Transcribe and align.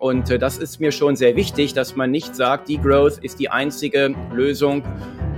Und 0.00 0.30
äh, 0.30 0.38
das 0.38 0.58
ist 0.58 0.78
mir 0.78 0.92
schon 0.92 1.16
sehr 1.16 1.34
wichtig, 1.34 1.74
dass 1.74 1.96
man 1.96 2.12
nicht 2.12 2.36
sagt, 2.36 2.68
Degrowth 2.68 3.18
ist 3.18 3.40
die 3.40 3.50
einzige 3.50 4.14
Lösung, 4.32 4.84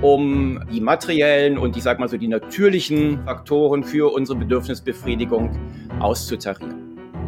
um 0.02 0.62
die 0.70 0.82
materiellen 0.82 1.56
und 1.56 1.78
ich 1.78 1.82
sag 1.82 1.98
mal 1.98 2.10
so 2.10 2.18
die 2.18 2.28
natürlichen 2.28 3.24
Faktoren 3.24 3.82
für 3.82 4.12
unsere 4.12 4.38
Bedürfnisbefriedigung 4.38 5.50
auszutarieren. 5.98 6.74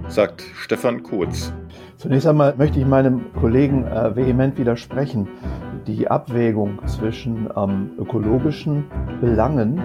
Sagt 0.08 0.44
Stefan 0.54 1.02
Kurz. 1.02 1.54
Zunächst 1.96 2.26
einmal 2.26 2.54
möchte 2.58 2.78
ich 2.78 2.84
meinem 2.84 3.32
Kollegen 3.32 3.86
äh, 3.86 4.14
vehement 4.14 4.58
widersprechen. 4.58 5.26
Die 5.86 6.08
Abwägung 6.08 6.86
zwischen 6.86 7.48
ähm, 7.56 7.92
ökologischen 7.98 8.84
Belangen 9.22 9.80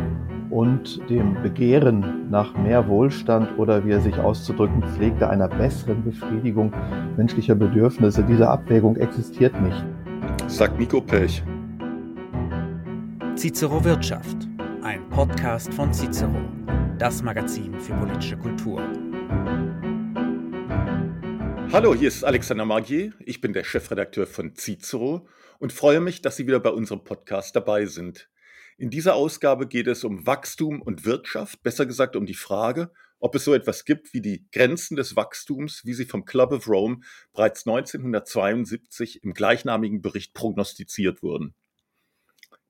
und 0.49 1.01
dem 1.09 1.41
Begehren 1.41 2.29
nach 2.29 2.55
mehr 2.57 2.87
Wohlstand 2.87 3.57
oder 3.57 3.85
wie 3.85 3.91
er 3.91 4.01
sich 4.01 4.17
auszudrücken 4.17 4.83
pflegte, 4.83 5.29
einer 5.29 5.47
besseren 5.47 6.03
Befriedigung 6.03 6.73
menschlicher 7.17 7.55
Bedürfnisse. 7.55 8.23
Diese 8.23 8.47
Abwägung 8.47 8.95
existiert 8.97 9.59
nicht. 9.61 9.85
Sagt 10.47 10.79
Nico 10.79 11.01
Pech. 11.01 11.43
Cicero 13.35 13.83
Wirtschaft, 13.83 14.47
ein 14.81 15.07
Podcast 15.09 15.73
von 15.73 15.93
Cicero, 15.93 16.41
das 16.97 17.21
Magazin 17.21 17.79
für 17.79 17.93
politische 17.93 18.37
Kultur. 18.37 18.81
Hallo, 21.73 21.93
hier 21.93 22.07
ist 22.07 22.23
Alexander 22.23 22.65
Magier. 22.65 23.11
Ich 23.19 23.41
bin 23.41 23.53
der 23.53 23.63
Chefredakteur 23.63 24.25
von 24.25 24.55
Cicero 24.55 25.27
und 25.59 25.73
freue 25.73 25.99
mich, 25.99 26.21
dass 26.21 26.37
Sie 26.37 26.47
wieder 26.47 26.59
bei 26.59 26.69
unserem 26.69 27.03
Podcast 27.03 27.55
dabei 27.55 27.85
sind. 27.85 28.29
In 28.79 28.91
dieser 28.91 29.15
Ausgabe 29.15 29.67
geht 29.67 29.87
es 29.87 30.03
um 30.03 30.27
Wachstum 30.27 30.83
und 30.83 31.03
Wirtschaft, 31.03 31.63
besser 31.63 31.87
gesagt 31.87 32.15
um 32.15 32.27
die 32.27 32.35
Frage, 32.35 32.91
ob 33.17 33.33
es 33.33 33.43
so 33.43 33.55
etwas 33.55 33.85
gibt 33.85 34.13
wie 34.13 34.21
die 34.21 34.45
Grenzen 34.51 34.95
des 34.95 35.15
Wachstums, 35.15 35.83
wie 35.83 35.95
sie 35.95 36.05
vom 36.05 36.25
Club 36.25 36.51
of 36.51 36.67
Rome 36.67 36.99
bereits 37.33 37.65
1972 37.65 39.23
im 39.23 39.33
gleichnamigen 39.33 40.03
Bericht 40.03 40.35
prognostiziert 40.35 41.23
wurden. 41.23 41.55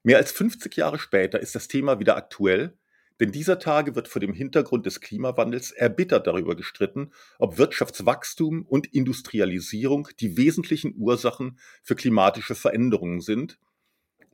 Mehr 0.02 0.16
als 0.16 0.32
50 0.32 0.78
Jahre 0.78 0.98
später 0.98 1.42
ist 1.42 1.56
das 1.56 1.68
Thema 1.68 2.00
wieder 2.00 2.16
aktuell, 2.16 2.78
denn 3.20 3.34
dieser 3.34 3.60
Tage 3.60 3.96
wird 3.96 4.08
vor 4.08 4.22
dem 4.22 4.32
Hintergrund 4.32 4.86
des 4.86 5.02
Klimawandels 5.02 5.72
erbittert 5.72 6.26
darüber 6.26 6.56
gestritten, 6.56 7.12
ob 7.38 7.58
Wirtschaftswachstum 7.58 8.66
und 8.66 8.88
Industrialisierung 8.94 10.08
die 10.22 10.38
wesentlichen 10.38 10.96
Ursachen 10.96 11.60
für 11.84 11.96
klimatische 11.96 12.56
Veränderungen 12.56 13.20
sind 13.20 13.60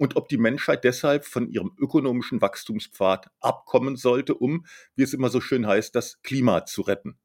und 0.03 0.17
ob 0.17 0.27
die 0.27 0.37
Menschheit 0.37 0.83
deshalb 0.83 1.23
von 1.23 1.47
ihrem 1.47 1.71
ökonomischen 1.79 2.41
Wachstumspfad 2.41 3.29
abkommen 3.39 3.95
sollte, 3.95 4.35
um, 4.35 4.65
wie 4.97 5.03
es 5.03 5.13
immer 5.13 5.29
so 5.29 5.39
schön 5.39 5.65
heißt, 5.65 5.95
das 5.95 6.21
Klima 6.23 6.65
zu 6.65 6.81
retten. 6.81 7.17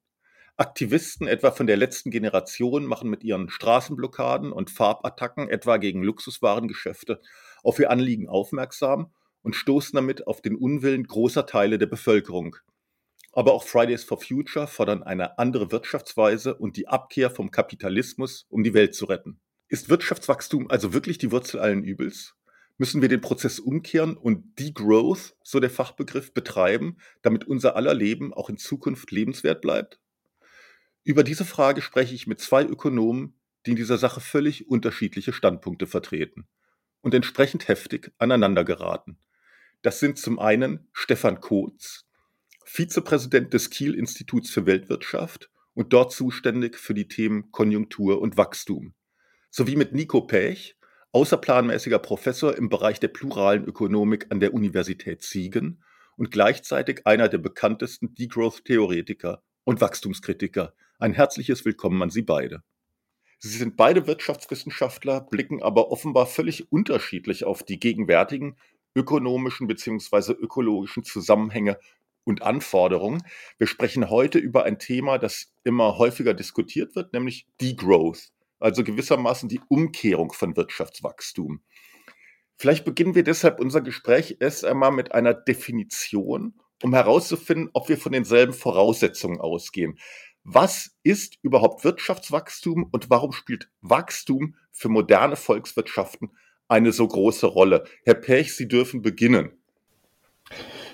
Aktivisten 0.56 1.26
etwa 1.26 1.50
von 1.50 1.66
der 1.66 1.76
letzten 1.76 2.12
Generation 2.12 2.86
machen 2.86 3.10
mit 3.10 3.24
ihren 3.24 3.50
Straßenblockaden 3.50 4.52
und 4.52 4.70
Farbattacken 4.70 5.48
etwa 5.48 5.78
gegen 5.78 6.04
Luxuswarengeschäfte 6.04 7.20
auf 7.64 7.80
ihr 7.80 7.90
Anliegen 7.90 8.28
aufmerksam 8.28 9.12
und 9.42 9.56
stoßen 9.56 9.96
damit 9.96 10.28
auf 10.28 10.40
den 10.40 10.54
Unwillen 10.54 11.02
großer 11.02 11.46
Teile 11.46 11.78
der 11.78 11.86
Bevölkerung. 11.86 12.54
Aber 13.32 13.54
auch 13.54 13.64
Fridays 13.64 14.04
for 14.04 14.20
Future 14.20 14.68
fordern 14.68 15.02
eine 15.02 15.36
andere 15.40 15.72
Wirtschaftsweise 15.72 16.54
und 16.54 16.76
die 16.76 16.86
Abkehr 16.86 17.30
vom 17.30 17.50
Kapitalismus, 17.50 18.46
um 18.48 18.62
die 18.62 18.74
Welt 18.74 18.94
zu 18.94 19.06
retten. 19.06 19.40
Ist 19.66 19.88
Wirtschaftswachstum 19.88 20.70
also 20.70 20.92
wirklich 20.92 21.18
die 21.18 21.32
Wurzel 21.32 21.58
allen 21.58 21.82
Übels? 21.82 22.37
Müssen 22.78 23.02
wir 23.02 23.08
den 23.08 23.20
Prozess 23.20 23.58
umkehren 23.58 24.16
und 24.16 24.58
Degrowth, 24.58 25.36
so 25.42 25.60
der 25.60 25.70
Fachbegriff, 25.70 26.32
betreiben, 26.32 26.96
damit 27.22 27.44
unser 27.44 27.76
aller 27.76 27.92
Leben 27.92 28.32
auch 28.32 28.48
in 28.48 28.56
Zukunft 28.56 29.10
lebenswert 29.10 29.60
bleibt? 29.60 30.00
Über 31.04 31.24
diese 31.24 31.44
Frage 31.44 31.82
spreche 31.82 32.14
ich 32.14 32.26
mit 32.26 32.40
zwei 32.40 32.64
Ökonomen, 32.64 33.34
die 33.66 33.70
in 33.70 33.76
dieser 33.76 33.98
Sache 33.98 34.20
völlig 34.20 34.68
unterschiedliche 34.68 35.32
Standpunkte 35.32 35.86
vertreten 35.86 36.46
und 37.00 37.14
entsprechend 37.14 37.68
heftig 37.68 38.12
aneinander 38.18 38.64
geraten. 38.64 39.18
Das 39.82 40.00
sind 40.00 40.18
zum 40.18 40.38
einen 40.38 40.88
Stefan 40.92 41.40
Kotz, 41.40 42.06
Vizepräsident 42.64 43.52
des 43.54 43.70
Kiel 43.70 43.94
Instituts 43.94 44.50
für 44.50 44.66
Weltwirtschaft 44.66 45.50
und 45.74 45.92
dort 45.92 46.12
zuständig 46.12 46.76
für 46.76 46.94
die 46.94 47.08
Themen 47.08 47.50
Konjunktur 47.50 48.20
und 48.20 48.36
Wachstum, 48.36 48.94
sowie 49.50 49.76
mit 49.76 49.92
Nico 49.92 50.22
Pech, 50.22 50.77
außerplanmäßiger 51.18 51.98
Professor 51.98 52.56
im 52.56 52.68
Bereich 52.68 53.00
der 53.00 53.08
pluralen 53.08 53.64
Ökonomik 53.64 54.28
an 54.30 54.38
der 54.38 54.54
Universität 54.54 55.20
Siegen 55.24 55.82
und 56.16 56.30
gleichzeitig 56.30 57.08
einer 57.08 57.28
der 57.28 57.38
bekanntesten 57.38 58.14
Degrowth-Theoretiker 58.14 59.42
und 59.64 59.80
Wachstumskritiker. 59.80 60.74
Ein 61.00 61.14
herzliches 61.14 61.64
Willkommen 61.64 62.00
an 62.02 62.10
Sie 62.10 62.22
beide. 62.22 62.62
Sie 63.40 63.48
sind 63.48 63.76
beide 63.76 64.06
Wirtschaftswissenschaftler, 64.06 65.22
blicken 65.22 65.60
aber 65.60 65.90
offenbar 65.90 66.26
völlig 66.26 66.70
unterschiedlich 66.70 67.42
auf 67.42 67.64
die 67.64 67.80
gegenwärtigen 67.80 68.56
ökonomischen 68.94 69.66
bzw. 69.66 70.34
ökologischen 70.34 71.02
Zusammenhänge 71.02 71.80
und 72.22 72.42
Anforderungen. 72.42 73.24
Wir 73.58 73.66
sprechen 73.66 74.08
heute 74.08 74.38
über 74.38 74.62
ein 74.62 74.78
Thema, 74.78 75.18
das 75.18 75.52
immer 75.64 75.98
häufiger 75.98 76.32
diskutiert 76.32 76.94
wird, 76.94 77.12
nämlich 77.12 77.48
Degrowth 77.60 78.30
also 78.58 78.84
gewissermaßen 78.84 79.48
die 79.48 79.60
Umkehrung 79.68 80.32
von 80.32 80.56
Wirtschaftswachstum. 80.56 81.60
Vielleicht 82.56 82.84
beginnen 82.84 83.14
wir 83.14 83.22
deshalb 83.22 83.60
unser 83.60 83.80
Gespräch 83.80 84.38
erst 84.40 84.64
einmal 84.64 84.90
mit 84.90 85.12
einer 85.12 85.32
Definition, 85.32 86.54
um 86.82 86.92
herauszufinden, 86.92 87.70
ob 87.72 87.88
wir 87.88 87.98
von 87.98 88.12
denselben 88.12 88.52
Voraussetzungen 88.52 89.40
ausgehen. 89.40 89.98
Was 90.42 90.96
ist 91.02 91.38
überhaupt 91.42 91.84
Wirtschaftswachstum 91.84 92.88
und 92.90 93.10
warum 93.10 93.32
spielt 93.32 93.70
Wachstum 93.80 94.54
für 94.72 94.88
moderne 94.88 95.36
Volkswirtschaften 95.36 96.30
eine 96.68 96.92
so 96.92 97.06
große 97.06 97.46
Rolle? 97.46 97.84
Herr 98.04 98.14
Pech, 98.14 98.56
Sie 98.56 98.66
dürfen 98.66 99.02
beginnen. 99.02 99.52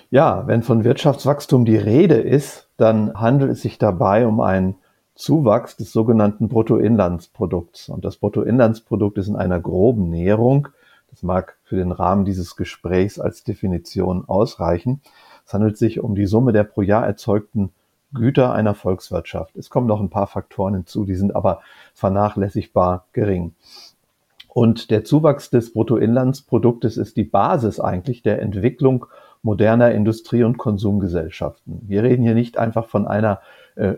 Ja, 0.09 0.45
wenn 0.45 0.61
von 0.61 0.83
Wirtschaftswachstum 0.83 1.65
die 1.65 1.77
Rede 1.77 2.15
ist, 2.15 2.69
dann 2.77 3.13
handelt 3.15 3.51
es 3.51 3.61
sich 3.61 3.77
dabei 3.77 4.27
um 4.27 4.39
ein 4.39 4.75
Zuwachs 5.15 5.77
des 5.77 5.91
sogenannten 5.91 6.49
Bruttoinlandsprodukts. 6.49 7.89
Und 7.89 8.05
das 8.05 8.17
Bruttoinlandsprodukt 8.17 9.17
ist 9.17 9.27
in 9.27 9.35
einer 9.35 9.59
groben 9.59 10.09
Näherung, 10.09 10.67
das 11.09 11.23
mag 11.23 11.55
für 11.63 11.77
den 11.77 11.93
Rahmen 11.93 12.25
dieses 12.25 12.57
Gesprächs 12.57 13.19
als 13.19 13.45
Definition 13.45 14.25
ausreichen. 14.27 15.01
Es 15.45 15.53
handelt 15.53 15.77
sich 15.77 16.01
um 16.01 16.13
die 16.13 16.25
Summe 16.25 16.51
der 16.51 16.65
pro 16.65 16.81
Jahr 16.81 17.05
erzeugten 17.05 17.71
Güter 18.13 18.53
einer 18.53 18.73
Volkswirtschaft. 18.73 19.55
Es 19.55 19.69
kommen 19.69 19.87
noch 19.87 20.01
ein 20.01 20.09
paar 20.09 20.27
Faktoren 20.27 20.73
hinzu, 20.73 21.05
die 21.05 21.15
sind 21.15 21.35
aber 21.35 21.61
vernachlässigbar 21.93 23.05
gering. 23.13 23.53
Und 24.49 24.89
der 24.89 25.03
Zuwachs 25.03 25.49
des 25.49 25.73
Bruttoinlandsproduktes 25.73 26.97
ist 26.97 27.17
die 27.17 27.23
Basis 27.23 27.79
eigentlich 27.79 28.21
der 28.21 28.41
Entwicklung 28.41 29.05
moderner 29.41 29.91
Industrie- 29.91 30.43
und 30.43 30.57
Konsumgesellschaften. 30.57 31.81
Wir 31.87 32.03
reden 32.03 32.23
hier 32.23 32.35
nicht 32.35 32.57
einfach 32.57 32.87
von 32.87 33.07
einer 33.07 33.41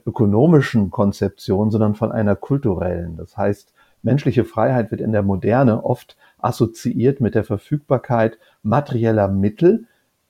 ökonomischen 0.05 0.91
Konzeption, 0.91 1.71
sondern 1.71 1.95
von 1.95 2.11
einer 2.11 2.35
kulturellen. 2.35 3.17
Das 3.17 3.38
heißt, 3.38 3.73
menschliche 4.01 4.45
Freiheit 4.45 4.91
wird 4.91 5.01
in 5.01 5.11
der 5.11 5.23
Moderne 5.23 5.83
oft 5.83 6.17
assoziiert 6.39 7.21
mit 7.21 7.35
der 7.35 7.43
Verfügbarkeit 7.43 8.37
materieller 8.63 9.27
Mittel, 9.27 9.85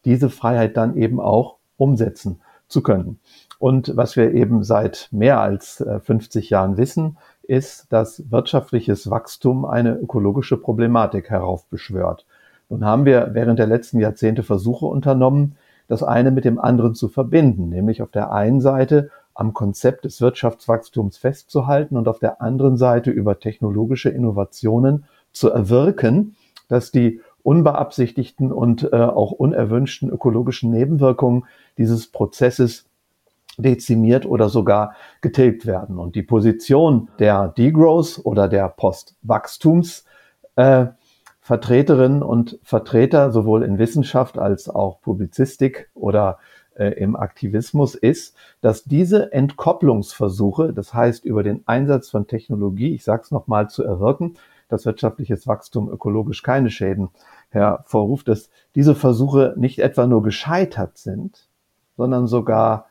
diese 0.06 0.30
Freiheit 0.30 0.78
dann 0.78 0.96
eben 0.96 1.20
auch 1.20 1.58
umsetzen 1.78 2.42
zu 2.68 2.82
können. 2.82 3.20
Und 3.60 3.96
was 3.96 4.16
wir 4.16 4.34
eben 4.34 4.64
seit 4.64 5.10
mehr 5.12 5.40
als 5.40 5.84
50 6.04 6.46
äh, 6.46 6.54
Jahren 6.54 6.78
wissen, 6.78 7.18
ist, 7.44 7.92
dass 7.92 8.30
wirtschaftliches 8.30 9.10
Wachstum 9.10 9.66
eine 9.66 9.96
ökologische 9.96 10.58
Problematik 10.58 11.30
heraufbeschwört. 11.30 12.26
Nun 12.70 12.86
haben 12.86 13.06
wir 13.06 13.30
während 13.32 13.60
der 13.60 13.68
letzten 13.68 14.00
Jahrzehnte 14.00 14.44
Versuche 14.44 14.86
unternommen, 14.86 15.56
das 15.88 16.04
eine 16.04 16.32
mit 16.32 16.44
dem 16.44 16.60
anderen 16.60 16.96
zu 16.96 17.08
verbinden, 17.08 17.70
nämlich 17.70 18.02
auf 18.02 18.12
der 18.12 18.32
einen 18.34 18.60
Seite 18.60 19.10
am 19.38 19.54
Konzept 19.54 20.06
des 20.06 20.20
Wirtschaftswachstums 20.20 21.18
festzuhalten 21.18 21.96
und 21.96 22.08
auf 22.08 22.18
der 22.18 22.42
anderen 22.42 22.76
Seite 22.76 23.12
über 23.12 23.40
technologische 23.40 24.10
Innovationen 24.10 25.06
zu 25.32 25.52
erwirken, 25.52 26.36
dass 26.70 26.92
die 26.92 27.22
unbeabsichtigten 27.44 28.52
und 28.52 28.92
äh, 28.92 28.96
auch 28.96 29.32
unerwünschten 29.32 30.10
ökologischen 30.10 30.72
Nebenwirkungen 30.72 31.46
dieses 31.78 32.12
Prozesses 32.12 32.86
dezimiert 33.58 34.26
oder 34.26 34.50
sogar 34.50 34.96
getilgt 35.22 35.68
werden. 35.68 36.00
Und 36.00 36.16
die 36.16 36.24
Position 36.24 37.10
der 37.20 37.50
Degrowth 37.50 38.20
oder 38.24 38.48
der 38.48 38.70
Postwachstums 38.70 40.04
äh, 40.56 40.88
und 41.48 42.60
Vertreter 42.64 43.32
sowohl 43.32 43.64
in 43.64 43.78
Wissenschaft 43.78 44.38
als 44.38 44.68
auch 44.68 45.00
Publizistik 45.00 45.90
oder 45.94 46.40
äh, 46.78 46.90
im 46.92 47.16
Aktivismus 47.16 47.96
ist, 47.96 48.36
dass 48.62 48.84
diese 48.84 49.32
Entkopplungsversuche, 49.32 50.74
das 50.74 50.94
heißt 50.94 51.26
über 51.26 51.44
den 51.44 51.64
Einsatz 51.68 52.10
von 52.10 52.28
Technologie, 52.28 52.94
ich 52.94 53.04
sage 53.04 53.24
es 53.24 53.32
nochmal, 53.32 53.70
zu 53.70 53.84
erwirken, 53.84 54.36
dass 54.70 54.86
wirtschaftliches 54.86 55.48
Wachstum 55.48 55.90
ökologisch 55.90 56.44
keine 56.44 56.70
Schäden 56.70 57.10
hervorruft, 57.50 58.28
dass 58.28 58.50
diese 58.76 58.96
Versuche 58.96 59.54
nicht 59.58 59.80
etwa 59.80 60.08
nur 60.08 60.24
gescheitert 60.24 60.98
sind, 60.98 61.48
sondern 61.96 62.28
sogar 62.28 62.88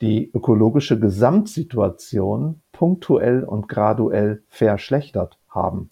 die 0.00 0.30
ökologische 0.34 0.98
Gesamtsituation 0.98 2.60
punktuell 2.72 3.44
und 3.44 3.68
graduell 3.68 4.42
verschlechtert 4.48 5.38
haben. 5.48 5.90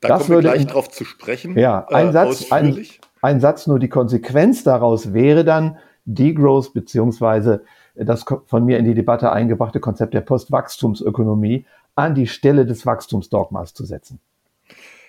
Da 0.00 0.08
das 0.08 0.22
kommen 0.22 0.38
wir 0.38 0.40
gleich 0.40 0.62
in, 0.62 0.68
drauf 0.68 0.88
zu 0.88 1.04
sprechen. 1.04 1.58
Ja, 1.58 1.86
ein, 1.88 2.08
äh, 2.08 2.12
Satz, 2.12 2.52
ein, 2.52 2.86
ein 3.20 3.40
Satz 3.40 3.66
nur, 3.66 3.78
die 3.78 3.88
Konsequenz 3.88 4.64
daraus 4.64 5.12
wäre 5.12 5.44
dann 5.44 5.76
Degrowth 6.14 6.72
beziehungsweise 6.72 7.64
das 7.94 8.24
von 8.46 8.64
mir 8.64 8.78
in 8.78 8.84
die 8.84 8.94
Debatte 8.94 9.32
eingebrachte 9.32 9.80
Konzept 9.80 10.14
der 10.14 10.20
Postwachstumsökonomie 10.20 11.66
an 11.94 12.14
die 12.14 12.26
Stelle 12.26 12.66
des 12.66 12.86
Wachstumsdogmas 12.86 13.74
zu 13.74 13.84
setzen. 13.84 14.20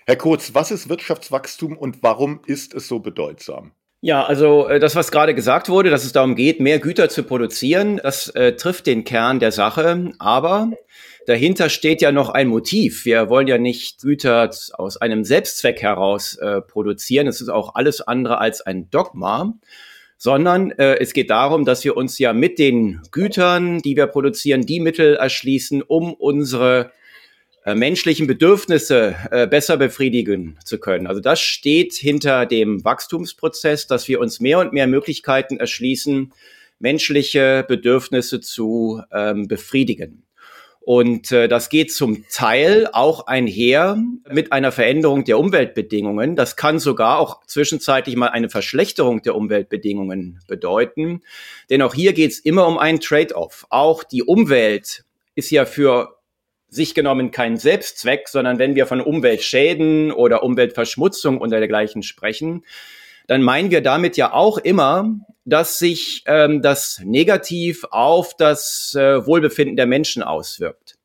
Herr 0.05 0.15
Kurz, 0.15 0.53
was 0.53 0.71
ist 0.71 0.89
Wirtschaftswachstum 0.89 1.77
und 1.77 2.03
warum 2.03 2.41
ist 2.45 2.73
es 2.73 2.87
so 2.87 2.99
bedeutsam? 2.99 3.71
Ja, 4.03 4.25
also 4.25 4.67
äh, 4.67 4.79
das, 4.79 4.95
was 4.95 5.11
gerade 5.11 5.35
gesagt 5.35 5.69
wurde, 5.69 5.91
dass 5.91 6.03
es 6.03 6.11
darum 6.11 6.35
geht, 6.35 6.59
mehr 6.59 6.79
Güter 6.79 7.07
zu 7.07 7.21
produzieren, 7.21 8.01
das 8.01 8.29
äh, 8.29 8.55
trifft 8.55 8.87
den 8.87 9.03
Kern 9.03 9.39
der 9.39 9.51
Sache. 9.51 10.11
Aber 10.17 10.71
dahinter 11.27 11.69
steht 11.69 12.01
ja 12.01 12.11
noch 12.11 12.29
ein 12.29 12.47
Motiv. 12.47 13.05
Wir 13.05 13.29
wollen 13.29 13.47
ja 13.47 13.59
nicht 13.59 14.01
Güter 14.01 14.49
aus 14.73 14.97
einem 14.97 15.23
Selbstzweck 15.23 15.83
heraus 15.83 16.35
äh, 16.37 16.61
produzieren. 16.61 17.27
Es 17.27 17.41
ist 17.41 17.49
auch 17.49 17.75
alles 17.75 18.01
andere 18.01 18.39
als 18.39 18.61
ein 18.61 18.89
Dogma 18.89 19.53
sondern 20.23 20.69
äh, 20.69 20.99
es 20.99 21.13
geht 21.13 21.31
darum, 21.31 21.65
dass 21.65 21.83
wir 21.83 21.97
uns 21.97 22.19
ja 22.19 22.31
mit 22.31 22.59
den 22.59 23.01
Gütern, 23.09 23.79
die 23.79 23.95
wir 23.95 24.05
produzieren, 24.05 24.67
die 24.67 24.79
Mittel 24.79 25.15
erschließen, 25.15 25.81
um 25.81 26.13
unsere 26.13 26.91
äh, 27.65 27.73
menschlichen 27.73 28.27
Bedürfnisse 28.27 29.15
äh, 29.31 29.47
besser 29.47 29.77
befriedigen 29.77 30.59
zu 30.63 30.77
können. 30.77 31.07
Also 31.07 31.21
das 31.21 31.41
steht 31.41 31.93
hinter 31.93 32.45
dem 32.45 32.85
Wachstumsprozess, 32.85 33.87
dass 33.87 34.07
wir 34.07 34.19
uns 34.19 34.39
mehr 34.39 34.59
und 34.59 34.73
mehr 34.73 34.85
Möglichkeiten 34.85 35.57
erschließen, 35.57 36.31
menschliche 36.77 37.65
Bedürfnisse 37.67 38.41
zu 38.41 39.01
ähm, 39.11 39.47
befriedigen. 39.47 40.21
Und 40.93 41.31
äh, 41.31 41.47
das 41.47 41.69
geht 41.69 41.93
zum 41.93 42.25
Teil 42.27 42.85
auch 42.91 43.25
einher 43.25 43.97
mit 44.29 44.51
einer 44.51 44.73
Veränderung 44.73 45.23
der 45.23 45.39
Umweltbedingungen. 45.39 46.35
Das 46.35 46.57
kann 46.57 46.79
sogar 46.79 47.17
auch 47.17 47.45
zwischenzeitlich 47.45 48.17
mal 48.17 48.27
eine 48.27 48.49
Verschlechterung 48.49 49.21
der 49.21 49.35
Umweltbedingungen 49.35 50.41
bedeuten. 50.49 51.21
Denn 51.69 51.81
auch 51.81 51.93
hier 51.93 52.11
geht 52.11 52.31
es 52.31 52.39
immer 52.39 52.67
um 52.67 52.77
einen 52.77 52.99
Trade-off. 52.99 53.65
Auch 53.69 54.03
die 54.03 54.23
Umwelt 54.23 55.05
ist 55.33 55.49
ja 55.49 55.63
für 55.63 56.17
sich 56.67 56.93
genommen 56.93 57.31
kein 57.31 57.55
Selbstzweck, 57.55 58.27
sondern 58.27 58.59
wenn 58.59 58.75
wir 58.75 58.85
von 58.85 58.99
Umweltschäden 58.99 60.11
oder 60.11 60.43
Umweltverschmutzung 60.43 61.37
und 61.37 61.51
dergleichen 61.51 62.03
sprechen, 62.03 62.65
dann 63.27 63.41
meinen 63.41 63.71
wir 63.71 63.81
damit 63.81 64.17
ja 64.17 64.33
auch 64.33 64.57
immer, 64.57 65.19
dass 65.45 65.79
sich 65.79 66.23
ähm, 66.27 66.61
das 66.61 67.01
negativ 67.03 67.83
auf 67.89 68.35
das 68.35 68.95
äh, 68.95 69.25
Wohlbefinden 69.25 69.75
der 69.75 69.87
Menschen 69.87 70.23
auswirkt. 70.23 70.97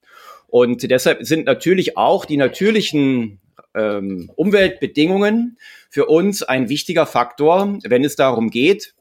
Und 0.46 0.90
deshalb 0.90 1.24
sind 1.24 1.46
natürlich 1.46 1.96
auch 1.96 2.24
die 2.24 2.36
natürlichen 2.36 3.40
ähm, 3.74 4.30
Umweltbedingungen 4.36 5.58
für 5.90 6.06
uns 6.06 6.42
ein 6.42 6.68
wichtiger 6.68 7.06
Faktor, 7.06 7.78
wenn 7.84 8.04
es 8.04 8.16
darum 8.16 8.50
geht, 8.50 8.94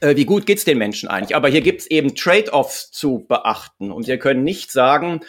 äh, 0.00 0.16
wie 0.16 0.24
gut 0.24 0.46
geht's 0.46 0.64
den 0.64 0.78
Menschen 0.78 1.08
eigentlich. 1.08 1.36
Aber 1.36 1.48
hier 1.48 1.60
gibt's 1.60 1.86
eben 1.86 2.14
Trade-offs 2.14 2.90
zu 2.90 3.24
beachten. 3.28 3.90
Und 3.90 4.06
wir 4.06 4.18
können 4.18 4.44
nicht 4.44 4.70
sagen, 4.70 5.20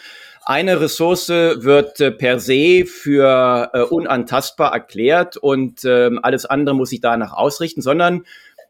eine 0.44 0.80
Ressource 0.80 1.28
wird 1.28 2.00
äh, 2.00 2.10
per 2.10 2.40
se 2.40 2.84
für 2.86 3.70
äh, 3.72 3.82
unantastbar 3.82 4.72
erklärt 4.72 5.36
und 5.36 5.84
äh, 5.84 6.10
alles 6.22 6.46
andere 6.46 6.74
muss 6.74 6.90
sich 6.90 7.00
danach 7.00 7.32
ausrichten, 7.32 7.82
sondern 7.82 8.24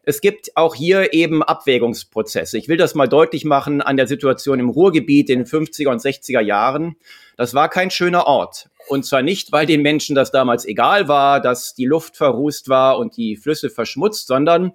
es 0.04 0.20
gibt 0.20 0.56
auch 0.56 0.74
hier 0.74 1.12
eben 1.12 1.42
Abwägungsprozesse. 1.42 2.58
Ich 2.58 2.68
will 2.68 2.76
das 2.76 2.94
mal 2.94 3.08
deutlich 3.08 3.44
machen 3.44 3.80
an 3.80 3.96
der 3.96 4.08
Situation 4.08 4.58
im 4.58 4.68
Ruhrgebiet 4.68 5.30
in 5.30 5.40
den 5.40 5.46
50er 5.46 5.88
und 5.88 6.00
60er 6.00 6.40
Jahren. 6.40 6.96
Das 7.36 7.54
war 7.54 7.68
kein 7.68 7.90
schöner 7.90 8.26
Ort. 8.26 8.68
Und 8.88 9.06
zwar 9.06 9.22
nicht, 9.22 9.52
weil 9.52 9.64
den 9.64 9.80
Menschen 9.80 10.16
das 10.16 10.32
damals 10.32 10.64
egal 10.64 11.06
war, 11.06 11.40
dass 11.40 11.74
die 11.74 11.84
Luft 11.84 12.16
verrußt 12.16 12.68
war 12.68 12.98
und 12.98 13.16
die 13.16 13.36
Flüsse 13.36 13.70
verschmutzt, 13.70 14.26
sondern 14.26 14.72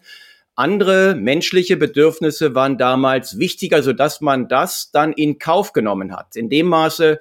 andere 0.57 1.15
menschliche 1.15 1.77
Bedürfnisse 1.77 2.55
waren 2.55 2.77
damals 2.77 3.37
wichtiger, 3.37 3.83
so 3.83 3.93
dass 3.93 4.21
man 4.21 4.47
das 4.47 4.91
dann 4.91 5.13
in 5.13 5.37
Kauf 5.37 5.71
genommen 5.71 6.15
hat. 6.15 6.35
In 6.35 6.49
dem 6.49 6.65
Maße, 6.65 7.19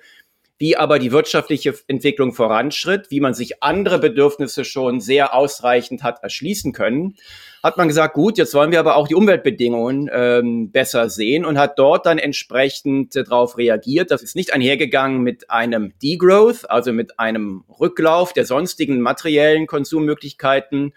wie 0.58 0.74
aber 0.74 0.98
die 0.98 1.12
wirtschaftliche 1.12 1.74
Entwicklung 1.86 2.32
voranschritt, 2.32 3.10
wie 3.10 3.20
man 3.20 3.34
sich 3.34 3.62
andere 3.62 3.98
Bedürfnisse 3.98 4.64
schon 4.64 5.00
sehr 5.00 5.34
ausreichend 5.34 6.02
hat 6.02 6.22
erschließen 6.22 6.72
können, 6.72 7.16
hat 7.62 7.76
man 7.76 7.88
gesagt, 7.88 8.14
gut, 8.14 8.38
jetzt 8.38 8.54
wollen 8.54 8.70
wir 8.70 8.80
aber 8.80 8.96
auch 8.96 9.06
die 9.06 9.14
Umweltbedingungen 9.14 10.08
ähm, 10.10 10.70
besser 10.70 11.10
sehen 11.10 11.44
und 11.44 11.58
hat 11.58 11.78
dort 11.78 12.06
dann 12.06 12.16
entsprechend 12.16 13.14
äh, 13.16 13.24
darauf 13.24 13.58
reagiert. 13.58 14.10
Das 14.10 14.22
ist 14.22 14.34
nicht 14.34 14.54
einhergegangen 14.54 15.20
mit 15.20 15.50
einem 15.50 15.92
Degrowth, 16.02 16.70
also 16.70 16.92
mit 16.94 17.20
einem 17.20 17.64
Rücklauf 17.68 18.32
der 18.32 18.46
sonstigen 18.46 19.02
materiellen 19.02 19.66
Konsummöglichkeiten, 19.66 20.94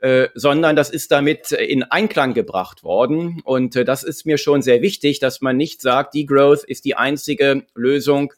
äh, 0.00 0.28
sondern 0.34 0.76
das 0.76 0.90
ist 0.90 1.10
damit 1.10 1.52
in 1.52 1.82
Einklang 1.82 2.34
gebracht 2.34 2.84
worden. 2.84 3.40
Und 3.44 3.76
äh, 3.76 3.84
das 3.84 4.02
ist 4.02 4.26
mir 4.26 4.38
schon 4.38 4.62
sehr 4.62 4.82
wichtig, 4.82 5.20
dass 5.20 5.40
man 5.40 5.56
nicht 5.56 5.80
sagt, 5.80 6.14
Degrowth 6.14 6.64
ist 6.64 6.84
die 6.84 6.96
einzige 6.96 7.66
Lösung, 7.74 8.32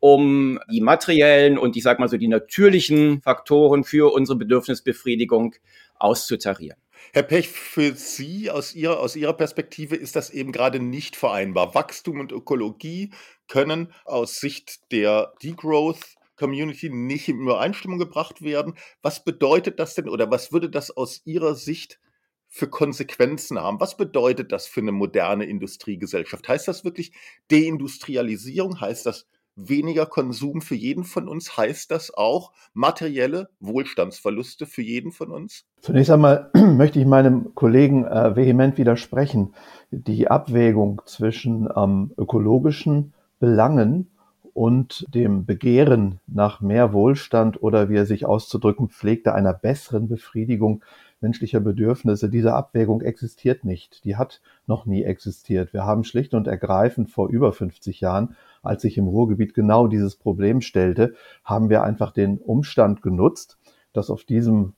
um 0.00 0.58
die 0.70 0.80
materiellen 0.80 1.58
und 1.58 1.76
ich 1.76 1.82
sage 1.84 2.00
mal 2.00 2.08
so 2.08 2.16
die 2.16 2.28
natürlichen 2.28 3.22
Faktoren 3.22 3.84
für 3.84 4.12
unsere 4.12 4.36
Bedürfnisbefriedigung 4.36 5.54
auszutarieren. 5.98 6.78
Herr 7.12 7.22
Pech, 7.22 7.48
für 7.48 7.92
Sie 7.94 8.50
aus 8.50 8.74
Ihrer, 8.74 8.98
aus 8.98 9.16
Ihrer 9.16 9.34
Perspektive 9.34 9.96
ist 9.96 10.16
das 10.16 10.30
eben 10.30 10.50
gerade 10.50 10.80
nicht 10.80 11.14
vereinbar. 11.14 11.74
Wachstum 11.74 12.20
und 12.20 12.32
Ökologie 12.32 13.10
können 13.48 13.92
aus 14.04 14.40
Sicht 14.40 14.90
der 14.92 15.34
Degrowth 15.42 16.16
Community 16.36 16.90
nicht 16.90 17.28
in 17.28 17.40
Übereinstimmung 17.40 17.98
gebracht 17.98 18.42
werden. 18.42 18.74
Was 19.02 19.24
bedeutet 19.24 19.78
das 19.78 19.94
denn 19.94 20.08
oder 20.08 20.30
was 20.30 20.52
würde 20.52 20.70
das 20.70 20.90
aus 20.90 21.22
Ihrer 21.24 21.54
Sicht 21.54 22.00
für 22.48 22.68
Konsequenzen 22.68 23.58
haben? 23.58 23.80
Was 23.80 23.96
bedeutet 23.96 24.52
das 24.52 24.66
für 24.66 24.80
eine 24.80 24.92
moderne 24.92 25.44
Industriegesellschaft? 25.44 26.48
Heißt 26.48 26.68
das 26.68 26.84
wirklich 26.84 27.12
Deindustrialisierung? 27.50 28.80
Heißt 28.80 29.06
das 29.06 29.26
weniger 29.56 30.06
Konsum 30.06 30.60
für 30.60 30.74
jeden 30.74 31.04
von 31.04 31.28
uns? 31.28 31.56
Heißt 31.56 31.90
das 31.90 32.12
auch 32.12 32.52
materielle 32.72 33.50
Wohlstandsverluste 33.60 34.66
für 34.66 34.82
jeden 34.82 35.12
von 35.12 35.30
uns? 35.30 35.64
Zunächst 35.80 36.10
einmal 36.10 36.50
möchte 36.54 37.00
ich 37.00 37.06
meinem 37.06 37.54
Kollegen 37.54 38.04
äh, 38.04 38.36
vehement 38.36 38.78
widersprechen. 38.78 39.54
Die 39.90 40.28
Abwägung 40.28 41.02
zwischen 41.06 41.68
ähm, 41.74 42.12
ökologischen 42.16 43.14
Belangen 43.38 44.10
und 44.54 45.06
dem 45.14 45.46
Begehren 45.46 46.20
nach 46.26 46.60
mehr 46.60 46.92
Wohlstand 46.92 47.62
oder 47.62 47.88
wie 47.88 47.96
er 47.96 48.06
sich 48.06 48.26
auszudrücken 48.26 48.88
pflegte, 48.88 49.34
einer 49.34 49.52
besseren 49.52 50.08
Befriedigung 50.08 50.82
menschlicher 51.22 51.60
Bedürfnisse. 51.60 52.28
Diese 52.28 52.52
Abwägung 52.52 53.00
existiert 53.00 53.64
nicht. 53.64 54.04
Die 54.04 54.16
hat 54.16 54.40
noch 54.66 54.86
nie 54.86 55.04
existiert. 55.04 55.72
Wir 55.72 55.84
haben 55.84 56.04
schlicht 56.04 56.34
und 56.34 56.46
ergreifend 56.46 57.10
vor 57.10 57.28
über 57.28 57.52
50 57.52 58.00
Jahren, 58.00 58.36
als 58.62 58.82
sich 58.82 58.98
im 58.98 59.06
Ruhrgebiet 59.06 59.54
genau 59.54 59.86
dieses 59.86 60.16
Problem 60.16 60.60
stellte, 60.60 61.14
haben 61.44 61.70
wir 61.70 61.82
einfach 61.82 62.12
den 62.12 62.38
Umstand 62.38 63.02
genutzt, 63.02 63.58
dass 63.92 64.10
auf 64.10 64.24
diesem 64.24 64.74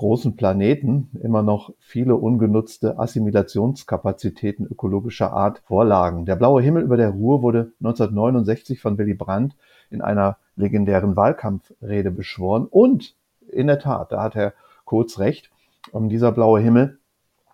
großen 0.00 0.34
Planeten 0.34 1.10
immer 1.22 1.42
noch 1.42 1.74
viele 1.78 2.16
ungenutzte 2.16 2.98
Assimilationskapazitäten 2.98 4.66
ökologischer 4.66 5.34
Art 5.34 5.58
vorlagen. 5.66 6.24
Der 6.24 6.36
blaue 6.36 6.62
Himmel 6.62 6.84
über 6.84 6.96
der 6.96 7.10
Ruhr 7.10 7.42
wurde 7.42 7.72
1969 7.80 8.80
von 8.80 8.96
Willy 8.96 9.12
Brandt 9.12 9.56
in 9.90 10.00
einer 10.00 10.38
legendären 10.56 11.16
Wahlkampfrede 11.16 12.10
beschworen. 12.10 12.64
Und 12.64 13.14
in 13.46 13.66
der 13.66 13.78
Tat, 13.78 14.10
da 14.10 14.22
hat 14.22 14.36
Herr 14.36 14.54
Kurz 14.86 15.18
recht, 15.18 15.50
dieser 15.92 16.32
blaue 16.32 16.60
Himmel 16.60 16.98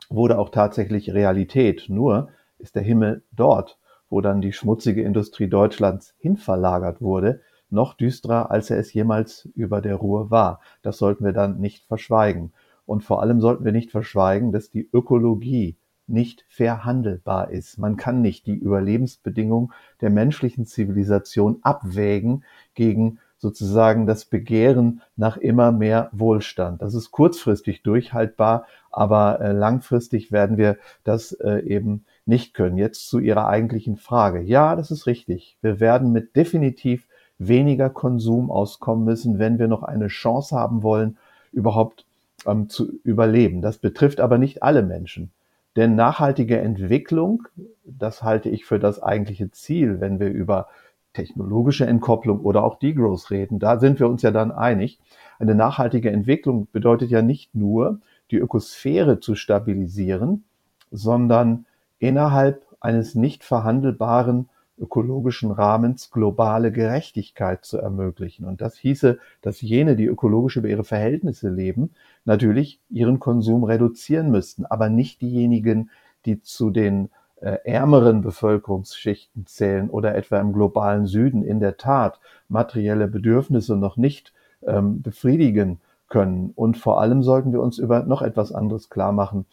wurde 0.08 0.38
auch 0.38 0.50
tatsächlich 0.50 1.12
Realität. 1.12 1.86
Nur 1.88 2.28
ist 2.60 2.76
der 2.76 2.84
Himmel 2.84 3.24
dort, 3.32 3.76
wo 4.08 4.20
dann 4.20 4.40
die 4.40 4.52
schmutzige 4.52 5.02
Industrie 5.02 5.48
Deutschlands 5.48 6.14
hinverlagert 6.18 7.02
wurde, 7.02 7.40
noch 7.70 7.94
düsterer, 7.94 8.50
als 8.50 8.70
er 8.70 8.78
es 8.78 8.92
jemals 8.92 9.48
über 9.54 9.80
der 9.80 9.96
Ruhr 9.96 10.30
war. 10.30 10.60
Das 10.82 10.98
sollten 10.98 11.24
wir 11.24 11.32
dann 11.32 11.58
nicht 11.58 11.84
verschweigen. 11.86 12.52
Und 12.86 13.02
vor 13.02 13.20
allem 13.20 13.40
sollten 13.40 13.64
wir 13.64 13.72
nicht 13.72 13.90
verschweigen, 13.90 14.52
dass 14.52 14.70
die 14.70 14.88
Ökologie 14.92 15.76
nicht 16.06 16.44
verhandelbar 16.48 17.50
ist. 17.50 17.78
Man 17.78 17.96
kann 17.96 18.22
nicht 18.22 18.46
die 18.46 18.54
Überlebensbedingungen 18.54 19.72
der 20.00 20.10
menschlichen 20.10 20.66
Zivilisation 20.66 21.58
abwägen 21.62 22.44
gegen 22.74 23.18
sozusagen 23.38 24.06
das 24.06 24.24
Begehren 24.24 25.02
nach 25.16 25.36
immer 25.36 25.72
mehr 25.72 26.08
Wohlstand. 26.12 26.80
Das 26.80 26.94
ist 26.94 27.10
kurzfristig 27.10 27.82
durchhaltbar, 27.82 28.66
aber 28.90 29.40
äh, 29.40 29.52
langfristig 29.52 30.32
werden 30.32 30.56
wir 30.56 30.78
das 31.04 31.32
äh, 31.32 31.58
eben 31.66 32.06
nicht 32.24 32.54
können. 32.54 32.78
Jetzt 32.78 33.08
zu 33.08 33.18
Ihrer 33.18 33.46
eigentlichen 33.46 33.96
Frage. 33.96 34.40
Ja, 34.40 34.74
das 34.74 34.90
ist 34.90 35.06
richtig. 35.06 35.58
Wir 35.60 35.80
werden 35.80 36.12
mit 36.12 36.34
definitiv 36.34 37.06
weniger 37.38 37.90
Konsum 37.90 38.50
auskommen 38.50 39.04
müssen, 39.04 39.38
wenn 39.38 39.58
wir 39.58 39.68
noch 39.68 39.82
eine 39.82 40.08
Chance 40.08 40.56
haben 40.56 40.82
wollen, 40.82 41.18
überhaupt 41.52 42.04
ähm, 42.46 42.68
zu 42.68 42.92
überleben. 43.04 43.62
Das 43.62 43.78
betrifft 43.78 44.20
aber 44.20 44.38
nicht 44.38 44.62
alle 44.62 44.82
Menschen. 44.82 45.30
Denn 45.76 45.94
nachhaltige 45.94 46.58
Entwicklung, 46.58 47.46
das 47.84 48.22
halte 48.22 48.48
ich 48.48 48.64
für 48.64 48.78
das 48.78 49.02
eigentliche 49.02 49.50
Ziel, 49.50 50.00
wenn 50.00 50.18
wir 50.18 50.28
über 50.28 50.68
technologische 51.12 51.86
Entkopplung 51.86 52.40
oder 52.40 52.64
auch 52.64 52.78
Degrowth 52.78 53.30
reden. 53.30 53.58
Da 53.58 53.78
sind 53.78 54.00
wir 54.00 54.08
uns 54.08 54.22
ja 54.22 54.30
dann 54.30 54.52
einig. 54.52 54.98
Eine 55.38 55.54
nachhaltige 55.54 56.10
Entwicklung 56.10 56.68
bedeutet 56.72 57.10
ja 57.10 57.22
nicht 57.22 57.54
nur, 57.54 58.00
die 58.30 58.38
Ökosphäre 58.38 59.20
zu 59.20 59.34
stabilisieren, 59.34 60.44
sondern 60.90 61.66
innerhalb 61.98 62.64
eines 62.80 63.14
nicht 63.14 63.44
verhandelbaren 63.44 64.48
ökologischen 64.78 65.50
Rahmens 65.50 66.10
globale 66.10 66.70
Gerechtigkeit 66.70 67.64
zu 67.64 67.78
ermöglichen. 67.78 68.44
Und 68.44 68.60
das 68.60 68.76
hieße, 68.76 69.18
dass 69.40 69.60
jene, 69.60 69.96
die 69.96 70.06
ökologisch 70.06 70.56
über 70.56 70.68
ihre 70.68 70.84
Verhältnisse 70.84 71.48
leben, 71.48 71.90
natürlich 72.24 72.80
ihren 72.90 73.18
Konsum 73.18 73.64
reduzieren 73.64 74.30
müssten, 74.30 74.66
aber 74.66 74.88
nicht 74.88 75.20
diejenigen, 75.22 75.90
die 76.26 76.42
zu 76.42 76.70
den 76.70 77.08
äh, 77.40 77.58
ärmeren 77.64 78.22
Bevölkerungsschichten 78.22 79.46
zählen 79.46 79.90
oder 79.90 80.14
etwa 80.14 80.40
im 80.40 80.52
globalen 80.52 81.06
Süden 81.06 81.42
in 81.42 81.60
der 81.60 81.76
Tat 81.76 82.20
materielle 82.48 83.08
Bedürfnisse 83.08 83.76
noch 83.76 83.96
nicht 83.96 84.32
ähm, 84.66 85.02
befriedigen 85.02 85.80
können. 86.08 86.52
Und 86.54 86.76
vor 86.76 87.00
allem 87.00 87.22
sollten 87.22 87.52
wir 87.52 87.60
uns 87.60 87.78
über 87.78 88.04
noch 88.04 88.22
etwas 88.22 88.52
anderes 88.52 88.90
klar 88.90 89.12
machen. 89.12 89.46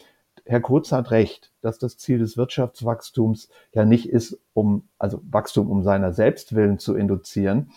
Herr 0.46 0.60
Kurz 0.60 0.92
hat 0.92 1.12
recht, 1.12 1.52
dass 1.62 1.80
das 1.80 1.98
Ziel 1.98 2.20
des 2.20 2.36
Wirtschaftswachstums 2.38 3.50
ja 3.72 3.86
nicht 3.86 4.10
ist, 4.10 4.40
um, 4.54 4.84
also 5.00 5.22
Wachstum 5.30 5.70
um 5.70 5.84
seiner 5.84 6.12
selbst 6.14 6.54
willen 6.54 6.80
zu 6.80 6.96
induzieren, 6.96 7.72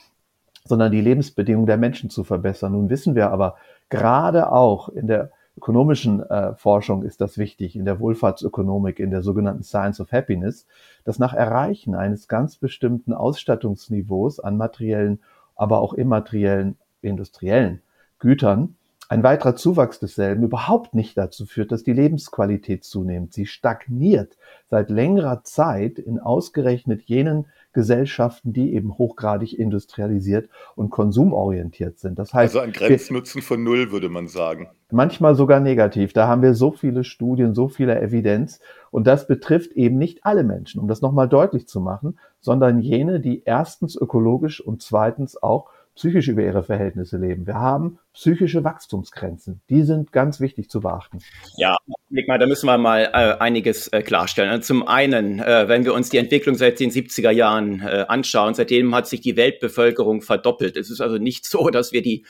sondern 0.64 0.90
die 0.90 1.00
Lebensbedingungen 1.00 1.66
der 1.66 1.76
Menschen 1.76 2.11
zu 2.11 2.25
verbessern. 2.25 2.73
Nun 2.73 2.90
wissen 2.90 3.14
wir 3.14 3.30
aber, 3.30 3.56
gerade 3.88 4.50
auch 4.50 4.88
in 4.88 5.06
der 5.06 5.30
ökonomischen 5.56 6.28
äh, 6.28 6.54
Forschung 6.54 7.02
ist 7.02 7.20
das 7.20 7.38
wichtig, 7.38 7.76
in 7.76 7.85
der 7.85 8.00
Wohlfahrtsökonomik, 8.00 8.99
in 8.99 9.11
der 9.11 9.23
sogenannten 9.23 9.62
Science 9.62 10.00
of 10.00 10.12
Happiness, 10.12 10.66
dass 11.04 11.18
nach 11.18 11.32
Erreichen 11.32 11.94
eines 11.94 12.28
ganz 12.28 12.56
bestimmten 12.56 13.14
Ausstattungsniveaus 13.14 14.40
an 14.40 14.56
materiellen, 14.56 15.20
aber 15.54 15.80
auch 15.80 15.94
immateriellen, 15.94 16.76
industriellen 17.00 17.80
Gütern 18.18 18.76
ein 19.08 19.22
weiterer 19.22 19.54
Zuwachs 19.54 20.00
desselben 20.00 20.42
überhaupt 20.42 20.94
nicht 20.94 21.16
dazu 21.16 21.46
führt, 21.46 21.70
dass 21.70 21.84
die 21.84 21.92
Lebensqualität 21.92 22.84
zunimmt. 22.84 23.32
Sie 23.32 23.46
stagniert 23.46 24.36
seit 24.68 24.90
längerer 24.90 25.44
Zeit 25.44 25.98
in 25.98 26.18
ausgerechnet 26.18 27.02
jenen 27.02 27.46
Gesellschaften, 27.72 28.52
die 28.52 28.72
eben 28.72 28.96
hochgradig 28.96 29.58
industrialisiert 29.58 30.48
und 30.75 30.90
konsumorientiert 30.90 31.98
sind. 31.98 32.18
Das 32.18 32.32
heißt, 32.32 32.56
also 32.56 32.60
ein 32.60 32.72
Grenznutzen 32.72 33.42
von 33.42 33.62
null, 33.62 33.92
würde 33.92 34.08
man 34.08 34.28
sagen. 34.28 34.70
Manchmal 34.90 35.34
sogar 35.34 35.60
negativ. 35.60 36.12
Da 36.12 36.26
haben 36.26 36.42
wir 36.42 36.54
so 36.54 36.72
viele 36.72 37.04
Studien, 37.04 37.54
so 37.54 37.68
viele 37.68 38.00
Evidenz. 38.00 38.60
Und 38.90 39.06
das 39.06 39.26
betrifft 39.26 39.72
eben 39.72 39.98
nicht 39.98 40.25
alle 40.25 40.42
Menschen, 40.42 40.80
um 40.80 40.88
das 40.88 41.02
nochmal 41.02 41.28
deutlich 41.28 41.68
zu 41.68 41.80
machen, 41.80 42.18
sondern 42.40 42.80
jene, 42.80 43.20
die 43.20 43.42
erstens 43.44 43.94
ökologisch 43.94 44.60
und 44.60 44.82
zweitens 44.82 45.40
auch 45.42 45.68
psychisch 45.96 46.28
über 46.28 46.42
ihre 46.42 46.62
Verhältnisse 46.62 47.16
leben. 47.16 47.46
Wir 47.46 47.54
haben 47.54 47.98
psychische 48.12 48.62
Wachstumsgrenzen. 48.62 49.62
Die 49.70 49.82
sind 49.82 50.12
ganz 50.12 50.40
wichtig 50.40 50.70
zu 50.70 50.80
beachten. 50.80 51.18
Ja, 51.56 51.76
da 52.10 52.46
müssen 52.46 52.66
wir 52.66 52.78
mal 52.78 53.10
äh, 53.12 53.42
einiges 53.42 53.88
äh, 53.88 54.02
klarstellen. 54.02 54.50
Also 54.50 54.62
zum 54.62 54.86
einen, 54.86 55.40
äh, 55.40 55.68
wenn 55.68 55.84
wir 55.84 55.94
uns 55.94 56.10
die 56.10 56.18
Entwicklung 56.18 56.54
seit 56.54 56.78
den 56.80 56.90
70er 56.90 57.30
Jahren 57.30 57.80
anschauen, 57.80 58.54
seitdem 58.54 58.94
hat 58.94 59.08
sich 59.08 59.20
die 59.20 59.36
Weltbevölkerung 59.36 60.22
verdoppelt. 60.22 60.76
Es 60.76 60.90
ist 60.90 61.00
also 61.00 61.16
nicht 61.16 61.46
so, 61.46 61.70
dass 61.70 61.92
wir 61.92 62.02
die 62.02 62.24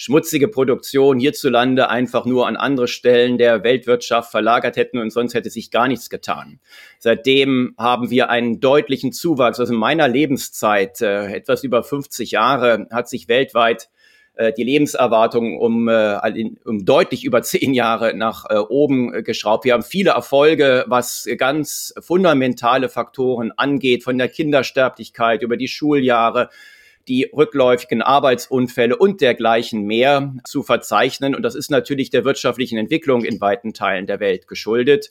schmutzige 0.00 0.48
Produktion 0.48 1.18
hierzulande 1.18 1.90
einfach 1.90 2.24
nur 2.24 2.46
an 2.46 2.56
andere 2.56 2.88
Stellen 2.88 3.36
der 3.36 3.64
Weltwirtschaft 3.64 4.30
verlagert 4.30 4.78
hätten 4.78 4.96
und 4.96 5.10
sonst 5.10 5.34
hätte 5.34 5.50
sich 5.50 5.70
gar 5.70 5.88
nichts 5.88 6.08
getan. 6.08 6.58
Seitdem 6.98 7.74
haben 7.76 8.08
wir 8.08 8.30
einen 8.30 8.60
deutlichen 8.60 9.12
Zuwachs. 9.12 9.60
Also 9.60 9.74
in 9.74 9.78
meiner 9.78 10.08
Lebenszeit, 10.08 11.02
äh, 11.02 11.34
etwas 11.34 11.64
über 11.64 11.82
50 11.82 12.30
Jahre, 12.30 12.86
hat 12.90 13.10
sich 13.10 13.28
weltweit 13.28 13.90
äh, 14.36 14.54
die 14.54 14.64
Lebenserwartung 14.64 15.58
um, 15.58 15.86
äh, 15.88 16.18
um 16.64 16.86
deutlich 16.86 17.22
über 17.26 17.42
zehn 17.42 17.74
Jahre 17.74 18.16
nach 18.16 18.46
äh, 18.48 18.56
oben 18.56 19.22
geschraubt. 19.22 19.66
Wir 19.66 19.74
haben 19.74 19.82
viele 19.82 20.12
Erfolge, 20.12 20.86
was 20.88 21.28
ganz 21.36 21.92
fundamentale 22.00 22.88
Faktoren 22.88 23.52
angeht, 23.54 24.02
von 24.02 24.16
der 24.16 24.28
Kindersterblichkeit 24.28 25.42
über 25.42 25.58
die 25.58 25.68
Schuljahre 25.68 26.48
die 27.08 27.30
rückläufigen 27.32 28.02
Arbeitsunfälle 28.02 28.96
und 28.96 29.20
dergleichen 29.20 29.82
mehr 29.82 30.34
zu 30.44 30.62
verzeichnen. 30.62 31.34
Und 31.34 31.42
das 31.42 31.54
ist 31.54 31.70
natürlich 31.70 32.10
der 32.10 32.24
wirtschaftlichen 32.24 32.78
Entwicklung 32.78 33.24
in 33.24 33.40
weiten 33.40 33.72
Teilen 33.72 34.06
der 34.06 34.20
Welt 34.20 34.46
geschuldet. 34.46 35.10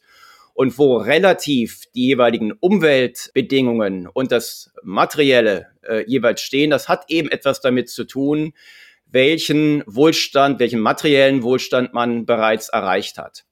Und 0.54 0.78
wo 0.78 0.98
relativ 0.98 1.84
die 1.96 2.08
jeweiligen 2.08 2.52
Umweltbedingungen 2.52 4.08
und 4.08 4.32
das 4.32 4.72
Materielle 4.84 5.68
äh, 5.84 6.04
jeweils 6.06 6.42
stehen, 6.42 6.70
das 6.70 6.90
hat 6.90 7.06
eben 7.08 7.30
etwas 7.30 7.62
damit 7.62 7.90
zu 7.90 8.04
tun, 8.04 8.54
welchen 9.06 9.84
Wohlstand, 9.88 10.60
welchen 10.60 10.82
materiellen 10.82 11.44
Wohlstand 11.44 11.94
man 11.94 12.26
bereits 12.26 12.70
erreicht 12.70 13.18
hat 13.18 13.46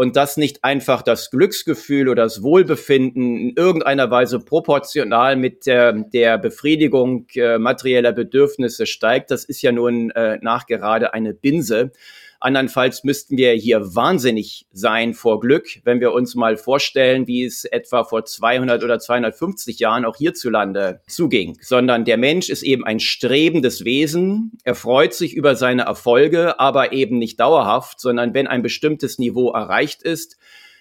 und 0.00 0.16
dass 0.16 0.38
nicht 0.38 0.64
einfach 0.64 1.02
das 1.02 1.30
Glücksgefühl 1.30 2.08
oder 2.08 2.22
das 2.22 2.42
Wohlbefinden 2.42 3.36
in 3.36 3.52
irgendeiner 3.54 4.10
Weise 4.10 4.40
proportional 4.40 5.36
mit 5.36 5.66
der, 5.66 5.92
der 5.92 6.38
Befriedigung 6.38 7.26
äh, 7.34 7.58
materieller 7.58 8.12
Bedürfnisse 8.12 8.86
steigt, 8.86 9.30
das 9.30 9.44
ist 9.44 9.60
ja 9.60 9.72
nun 9.72 10.10
äh, 10.12 10.38
nachgerade 10.40 11.12
eine 11.12 11.34
Binse. 11.34 11.92
Andernfalls 12.40 13.04
müssten 13.04 13.36
wir 13.36 13.52
hier 13.52 13.94
wahnsinnig 13.94 14.66
sein 14.72 15.12
vor 15.12 15.40
Glück, 15.40 15.68
wenn 15.84 16.00
wir 16.00 16.12
uns 16.12 16.34
mal 16.34 16.56
vorstellen, 16.56 17.26
wie 17.26 17.44
es 17.44 17.66
etwa 17.66 18.02
vor 18.02 18.24
200 18.24 18.82
oder 18.82 18.98
250 18.98 19.78
Jahren 19.78 20.06
auch 20.06 20.16
hierzulande 20.16 21.02
zuging. 21.06 21.58
Sondern 21.60 22.06
der 22.06 22.16
Mensch 22.16 22.48
ist 22.48 22.62
eben 22.62 22.84
ein 22.84 22.98
strebendes 22.98 23.84
Wesen. 23.84 24.52
Er 24.64 24.74
freut 24.74 25.12
sich 25.12 25.34
über 25.34 25.54
seine 25.54 25.82
Erfolge, 25.82 26.58
aber 26.58 26.92
eben 26.92 27.18
nicht 27.18 27.38
dauerhaft, 27.38 28.00
sondern 28.00 28.32
wenn 28.32 28.46
ein 28.46 28.62
bestimmtes 28.62 29.18
Niveau 29.18 29.50
erreicht 29.50 30.02
ist, 30.02 30.38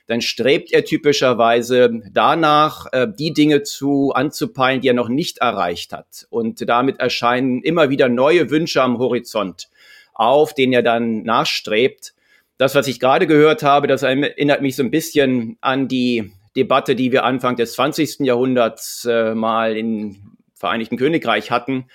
dann 0.08 0.22
strebt 0.22 0.72
er 0.72 0.86
typischerweise 0.86 2.02
danach, 2.12 2.88
äh, 2.94 3.08
die 3.08 3.32
Dinge 3.32 3.62
zu 3.62 4.12
anzupeilen, 4.12 4.82
die 4.82 4.88
er 4.88 4.96
noch 4.96 5.10
nicht 5.10 5.38
erreicht 5.38 5.94
hat. 5.94 6.26
Und 6.32 6.68
damit 6.68 7.00
erscheinen 7.00 7.62
immer 7.62 7.92
wieder 7.92 8.10
neue 8.10 8.50
Wünsche 8.50 8.82
am 8.82 8.98
Horizont 8.98 9.70
auf, 10.20 10.54
den 10.54 10.74
er 10.74 10.84
dann 10.84 11.24
nachstrebt. 11.24 12.14
Das, 12.58 12.76
was 12.76 12.88
ich 12.88 13.00
gerade 13.00 13.26
gehört 13.26 13.64
habe, 13.64 13.88
das 13.88 14.04
erinnert 14.04 14.62
mich 14.62 14.76
so 14.76 14.84
ein 14.84 14.92
bisschen 14.92 15.58
an 15.62 15.88
die 15.88 16.32
Debatte, 16.56 16.96
die 16.96 17.12
wir 17.12 17.24
Anfang 17.24 17.56
des 17.56 17.74
20. 17.74 18.20
Jahrhunderts 18.20 19.06
äh, 19.10 19.34
mal 19.34 19.78
im 19.78 20.36
Vereinigten 20.56 20.98
Königreich 20.98 21.52
hatten, 21.52 21.86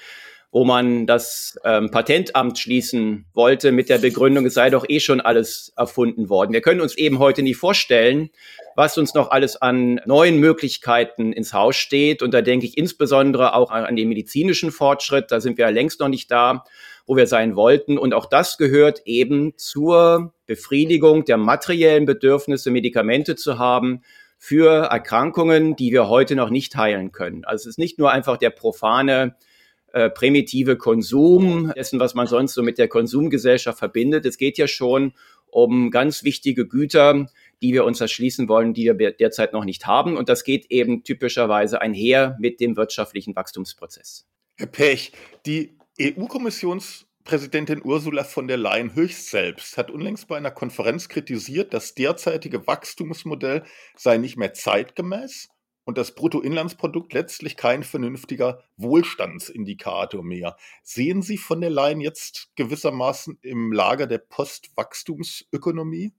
wo 0.51 0.65
man 0.65 1.07
das 1.07 1.59
ähm, 1.65 1.91
Patentamt 1.91 2.59
schließen 2.59 3.27
wollte 3.35 3.73
mit 3.73 3.91
der 3.91 3.99
Begründung, 3.99 4.47
es 4.47 4.55
sei 4.55 4.71
doch 4.71 4.87
eh 4.89 5.01
schon 5.01 5.21
alles 5.21 5.75
erfunden 5.77 6.31
worden. 6.31 6.55
Wir 6.55 6.63
können 6.63 6.81
uns 6.81 6.97
eben 6.97 7.19
heute 7.19 7.43
nicht 7.43 7.57
vorstellen, 7.59 8.31
was 8.75 8.97
uns 8.97 9.13
noch 9.13 9.33
alles 9.33 9.61
an 9.61 10.01
neuen 10.07 10.39
Möglichkeiten 10.39 11.35
ins 11.35 11.53
Haus 11.53 11.77
steht. 11.77 12.23
Und 12.23 12.33
da 12.33 12.41
denke 12.41 12.65
ich 12.65 12.79
insbesondere 12.79 13.55
auch 13.55 13.71
an 13.71 13.97
den 13.97 14.09
medizinischen 14.09 14.73
Fortschritt. 14.73 15.31
Da 15.31 15.41
sind 15.41 15.59
wir 15.59 15.67
ja 15.67 15.71
längst 15.71 16.01
noch 16.01 16.09
nicht 16.09 16.31
da 16.31 16.65
wo 17.07 17.17
wir 17.17 17.27
sein 17.27 17.57
wollten. 17.57 17.99
Und 17.99 18.15
auch 18.15 18.27
das 18.27 18.57
gehört 18.59 19.03
eben 19.05 19.57
zur 19.57 20.35
Befriedigung 20.47 21.25
der 21.25 21.37
materiellen 21.37 22.07
Bedürfnisse, 22.07 22.71
Medikamente 22.71 23.37
zu 23.37 23.59
haben 23.59 24.03
für 24.39 24.85
Erkrankungen, 24.85 25.77
die 25.77 25.93
wir 25.93 26.09
heute 26.09 26.37
noch 26.37 26.51
nicht 26.51 26.77
heilen 26.77 27.13
können. 27.13 27.45
Also 27.45 27.63
es 27.63 27.75
ist 27.75 27.79
nicht 27.79 27.99
nur 27.99 28.11
einfach 28.11 28.37
der 28.37 28.51
profane 28.51 29.37
äh, 29.93 30.11
primitive 30.11 30.77
Konsum 30.77 31.73
dessen, 31.77 32.01
was 32.01 32.15
man 32.15 32.27
sonst 32.27 32.55
so 32.55 32.63
mit 32.63 32.79
der 32.79 32.89
Konsumgesellschaft 32.89 33.79
verbindet. 33.79 34.27
Es 34.27 34.39
geht 34.39 34.59
ja 34.59 34.67
schon 34.67 35.13
um 35.47 35.91
ganz 35.91 36.25
wichtige 36.25 36.67
Güter, 36.67 37.29
die 37.63 37.73
wir 37.73 37.85
uns 37.85 38.01
erschließen 38.01 38.49
wollen, 38.49 38.75
die 38.75 38.93
wir 38.99 39.13
derzeit 39.13 39.53
noch 39.53 39.65
nicht 39.65 39.87
haben. 39.87 40.17
Und 40.17 40.29
das 40.29 40.43
geht 40.43 40.67
eben 40.71 41.05
typischerweise 41.05 41.81
einher 41.81 42.37
mit 42.41 42.61
dem 42.61 42.77
wirtschaftlichen 42.77 43.37
Wachstumsprozess. 43.37 44.27
Herr 44.57 44.67
Pech, 44.67 45.13
die 45.47 45.79
EU-Kommissionspräsidentin 46.01 47.81
Ursula 47.85 48.25
von 48.25 48.49
der 48.49 48.57
Leyen 48.57 48.97
höchst 48.97 49.31
selbst 49.31 49.79
hat 49.79 49.93
unlängst 49.93 50.27
bei 50.27 50.37
einer 50.37 50.51
Konferenz 50.51 51.09
kritisiert, 51.09 51.73
das 51.73 51.95
derzeitige 51.95 52.67
Wachstumsmodell 52.67 53.63
sei 53.97 54.17
nicht 54.17 54.37
mehr 54.37 54.55
zeitgemäß 54.55 55.51
und 55.85 55.97
das 55.97 56.17
Bruttoinlandsprodukt 56.17 57.13
letztlich 57.13 57.57
kein 57.57 57.85
vernünftiger 57.85 58.65
Wohlstandsindikator 58.77 60.25
mehr. 60.25 60.57
Sehen 60.83 61.23
Sie 61.23 61.39
von 61.39 61.61
der 61.61 61.71
Leyen 61.71 62.01
jetzt 62.01 62.51
gewissermaßen 62.57 63.39
im 63.43 63.71
Lager 63.71 64.09
der 64.09 64.19
Postwachstumsökonomie? 64.19 66.13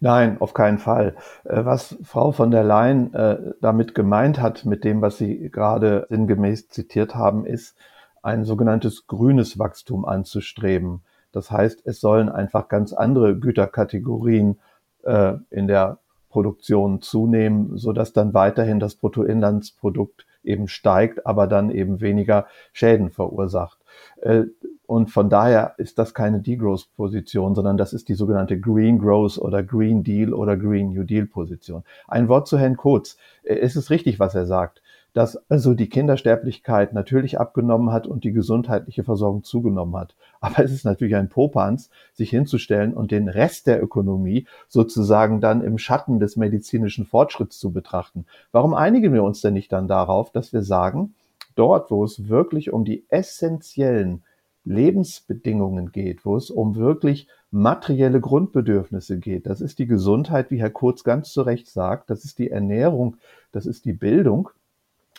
Nein, 0.00 0.40
auf 0.40 0.52
keinen 0.52 0.78
Fall. 0.78 1.16
Äh, 1.44 1.64
was 1.64 1.96
Frau 2.02 2.32
von 2.32 2.50
der 2.50 2.64
Leyen 2.64 3.14
äh, 3.14 3.52
damit 3.60 3.94
gemeint 3.94 4.40
hat, 4.40 4.64
mit 4.64 4.82
dem, 4.82 5.00
was 5.00 5.18
Sie 5.18 5.48
gerade 5.50 6.08
sinngemäß 6.10 6.68
zitiert 6.70 7.14
haben, 7.14 7.46
ist, 7.46 7.76
ein 8.24 8.44
sogenanntes 8.44 9.06
grünes 9.06 9.58
Wachstum 9.58 10.04
anzustreben. 10.04 11.02
Das 11.30 11.50
heißt, 11.50 11.82
es 11.84 12.00
sollen 12.00 12.28
einfach 12.28 12.68
ganz 12.68 12.92
andere 12.92 13.38
Güterkategorien 13.38 14.58
äh, 15.02 15.34
in 15.50 15.66
der 15.66 15.98
Produktionen 16.30 17.02
zunehmen, 17.02 17.76
so 17.76 17.92
dass 17.92 18.12
dann 18.12 18.32
weiterhin 18.32 18.80
das 18.80 18.94
Bruttoinlandsprodukt 18.94 20.26
eben 20.42 20.68
steigt, 20.68 21.26
aber 21.26 21.46
dann 21.46 21.70
eben 21.70 22.00
weniger 22.00 22.46
Schäden 22.72 23.10
verursacht. 23.10 23.78
Äh, 24.22 24.44
und 24.86 25.10
von 25.10 25.28
daher 25.28 25.74
ist 25.78 25.98
das 25.98 26.14
keine 26.14 26.40
Degrowth-Position, 26.40 27.54
sondern 27.54 27.76
das 27.76 27.92
ist 27.92 28.08
die 28.08 28.14
sogenannte 28.14 28.58
Green 28.58 28.98
Growth 28.98 29.38
oder 29.38 29.62
Green 29.62 30.02
Deal 30.02 30.34
oder 30.34 30.56
Green 30.56 30.92
New 30.92 31.04
Deal-Position. 31.04 31.84
Ein 32.06 32.28
Wort 32.28 32.48
zu 32.48 32.58
Herrn 32.58 32.76
Kurz. 32.76 33.16
Äh, 33.42 33.56
es 33.56 33.76
ist 33.76 33.90
richtig, 33.90 34.18
was 34.18 34.34
er 34.34 34.46
sagt 34.46 34.82
dass 35.14 35.48
also 35.48 35.74
die 35.74 35.88
Kindersterblichkeit 35.88 36.92
natürlich 36.92 37.40
abgenommen 37.40 37.92
hat 37.92 38.06
und 38.06 38.24
die 38.24 38.32
gesundheitliche 38.32 39.04
Versorgung 39.04 39.44
zugenommen 39.44 39.96
hat. 39.96 40.14
Aber 40.40 40.62
es 40.62 40.72
ist 40.72 40.84
natürlich 40.84 41.16
ein 41.16 41.30
Popanz, 41.30 41.88
sich 42.12 42.30
hinzustellen 42.30 42.92
und 42.92 43.12
den 43.12 43.28
Rest 43.28 43.68
der 43.68 43.82
Ökonomie 43.82 44.46
sozusagen 44.68 45.40
dann 45.40 45.62
im 45.62 45.78
Schatten 45.78 46.18
des 46.18 46.36
medizinischen 46.36 47.06
Fortschritts 47.06 47.58
zu 47.58 47.72
betrachten. 47.72 48.26
Warum 48.52 48.74
einigen 48.74 49.14
wir 49.14 49.22
uns 49.22 49.40
denn 49.40 49.54
nicht 49.54 49.72
dann 49.72 49.88
darauf, 49.88 50.30
dass 50.32 50.52
wir 50.52 50.62
sagen, 50.62 51.14
dort, 51.54 51.90
wo 51.92 52.04
es 52.04 52.28
wirklich 52.28 52.72
um 52.72 52.84
die 52.84 53.04
essentiellen 53.08 54.24
Lebensbedingungen 54.64 55.92
geht, 55.92 56.24
wo 56.24 56.36
es 56.36 56.50
um 56.50 56.74
wirklich 56.74 57.28
materielle 57.50 58.20
Grundbedürfnisse 58.20 59.18
geht. 59.18 59.46
Das 59.46 59.60
ist 59.60 59.78
die 59.78 59.86
Gesundheit, 59.86 60.50
wie 60.50 60.58
Herr 60.58 60.70
Kurz 60.70 61.04
ganz 61.04 61.30
zu 61.32 61.42
Recht 61.42 61.68
sagt. 61.68 62.10
Das 62.10 62.24
ist 62.24 62.38
die 62.38 62.50
Ernährung. 62.50 63.16
Das 63.52 63.66
ist 63.66 63.84
die 63.84 63.92
Bildung. 63.92 64.50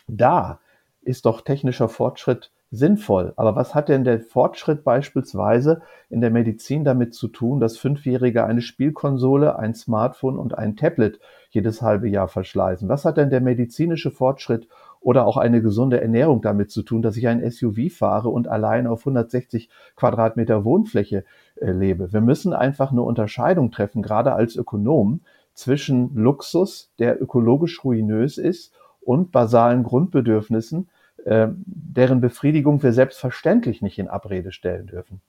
Da 0.08 0.60
ist 1.02 1.26
doch 1.26 1.42
technischer 1.42 1.88
Fortschritt 1.90 2.52
sinnvoll. 2.72 3.34
Aber 3.36 3.56
was 3.56 3.76
hat 3.76 3.90
denn 3.90 4.04
der 4.04 4.20
Fortschritt 4.20 4.84
beispielsweise 4.84 5.82
in 6.10 6.22
der 6.22 6.32
Medizin 6.32 6.84
damit 6.84 7.14
zu 7.14 7.28
tun, 7.28 7.60
dass 7.60 7.78
Fünfjährige 7.78 8.44
eine 8.44 8.62
Spielkonsole, 8.62 9.58
ein 9.58 9.74
Smartphone 9.74 10.38
und 10.38 10.58
ein 10.58 10.76
Tablet 10.76 11.20
jedes 11.50 11.82
halbe 11.82 12.10
Jahr 12.10 12.28
verschleißen? 12.28 12.90
Was 12.90 13.06
hat 13.06 13.18
denn 13.18 13.30
der 13.30 13.42
medizinische 13.42 14.12
Fortschritt 14.12 14.68
oder 15.00 15.28
auch 15.28 15.38
eine 15.38 15.62
gesunde 15.62 16.02
Ernährung 16.02 16.42
damit 16.42 16.72
zu 16.72 16.82
tun, 16.82 17.02
dass 17.02 17.18
ich 17.18 17.28
ein 17.28 17.50
SUV 17.50 17.94
fahre 17.96 18.30
und 18.30 18.48
allein 18.48 18.88
auf 18.88 19.02
160 19.02 19.70
Quadratmeter 19.96 20.66
Wohnfläche 20.66 21.24
äh, 21.62 21.72
lebe? 21.72 22.12
Wir 22.12 22.22
müssen 22.22 22.54
einfach 22.54 22.92
eine 22.92 23.04
Unterscheidung 23.04 23.72
treffen, 23.72 24.02
gerade 24.02 24.34
als 24.34 24.56
Ökonom, 24.56 25.22
zwischen 25.54 26.14
Luxus, 26.16 26.92
der 27.00 27.22
ökologisch 27.22 27.84
ruinös 27.84 28.38
ist, 28.38 28.74
und 29.06 29.32
basalen 29.32 29.84
Grundbedürfnissen, 29.84 30.90
äh, 31.26 31.48
deren 31.56 32.22
Befriedigung 32.22 32.84
wir 32.84 32.94
selbstverständlich 32.94 33.82
nicht 33.82 34.00
in 34.00 34.08
Abrede 34.08 34.52
stellen 34.52 34.88
dürfen. 34.88 35.22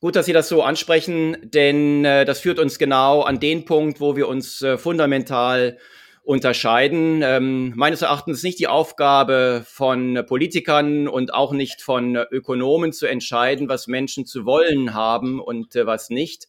Gut, 0.00 0.14
dass 0.14 0.26
Sie 0.26 0.32
das 0.32 0.48
so 0.48 0.62
ansprechen, 0.62 1.36
denn 1.42 2.04
äh, 2.04 2.24
das 2.24 2.40
führt 2.40 2.60
uns 2.60 2.78
genau 2.78 3.22
an 3.22 3.40
den 3.40 3.64
Punkt, 3.64 4.00
wo 4.00 4.14
wir 4.14 4.28
uns 4.28 4.62
äh, 4.62 4.78
fundamental 4.78 5.76
unterscheiden. 6.22 7.22
Ähm, 7.24 7.72
meines 7.74 8.02
Erachtens 8.02 8.42
nicht 8.42 8.60
die 8.60 8.68
Aufgabe 8.68 9.62
von 9.66 10.24
Politikern 10.26 11.08
und 11.08 11.34
auch 11.34 11.52
nicht 11.52 11.82
von 11.82 12.16
Ökonomen 12.30 12.92
zu 12.92 13.06
entscheiden, 13.06 13.68
was 13.68 13.88
Menschen 13.88 14.24
zu 14.24 14.44
wollen 14.44 14.94
haben 14.94 15.40
und 15.40 15.74
was 15.74 16.10
nicht, 16.10 16.48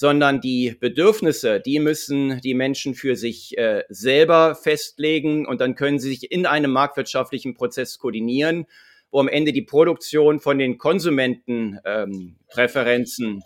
sondern 0.00 0.40
die 0.40 0.74
Bedürfnisse, 0.80 1.60
die 1.60 1.78
müssen 1.78 2.40
die 2.40 2.54
Menschen 2.54 2.94
für 2.94 3.16
sich 3.16 3.58
äh, 3.58 3.84
selber 3.90 4.54
festlegen 4.54 5.44
und 5.44 5.60
dann 5.60 5.74
können 5.74 5.98
sie 5.98 6.08
sich 6.08 6.32
in 6.32 6.46
einem 6.46 6.70
marktwirtschaftlichen 6.70 7.52
Prozess 7.52 7.98
koordinieren, 7.98 8.64
wo 9.10 9.20
am 9.20 9.28
Ende 9.28 9.52
die 9.52 9.60
Produktion 9.60 10.40
von 10.40 10.58
den 10.58 10.78
Konsumentenpräferenzen 10.78 13.26
ähm, 13.26 13.42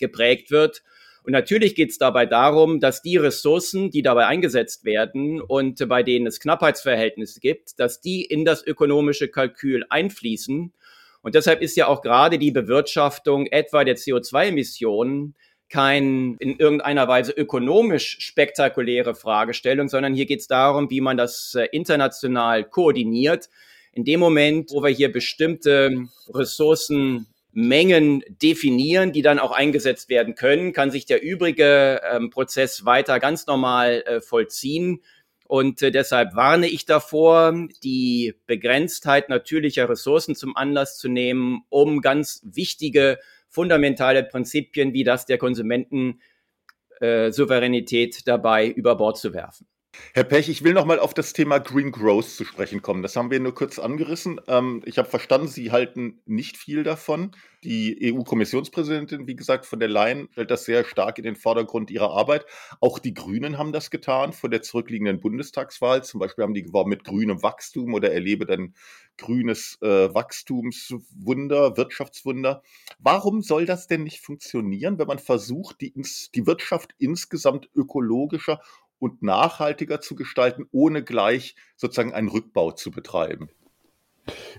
geprägt 0.00 0.50
wird. 0.50 0.82
Und 1.22 1.30
natürlich 1.30 1.76
geht 1.76 1.90
es 1.90 1.98
dabei 1.98 2.26
darum, 2.26 2.80
dass 2.80 3.00
die 3.00 3.16
Ressourcen, 3.16 3.92
die 3.92 4.02
dabei 4.02 4.26
eingesetzt 4.26 4.84
werden 4.84 5.40
und 5.40 5.88
bei 5.88 6.02
denen 6.02 6.26
es 6.26 6.40
Knappheitsverhältnisse 6.40 7.38
gibt, 7.38 7.78
dass 7.78 8.00
die 8.00 8.24
in 8.24 8.44
das 8.44 8.66
ökonomische 8.66 9.28
Kalkül 9.28 9.84
einfließen. 9.90 10.72
Und 11.22 11.34
deshalb 11.36 11.62
ist 11.62 11.76
ja 11.76 11.86
auch 11.86 12.02
gerade 12.02 12.38
die 12.38 12.50
Bewirtschaftung 12.50 13.46
etwa 13.46 13.84
der 13.84 13.96
CO2-Emissionen 13.96 15.36
kein 15.68 16.36
in 16.38 16.58
irgendeiner 16.58 17.08
Weise 17.08 17.32
ökonomisch 17.32 18.18
spektakuläre 18.20 19.14
Fragestellung, 19.14 19.88
sondern 19.88 20.14
hier 20.14 20.26
geht 20.26 20.40
es 20.40 20.46
darum, 20.46 20.90
wie 20.90 21.00
man 21.00 21.16
das 21.16 21.54
äh, 21.54 21.66
international 21.72 22.64
koordiniert. 22.64 23.48
In 23.92 24.04
dem 24.04 24.20
Moment, 24.20 24.70
wo 24.70 24.82
wir 24.82 24.90
hier 24.90 25.12
bestimmte 25.12 26.06
Ressourcenmengen 26.32 28.22
definieren, 28.28 29.12
die 29.12 29.22
dann 29.22 29.38
auch 29.38 29.52
eingesetzt 29.52 30.08
werden 30.08 30.34
können, 30.34 30.72
kann 30.72 30.90
sich 30.90 31.04
der 31.04 31.22
übrige 31.22 32.00
ähm, 32.10 32.30
Prozess 32.30 32.84
weiter 32.84 33.20
ganz 33.20 33.46
normal 33.46 34.02
äh, 34.06 34.20
vollziehen. 34.20 35.02
Und 35.48 35.82
äh, 35.82 35.90
deshalb 35.90 36.36
warne 36.36 36.68
ich 36.68 36.84
davor, 36.84 37.54
die 37.82 38.34
Begrenztheit 38.46 39.30
natürlicher 39.30 39.88
Ressourcen 39.88 40.36
zum 40.36 40.56
Anlass 40.56 40.98
zu 40.98 41.08
nehmen, 41.08 41.62
um 41.70 42.02
ganz 42.02 42.42
wichtige 42.44 43.18
fundamentale 43.48 44.24
Prinzipien 44.24 44.92
wie 44.92 45.04
das 45.04 45.26
der 45.26 45.38
Konsumentensouveränität 45.38 48.16
äh, 48.16 48.22
dabei 48.24 48.68
über 48.68 48.96
Bord 48.96 49.18
zu 49.18 49.32
werfen. 49.32 49.68
Herr 50.14 50.24
Pech, 50.24 50.48
ich 50.48 50.64
will 50.64 50.72
noch 50.72 50.84
mal 50.84 50.98
auf 50.98 51.14
das 51.14 51.32
Thema 51.32 51.58
Green 51.58 51.92
Growth 51.92 52.30
zu 52.30 52.44
sprechen 52.44 52.82
kommen. 52.82 53.02
Das 53.02 53.16
haben 53.16 53.30
wir 53.30 53.40
nur 53.40 53.54
kurz 53.54 53.78
angerissen. 53.78 54.40
Ähm, 54.48 54.82
ich 54.84 54.98
habe 54.98 55.08
verstanden, 55.08 55.48
Sie 55.48 55.70
halten 55.70 56.20
nicht 56.26 56.56
viel 56.56 56.82
davon. 56.82 57.32
Die 57.64 58.14
EU-Kommissionspräsidentin, 58.14 59.26
wie 59.26 59.34
gesagt, 59.34 59.66
von 59.66 59.80
der 59.80 59.88
Leyen, 59.88 60.28
stellt 60.32 60.50
das 60.50 60.64
sehr 60.64 60.84
stark 60.84 61.18
in 61.18 61.24
den 61.24 61.36
Vordergrund 61.36 61.90
ihrer 61.90 62.10
Arbeit. 62.10 62.46
Auch 62.80 62.98
die 62.98 63.14
Grünen 63.14 63.58
haben 63.58 63.72
das 63.72 63.90
getan 63.90 64.32
vor 64.32 64.48
der 64.48 64.62
zurückliegenden 64.62 65.20
Bundestagswahl. 65.20 66.04
Zum 66.04 66.20
Beispiel 66.20 66.44
haben 66.44 66.54
die 66.54 66.62
geworben 66.62 66.90
mit 66.90 67.04
grünem 67.04 67.42
Wachstum 67.42 67.94
oder 67.94 68.12
erlebe 68.12 68.46
dann 68.46 68.74
grünes 69.18 69.78
äh, 69.82 70.14
Wachstumswunder, 70.14 71.76
Wirtschaftswunder. 71.76 72.62
Warum 72.98 73.42
soll 73.42 73.66
das 73.66 73.88
denn 73.88 74.04
nicht 74.04 74.20
funktionieren, 74.20 74.98
wenn 74.98 75.08
man 75.08 75.18
versucht, 75.18 75.80
die, 75.80 75.92
die 76.34 76.46
Wirtschaft 76.46 76.94
insgesamt 76.98 77.68
ökologischer 77.74 78.60
und 78.98 79.22
nachhaltiger 79.22 80.00
zu 80.00 80.14
gestalten, 80.14 80.66
ohne 80.72 81.02
gleich 81.02 81.56
sozusagen 81.76 82.14
einen 82.14 82.28
Rückbau 82.28 82.72
zu 82.72 82.90
betreiben. 82.90 83.48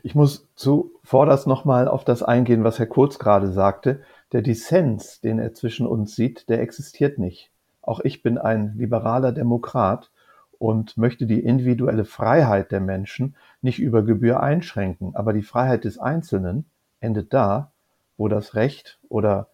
Ich 0.01 0.15
muss 0.15 0.47
zuvorderst 0.55 1.47
nochmal 1.47 1.87
auf 1.87 2.03
das 2.03 2.23
eingehen, 2.23 2.63
was 2.63 2.79
Herr 2.79 2.87
Kurz 2.87 3.19
gerade 3.19 3.51
sagte. 3.51 4.01
Der 4.31 4.41
Dissens, 4.41 5.21
den 5.21 5.39
er 5.39 5.53
zwischen 5.53 5.85
uns 5.85 6.15
sieht, 6.15 6.49
der 6.49 6.61
existiert 6.61 7.19
nicht. 7.19 7.51
Auch 7.81 7.99
ich 7.99 8.21
bin 8.21 8.37
ein 8.37 8.75
liberaler 8.77 9.31
Demokrat 9.31 10.11
und 10.57 10.97
möchte 10.97 11.25
die 11.25 11.39
individuelle 11.39 12.05
Freiheit 12.05 12.71
der 12.71 12.81
Menschen 12.81 13.35
nicht 13.61 13.79
über 13.79 14.03
Gebühr 14.03 14.41
einschränken. 14.41 15.15
Aber 15.15 15.33
die 15.33 15.41
Freiheit 15.41 15.85
des 15.85 15.97
Einzelnen 15.97 16.65
endet 16.99 17.33
da, 17.33 17.71
wo 18.17 18.27
das 18.27 18.55
Recht 18.55 18.99
oder 19.07 19.49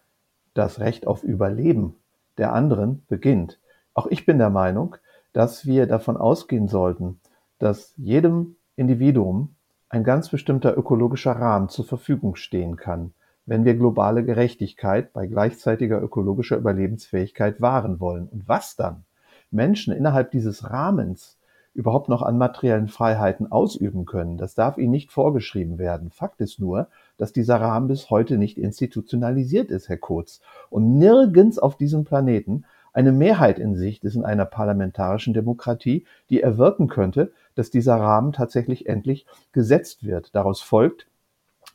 das 0.54 0.80
Recht 0.80 1.06
auf 1.06 1.22
Überleben 1.22 1.94
der 2.38 2.52
anderen 2.52 3.04
beginnt. 3.08 3.58
Auch 3.96 4.06
ich 4.08 4.26
bin 4.26 4.36
der 4.36 4.50
Meinung, 4.50 4.96
dass 5.32 5.64
wir 5.64 5.86
davon 5.86 6.18
ausgehen 6.18 6.68
sollten, 6.68 7.18
dass 7.58 7.94
jedem 7.96 8.56
Individuum 8.76 9.54
ein 9.88 10.04
ganz 10.04 10.28
bestimmter 10.28 10.76
ökologischer 10.76 11.32
Rahmen 11.32 11.70
zur 11.70 11.86
Verfügung 11.86 12.36
stehen 12.36 12.76
kann, 12.76 13.14
wenn 13.46 13.64
wir 13.64 13.74
globale 13.74 14.22
Gerechtigkeit 14.22 15.14
bei 15.14 15.26
gleichzeitiger 15.26 16.02
ökologischer 16.02 16.58
Überlebensfähigkeit 16.58 17.62
wahren 17.62 17.98
wollen. 17.98 18.28
Und 18.28 18.46
was 18.46 18.76
dann 18.76 19.04
Menschen 19.50 19.94
innerhalb 19.94 20.30
dieses 20.30 20.70
Rahmens 20.70 21.38
überhaupt 21.72 22.10
noch 22.10 22.20
an 22.20 22.36
materiellen 22.36 22.88
Freiheiten 22.88 23.50
ausüben 23.50 24.04
können, 24.04 24.36
das 24.36 24.54
darf 24.54 24.76
ihnen 24.76 24.90
nicht 24.90 25.10
vorgeschrieben 25.10 25.78
werden. 25.78 26.10
Fakt 26.10 26.42
ist 26.42 26.60
nur, 26.60 26.88
dass 27.16 27.32
dieser 27.32 27.62
Rahmen 27.62 27.88
bis 27.88 28.10
heute 28.10 28.36
nicht 28.36 28.58
institutionalisiert 28.58 29.70
ist, 29.70 29.88
Herr 29.88 29.96
Kurz. 29.96 30.42
Und 30.68 30.98
nirgends 30.98 31.58
auf 31.58 31.78
diesem 31.78 32.04
Planeten 32.04 32.64
eine 32.96 33.12
Mehrheit 33.12 33.58
in 33.58 33.76
Sicht 33.76 34.04
ist 34.04 34.16
in 34.16 34.24
einer 34.24 34.46
parlamentarischen 34.46 35.34
Demokratie, 35.34 36.06
die 36.30 36.40
erwirken 36.40 36.88
könnte, 36.88 37.30
dass 37.54 37.70
dieser 37.70 37.96
Rahmen 37.96 38.32
tatsächlich 38.32 38.86
endlich 38.86 39.26
gesetzt 39.52 40.06
wird. 40.06 40.34
Daraus 40.34 40.62
folgt, 40.62 41.06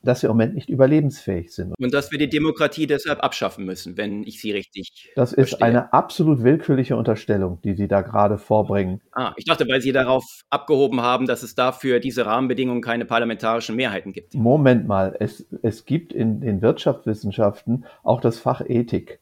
dass 0.01 0.23
wir 0.23 0.31
im 0.31 0.35
Moment 0.35 0.55
nicht 0.55 0.71
überlebensfähig 0.71 1.53
sind. 1.53 1.75
Und 1.77 1.93
dass 1.93 2.11
wir 2.11 2.17
die 2.17 2.27
Demokratie 2.27 2.87
deshalb 2.87 3.23
abschaffen 3.23 3.65
müssen, 3.65 3.97
wenn 3.97 4.23
ich 4.23 4.41
Sie 4.41 4.51
richtig. 4.51 5.11
Das 5.15 5.31
ist 5.31 5.49
verstehe. 5.49 5.67
eine 5.67 5.93
absolut 5.93 6.41
willkürliche 6.41 6.95
Unterstellung, 6.95 7.59
die 7.63 7.75
Sie 7.75 7.87
da 7.87 8.01
gerade 8.01 8.39
vorbringen. 8.39 9.01
Ah, 9.11 9.33
ich 9.37 9.45
dachte, 9.45 9.67
weil 9.67 9.81
Sie 9.81 9.91
darauf 9.91 10.25
abgehoben 10.49 11.01
haben, 11.01 11.27
dass 11.27 11.43
es 11.43 11.53
dafür 11.53 11.99
diese 11.99 12.25
Rahmenbedingungen 12.25 12.81
keine 12.81 13.05
parlamentarischen 13.05 13.75
Mehrheiten 13.75 14.11
gibt. 14.11 14.33
Moment 14.33 14.87
mal, 14.87 15.15
es, 15.19 15.45
es 15.61 15.85
gibt 15.85 16.13
in 16.13 16.41
den 16.41 16.63
Wirtschaftswissenschaften 16.63 17.85
auch 18.01 18.21
das 18.21 18.39
Fach 18.39 18.61
Ethik. 18.67 19.19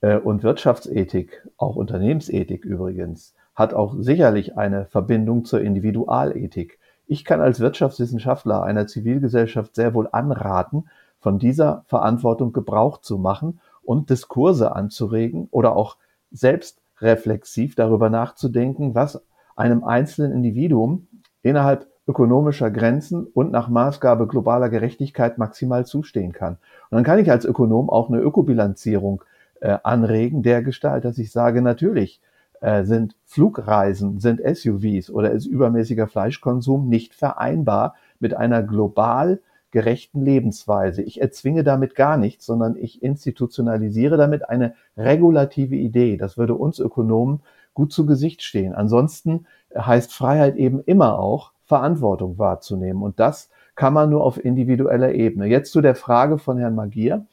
Äh, 0.00 0.18
und 0.18 0.42
Wirtschaftsethik, 0.42 1.46
auch 1.56 1.76
Unternehmensethik 1.76 2.64
übrigens, 2.64 3.34
hat 3.54 3.74
auch 3.74 3.94
sicherlich 3.98 4.56
eine 4.56 4.86
Verbindung 4.86 5.44
zur 5.44 5.60
Individualethik. 5.60 6.78
Ich 7.06 7.24
kann 7.24 7.40
als 7.40 7.60
Wirtschaftswissenschaftler 7.60 8.62
einer 8.62 8.86
Zivilgesellschaft 8.86 9.74
sehr 9.74 9.94
wohl 9.94 10.08
anraten, 10.12 10.88
von 11.18 11.38
dieser 11.38 11.84
Verantwortung 11.86 12.52
Gebrauch 12.52 12.98
zu 12.98 13.18
machen 13.18 13.60
und 13.82 14.10
Diskurse 14.10 14.76
anzuregen 14.76 15.48
oder 15.50 15.74
auch 15.74 15.96
selbst 16.30 16.82
reflexiv 17.00 17.74
darüber 17.74 18.10
nachzudenken, 18.10 18.94
was 18.94 19.22
einem 19.56 19.84
einzelnen 19.84 20.32
Individuum 20.32 21.08
innerhalb 21.42 21.86
ökonomischer 22.06 22.70
Grenzen 22.70 23.26
und 23.26 23.50
nach 23.50 23.68
Maßgabe 23.68 24.26
globaler 24.26 24.68
Gerechtigkeit 24.68 25.38
maximal 25.38 25.86
zustehen 25.86 26.32
kann. 26.32 26.58
Und 26.90 26.96
dann 26.96 27.04
kann 27.04 27.18
ich 27.18 27.30
als 27.30 27.44
Ökonom 27.44 27.90
auch 27.90 28.08
eine 28.08 28.20
Ökobilanzierung 28.20 29.22
äh, 29.60 29.78
anregen, 29.82 30.42
der 30.42 30.62
Gestalt, 30.62 31.04
dass 31.04 31.18
ich 31.18 31.30
sage, 31.30 31.62
natürlich 31.62 32.20
äh, 32.60 32.84
sind 32.84 33.16
Flugreisen, 33.24 34.20
sind 34.20 34.40
SUVs 34.40 35.10
oder 35.10 35.30
ist 35.30 35.46
übermäßiger 35.46 36.06
Fleischkonsum 36.06 36.88
nicht 36.88 37.14
vereinbar 37.14 37.94
mit 38.18 38.34
einer 38.34 38.62
global 38.62 39.40
gerechten 39.70 40.22
Lebensweise. 40.22 41.02
Ich 41.02 41.20
erzwinge 41.20 41.64
damit 41.64 41.94
gar 41.94 42.16
nichts, 42.16 42.46
sondern 42.46 42.76
ich 42.76 43.02
institutionalisiere 43.02 44.16
damit 44.16 44.48
eine 44.48 44.74
regulative 44.96 45.76
Idee. 45.76 46.16
Das 46.16 46.38
würde 46.38 46.54
uns 46.54 46.78
Ökonomen 46.78 47.40
gut 47.74 47.92
zu 47.92 48.06
Gesicht 48.06 48.42
stehen. 48.42 48.74
Ansonsten 48.74 49.46
heißt 49.76 50.12
Freiheit 50.14 50.56
eben 50.56 50.80
immer 50.80 51.18
auch, 51.18 51.52
Verantwortung 51.66 52.38
wahrzunehmen. 52.38 53.02
Und 53.02 53.20
das 53.20 53.50
kann 53.74 53.92
man 53.92 54.08
nur 54.08 54.24
auf 54.24 54.42
individueller 54.42 55.12
Ebene. 55.12 55.46
Jetzt 55.46 55.72
zu 55.72 55.80
der 55.80 55.94
Frage 55.94 56.38
von 56.38 56.58
Herrn 56.58 56.74
Magier. 56.74 57.26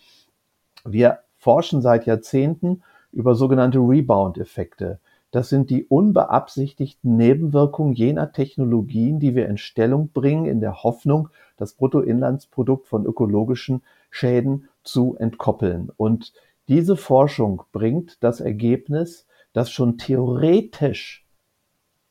Wir 0.83 1.19
forschen 1.43 1.81
seit 1.81 2.05
Jahrzehnten 2.05 2.83
über 3.11 3.35
sogenannte 3.35 3.79
Rebound-Effekte. 3.79 4.99
Das 5.31 5.49
sind 5.49 5.69
die 5.69 5.85
unbeabsichtigten 5.85 7.17
Nebenwirkungen 7.17 7.93
jener 7.93 8.31
Technologien, 8.31 9.19
die 9.19 9.35
wir 9.35 9.47
in 9.47 9.57
Stellung 9.57 10.09
bringen, 10.13 10.45
in 10.45 10.61
der 10.61 10.83
Hoffnung, 10.83 11.29
das 11.57 11.73
Bruttoinlandsprodukt 11.73 12.87
von 12.87 13.05
ökologischen 13.05 13.81
Schäden 14.09 14.69
zu 14.83 15.15
entkoppeln. 15.19 15.91
Und 15.97 16.33
diese 16.67 16.95
Forschung 16.95 17.63
bringt 17.71 18.23
das 18.23 18.39
Ergebnis, 18.39 19.25
dass 19.53 19.69
schon 19.69 19.97
theoretisch 19.97 21.23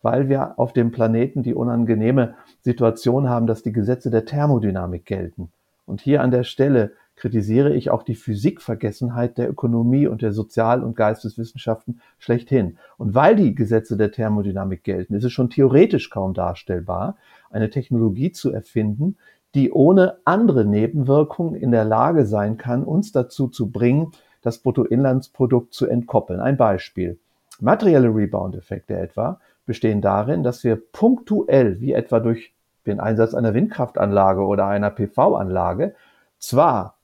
weil 0.03 0.29
wir 0.29 0.59
auf 0.59 0.73
dem 0.73 0.91
Planeten 0.91 1.43
die 1.43 1.55
unangenehme 1.55 2.35
Situation 2.61 3.29
haben, 3.29 3.47
dass 3.47 3.63
die 3.63 3.73
Gesetze 3.73 4.11
der 4.11 4.25
Thermodynamik 4.25 5.07
gelten. 5.07 5.53
Und 5.87 6.01
hier 6.01 6.23
an 6.23 6.31
der 6.31 6.43
Stelle 6.43 6.93
kritisiere 7.17 7.75
ich 7.75 7.91
auch 7.91 8.03
die 8.03 8.15
Physikvergessenheit 8.15 9.39
der 9.39 9.49
Ökonomie 9.49 10.07
und 10.07 10.23
der 10.23 10.33
Sozial- 10.33 10.83
und 10.83 10.97
Geisteswissenschaften 10.97 12.01
schlechthin. 12.19 12.79
Und 12.99 13.15
weil 13.15 13.37
die 13.37 13.55
Gesetze 13.55 13.97
der 13.97 14.11
Thermodynamik 14.11 14.83
gelten, 14.83 15.15
ist 15.15 15.25
es 15.25 15.33
schon 15.33 15.51
theoretisch 15.51 16.11
kaum 16.11 16.35
darstellbar, 16.35 17.17
eine 17.51 17.71
Technologie 17.71 18.33
zu 18.33 18.53
erfinden, 18.53 19.17
die 19.55 19.71
ohne 19.71 20.19
andere 20.25 20.65
Nebenwirkungen 20.65 21.55
in 21.55 21.71
der 21.71 21.85
Lage 21.85 22.27
sein 22.27 22.57
kann, 22.57 22.85
uns 22.85 23.13
dazu 23.13 23.49
zu 23.49 23.71
bringen, 23.71 24.13
das 24.41 24.59
Bruttoinlandsprodukt 24.59 25.73
zu 25.73 25.87
entkoppeln. 25.87 26.41
Ein 26.41 26.57
Beispiel. 26.57 27.19
Materielle 27.61 28.09
Rebound-Effekte 28.09 28.97
etwa 28.97 29.41
bestehen 29.67 30.01
darin, 30.01 30.43
dass 30.43 30.65
wir 30.65 30.77
punktuell, 30.77 31.81
wie 31.81 31.93
etwa 31.93 32.19
durch 32.19 32.53
den 32.87 32.99
Einsatz 32.99 33.35
einer 33.35 33.55
Windkraftanlage 33.55 34.43
oder 34.45 34.67
einer 34.67 34.91
PV-Anlage, 34.91 35.95
zwar 36.39 36.97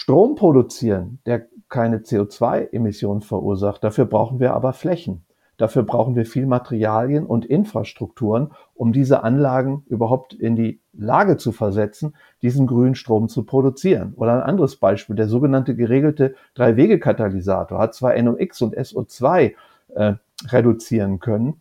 Strom 0.00 0.34
produzieren, 0.34 1.18
der 1.26 1.46
keine 1.68 1.98
CO2-Emissionen 1.98 3.20
verursacht, 3.20 3.84
dafür 3.84 4.06
brauchen 4.06 4.40
wir 4.40 4.54
aber 4.54 4.72
Flächen. 4.72 5.26
Dafür 5.58 5.82
brauchen 5.82 6.16
wir 6.16 6.24
viel 6.24 6.46
Materialien 6.46 7.26
und 7.26 7.44
Infrastrukturen, 7.44 8.52
um 8.72 8.94
diese 8.94 9.22
Anlagen 9.24 9.84
überhaupt 9.88 10.32
in 10.32 10.56
die 10.56 10.80
Lage 10.94 11.36
zu 11.36 11.52
versetzen, 11.52 12.14
diesen 12.40 12.66
grünen 12.66 12.94
Strom 12.94 13.28
zu 13.28 13.42
produzieren. 13.42 14.14
Oder 14.16 14.32
ein 14.32 14.48
anderes 14.48 14.76
Beispiel, 14.76 15.16
der 15.16 15.28
sogenannte 15.28 15.76
geregelte 15.76 16.34
Drei-Wege-Katalysator 16.54 17.78
hat 17.78 17.94
zwar 17.94 18.16
NOx 18.22 18.62
und 18.62 18.78
SO2 18.78 19.52
äh, 19.96 20.14
reduzieren 20.46 21.20
können. 21.20 21.60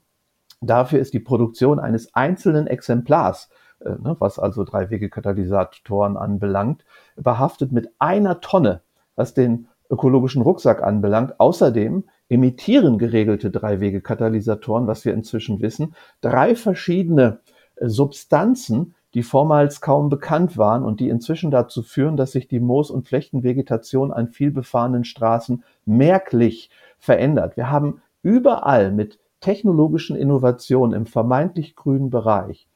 Dafür 0.62 1.00
ist 1.00 1.14
die 1.14 1.20
Produktion 1.20 1.78
eines 1.78 2.16
einzelnen 2.16 2.68
Exemplars, 2.68 3.50
ne, 3.84 4.16
was 4.20 4.40
also 4.40 4.64
Drei-Wege-Katalysatoren 4.64 6.18
anbelangt, 6.18 6.86
behaftet 7.16 7.72
mit 7.72 7.90
einer 8.00 8.42
Tonne, 8.42 8.82
was 9.16 9.34
den 9.34 9.68
ökologischen 9.90 10.42
Rucksack 10.42 10.84
anbelangt. 10.84 11.40
Außerdem 11.40 12.04
emittieren 12.30 12.98
geregelte 12.98 13.52
Drei-Wege-Katalysatoren, 13.52 14.88
was 14.88 15.06
wir 15.06 15.14
inzwischen 15.14 15.62
wissen, 15.62 15.96
drei 16.22 16.56
verschiedene 16.56 17.40
äh, 17.76 17.88
Substanzen, 17.88 18.96
die 19.16 19.24
vormals 19.24 19.82
kaum 19.82 20.10
bekannt 20.10 20.58
waren 20.58 20.84
und 20.84 21.00
die 21.00 21.10
inzwischen 21.10 21.50
dazu 21.50 21.82
führen, 21.82 22.16
dass 22.16 22.34
sich 22.34 22.48
die 22.48 22.60
Moos- 22.60 22.92
und 22.92 23.08
Flechtenvegetation 23.08 24.12
an 24.12 24.28
vielbefahrenen 24.28 25.04
Straßen 25.04 25.64
merklich 25.86 26.70
verändert. 27.00 27.58
Wir 27.58 27.72
haben 27.72 28.04
überall 28.22 28.92
mit 28.92 29.20
technologischen 29.40 30.16
Innovationen 30.16 30.96
im 30.96 31.06
vermeintlich 31.08 31.76
grünen 31.76 32.12
Bereich 32.12 32.69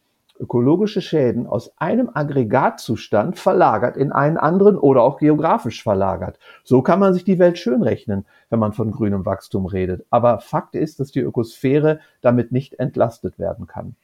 ökologische 0.44 1.02
Schäden 1.02 1.48
aus 1.48 1.72
einem 1.78 2.10
Aggregatzustand 2.14 3.40
verlagert 3.40 3.96
in 3.96 4.12
einen 4.12 4.38
anderen 4.38 4.78
oder 4.78 5.02
auch 5.02 5.18
geografisch 5.18 5.82
verlagert. 5.82 6.38
So 6.64 6.82
kann 6.82 7.00
man 7.00 7.14
sich 7.14 7.24
die 7.24 7.40
Welt 7.40 7.58
schön 7.58 7.82
rechnen, 7.82 8.26
wenn 8.50 8.60
man 8.60 8.74
von 8.74 8.92
grünem 8.92 9.26
Wachstum 9.26 9.66
redet. 9.66 10.06
Aber 10.10 10.40
Fakt 10.40 10.76
ist, 10.76 11.00
dass 11.00 11.12
die 11.12 11.22
Ökosphäre 11.22 12.02
damit 12.22 12.52
nicht 12.52 12.80
entlastet 12.80 13.40
werden 13.40 13.68
kann. 13.68 13.96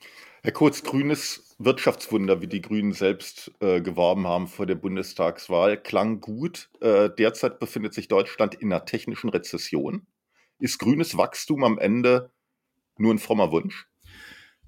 Herr 0.41 0.54
Kurz, 0.54 0.84
grünes 0.84 1.56
Wirtschaftswunder, 1.60 2.41
wie 2.41 2.47
die 2.47 2.62
Grünen 2.62 2.93
selbst 2.93 3.52
äh, 3.60 3.82
geworben 3.82 4.25
haben 4.25 4.47
vor 4.47 4.65
der 4.65 4.75
Bundestagswahl, 4.75 5.75
klang 5.75 6.21
gut. 6.21 6.69
Äh, 6.80 7.10
derzeit 7.10 7.60
befindet 7.60 7.93
sich 7.93 8.08
Deutschland 8.08 8.56
in 8.56 8.71
einer 8.71 8.86
technischen 8.86 9.30
Rezession. 9.30 10.08
Ist 10.58 10.80
grünes 10.80 11.17
Wachstum 11.17 11.65
am 11.65 11.78
Ende 11.78 12.32
nur 12.97 13.13
ein 13.13 13.19
frommer 13.19 13.52
Wunsch? 13.52 13.88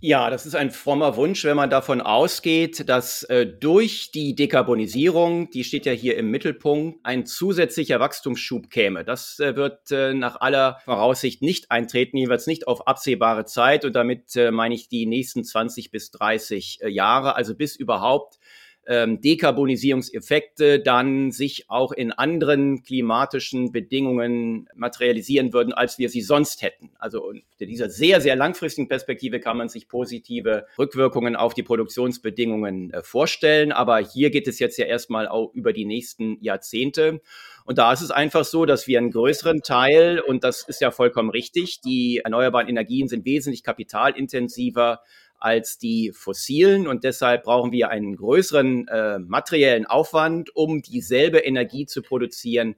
Ja, 0.03 0.31
das 0.31 0.47
ist 0.47 0.55
ein 0.55 0.71
frommer 0.71 1.15
Wunsch, 1.15 1.45
wenn 1.45 1.55
man 1.55 1.69
davon 1.69 2.01
ausgeht, 2.01 2.89
dass 2.89 3.21
äh, 3.21 3.45
durch 3.45 4.09
die 4.09 4.33
Dekarbonisierung, 4.33 5.51
die 5.51 5.63
steht 5.63 5.85
ja 5.85 5.91
hier 5.91 6.17
im 6.17 6.31
Mittelpunkt, 6.31 7.01
ein 7.03 7.27
zusätzlicher 7.27 7.99
Wachstumsschub 7.99 8.71
käme. 8.71 9.05
Das 9.05 9.39
äh, 9.39 9.55
wird 9.55 9.91
äh, 9.91 10.15
nach 10.15 10.41
aller 10.41 10.79
Voraussicht 10.85 11.43
nicht 11.43 11.69
eintreten, 11.69 12.17
jeweils 12.17 12.47
nicht 12.47 12.65
auf 12.65 12.87
absehbare 12.87 13.45
Zeit. 13.45 13.85
Und 13.85 13.95
damit 13.95 14.35
äh, 14.35 14.49
meine 14.49 14.73
ich 14.73 14.89
die 14.89 15.05
nächsten 15.05 15.43
20 15.43 15.91
bis 15.91 16.09
30 16.09 16.79
äh, 16.81 16.89
Jahre, 16.89 17.35
also 17.35 17.53
bis 17.53 17.75
überhaupt 17.75 18.39
ähm, 18.87 19.21
Dekarbonisierungseffekte 19.21 20.79
dann 20.79 21.31
sich 21.31 21.69
auch 21.69 21.91
in 21.91 22.11
anderen 22.11 22.83
klimatischen 22.83 23.71
Bedingungen 23.71 24.67
materialisieren 24.75 25.53
würden, 25.53 25.71
als 25.73 25.99
wir 25.99 26.09
sie 26.09 26.21
sonst 26.21 26.61
hätten. 26.61 26.91
Also 26.97 27.23
unter 27.23 27.65
dieser 27.65 27.89
sehr, 27.89 28.21
sehr 28.21 28.35
langfristigen 28.35 28.87
Perspektive 28.87 29.39
kann 29.39 29.57
man 29.57 29.69
sich 29.69 29.87
positive 29.87 30.65
Rückwirkungen 30.79 31.35
auf 31.35 31.53
die 31.53 31.63
Produktionsbedingungen 31.63 32.91
äh, 32.91 33.03
vorstellen. 33.03 33.71
Aber 33.71 33.99
hier 33.99 34.31
geht 34.31 34.47
es 34.47 34.59
jetzt 34.59 34.77
ja 34.77 34.85
erstmal 34.85 35.27
auch 35.27 35.53
über 35.53 35.73
die 35.73 35.85
nächsten 35.85 36.37
Jahrzehnte. 36.41 37.21
Und 37.65 37.77
da 37.77 37.93
ist 37.93 38.01
es 38.01 38.09
einfach 38.09 38.43
so, 38.43 38.65
dass 38.65 38.87
wir 38.87 38.97
einen 38.97 39.11
größeren 39.11 39.61
Teil, 39.61 40.19
und 40.19 40.43
das 40.43 40.63
ist 40.67 40.81
ja 40.81 40.89
vollkommen 40.89 41.29
richtig, 41.29 41.81
die 41.81 42.21
erneuerbaren 42.23 42.67
Energien 42.67 43.07
sind 43.07 43.25
wesentlich 43.25 43.63
kapitalintensiver 43.63 45.01
als 45.41 45.79
die 45.79 46.11
fossilen 46.13 46.87
und 46.87 47.03
deshalb 47.03 47.43
brauchen 47.43 47.71
wir 47.71 47.89
einen 47.89 48.15
größeren 48.15 48.87
äh, 48.87 49.19
materiellen 49.19 49.87
Aufwand, 49.87 50.55
um 50.55 50.83
dieselbe 50.83 51.39
Energie 51.39 51.87
zu 51.87 52.03
produzieren, 52.03 52.75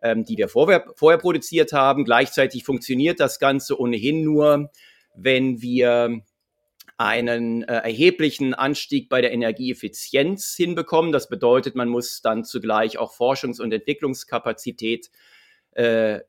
ähm, 0.00 0.24
die 0.24 0.38
wir 0.38 0.48
vorher, 0.48 0.86
vorher 0.94 1.18
produziert 1.18 1.72
haben. 1.72 2.04
Gleichzeitig 2.04 2.64
funktioniert 2.64 3.18
das 3.18 3.40
Ganze 3.40 3.80
ohnehin 3.80 4.22
nur, 4.22 4.70
wenn 5.16 5.60
wir 5.60 6.22
einen 6.96 7.64
äh, 7.64 7.78
erheblichen 7.78 8.54
Anstieg 8.54 9.08
bei 9.08 9.20
der 9.20 9.32
Energieeffizienz 9.32 10.54
hinbekommen. 10.54 11.10
Das 11.10 11.28
bedeutet, 11.28 11.74
man 11.74 11.88
muss 11.88 12.22
dann 12.22 12.44
zugleich 12.44 12.96
auch 12.96 13.12
Forschungs- 13.12 13.60
und 13.60 13.72
Entwicklungskapazität 13.72 15.10
äh, 15.72 16.20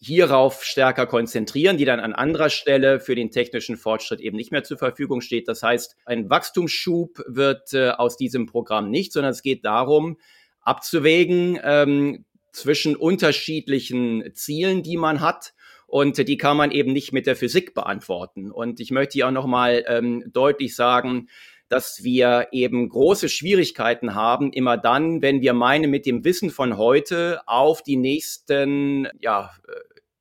hierauf 0.00 0.64
stärker 0.64 1.06
konzentrieren, 1.06 1.76
die 1.76 1.84
dann 1.84 2.00
an 2.00 2.12
anderer 2.12 2.50
Stelle 2.50 3.00
für 3.00 3.14
den 3.14 3.30
technischen 3.30 3.76
Fortschritt 3.76 4.20
eben 4.20 4.36
nicht 4.36 4.52
mehr 4.52 4.62
zur 4.62 4.78
Verfügung 4.78 5.20
steht. 5.20 5.48
Das 5.48 5.62
heißt, 5.62 5.96
ein 6.04 6.30
Wachstumsschub 6.30 7.22
wird 7.26 7.72
äh, 7.72 7.90
aus 7.90 8.16
diesem 8.16 8.46
Programm 8.46 8.90
nicht, 8.90 9.12
sondern 9.12 9.32
es 9.32 9.42
geht 9.42 9.64
darum, 9.64 10.18
abzuwägen 10.60 11.58
ähm, 11.62 12.24
zwischen 12.52 12.96
unterschiedlichen 12.96 14.32
Zielen, 14.34 14.82
die 14.82 14.96
man 14.96 15.20
hat. 15.20 15.54
Und 15.86 16.26
die 16.26 16.38
kann 16.38 16.56
man 16.56 16.70
eben 16.70 16.92
nicht 16.92 17.12
mit 17.12 17.26
der 17.26 17.36
Physik 17.36 17.74
beantworten. 17.74 18.50
Und 18.50 18.80
ich 18.80 18.90
möchte 18.90 19.12
hier 19.12 19.28
auch 19.28 19.32
nochmal 19.32 19.84
ähm, 19.86 20.24
deutlich 20.32 20.74
sagen, 20.74 21.28
dass 21.68 22.04
wir 22.04 22.48
eben 22.52 22.88
große 22.88 23.28
Schwierigkeiten 23.28 24.14
haben, 24.14 24.52
immer 24.52 24.76
dann, 24.76 25.22
wenn 25.22 25.40
wir 25.40 25.54
meinen, 25.54 25.90
mit 25.90 26.06
dem 26.06 26.24
Wissen 26.24 26.50
von 26.50 26.76
heute 26.76 27.40
auf 27.46 27.82
die 27.82 27.96
nächsten 27.96 29.08
ja, 29.20 29.50
äh, 29.66 29.72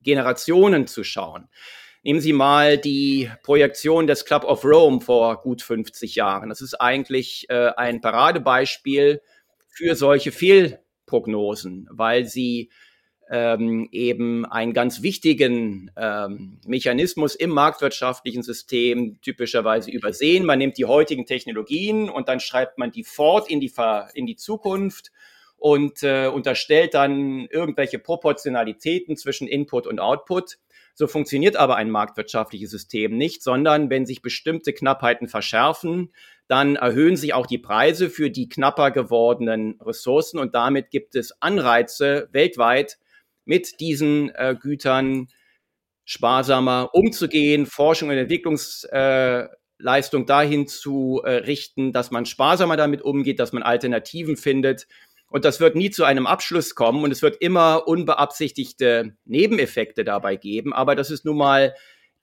Generationen 0.01 0.87
zu 0.87 1.03
schauen. 1.03 1.47
Nehmen 2.03 2.19
Sie 2.19 2.33
mal 2.33 2.77
die 2.77 3.31
Projektion 3.43 4.07
des 4.07 4.25
Club 4.25 4.43
of 4.43 4.65
Rome 4.65 4.99
vor 4.99 5.41
gut 5.41 5.61
50 5.61 6.15
Jahren. 6.15 6.49
Das 6.49 6.59
ist 6.59 6.75
eigentlich 6.75 7.45
äh, 7.49 7.71
ein 7.77 8.01
Paradebeispiel 8.01 9.21
für 9.69 9.95
solche 9.95 10.31
Fehlprognosen, 10.31 11.87
weil 11.89 12.25
sie 12.25 12.69
ähm, 13.33 13.89
eben 13.91 14.45
einen 14.45 14.73
ganz 14.73 15.01
wichtigen 15.01 15.89
ähm, 15.97 16.59
Mechanismus 16.67 17.33
im 17.33 17.49
marktwirtschaftlichen 17.49 18.43
System 18.43 19.19
typischerweise 19.21 19.89
übersehen. 19.89 20.45
Man 20.45 20.59
nimmt 20.59 20.77
die 20.77 20.85
heutigen 20.85 21.25
Technologien 21.25 22.11
und 22.11 22.29
dann 22.29 22.39
schreibt 22.39 22.77
man 22.77 22.91
die 22.91 23.03
fort 23.03 23.49
in 23.49 23.59
die, 23.59 23.73
in 24.13 24.27
die 24.27 24.35
Zukunft 24.35 25.11
und 25.57 26.03
äh, 26.03 26.27
unterstellt 26.27 26.93
dann 26.93 27.47
irgendwelche 27.49 27.97
Proportionalitäten 27.97 29.17
zwischen 29.17 29.47
Input 29.47 29.87
und 29.87 29.99
Output. 29.99 30.59
So 30.93 31.07
funktioniert 31.07 31.55
aber 31.55 31.75
ein 31.75 31.89
marktwirtschaftliches 31.89 32.69
System 32.69 33.17
nicht, 33.17 33.41
sondern 33.41 33.89
wenn 33.89 34.05
sich 34.05 34.21
bestimmte 34.21 34.73
Knappheiten 34.73 35.27
verschärfen, 35.27 36.13
dann 36.47 36.75
erhöhen 36.75 37.15
sich 37.15 37.33
auch 37.33 37.47
die 37.47 37.57
Preise 37.57 38.11
für 38.11 38.29
die 38.29 38.47
knapper 38.47 38.91
gewordenen 38.91 39.81
Ressourcen 39.81 40.37
und 40.37 40.53
damit 40.53 40.91
gibt 40.91 41.15
es 41.15 41.41
Anreize 41.41 42.29
weltweit 42.31 42.99
mit 43.45 43.79
diesen 43.79 44.29
äh, 44.35 44.55
Gütern 44.59 45.27
sparsamer 46.05 46.89
umzugehen, 46.93 47.65
Forschung 47.65 48.09
und 48.09 48.17
Entwicklungsleistung 48.17 50.23
äh, 50.23 50.25
dahin 50.25 50.67
zu 50.67 51.21
äh, 51.23 51.31
richten, 51.31 51.93
dass 51.93 52.11
man 52.11 52.25
sparsamer 52.25 52.77
damit 52.77 53.01
umgeht, 53.01 53.39
dass 53.39 53.53
man 53.53 53.63
Alternativen 53.63 54.37
findet. 54.37 54.87
Und 55.27 55.45
das 55.45 55.59
wird 55.59 55.75
nie 55.75 55.89
zu 55.89 56.03
einem 56.03 56.27
Abschluss 56.27 56.75
kommen 56.75 57.03
und 57.03 57.11
es 57.11 57.21
wird 57.21 57.41
immer 57.41 57.87
unbeabsichtigte 57.87 59.15
Nebeneffekte 59.25 60.03
dabei 60.03 60.35
geben. 60.35 60.73
Aber 60.73 60.95
das 60.95 61.09
ist 61.09 61.25
nun 61.25 61.37
mal 61.37 61.73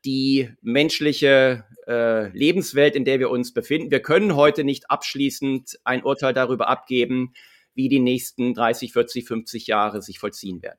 die 0.04 0.50
menschliche 0.62 1.64
äh, 1.86 2.28
Lebenswelt, 2.36 2.94
in 2.94 3.04
der 3.04 3.18
wir 3.18 3.30
uns 3.30 3.52
befinden. 3.52 3.90
Wir 3.90 4.00
können 4.00 4.36
heute 4.36 4.64
nicht 4.64 4.90
abschließend 4.90 5.78
ein 5.84 6.04
Urteil 6.04 6.32
darüber 6.32 6.68
abgeben, 6.68 7.34
wie 7.74 7.88
die 7.88 7.98
nächsten 7.98 8.54
30, 8.54 8.92
40, 8.92 9.26
50 9.26 9.66
Jahre 9.66 10.02
sich 10.02 10.18
vollziehen 10.18 10.62
werden. 10.62 10.78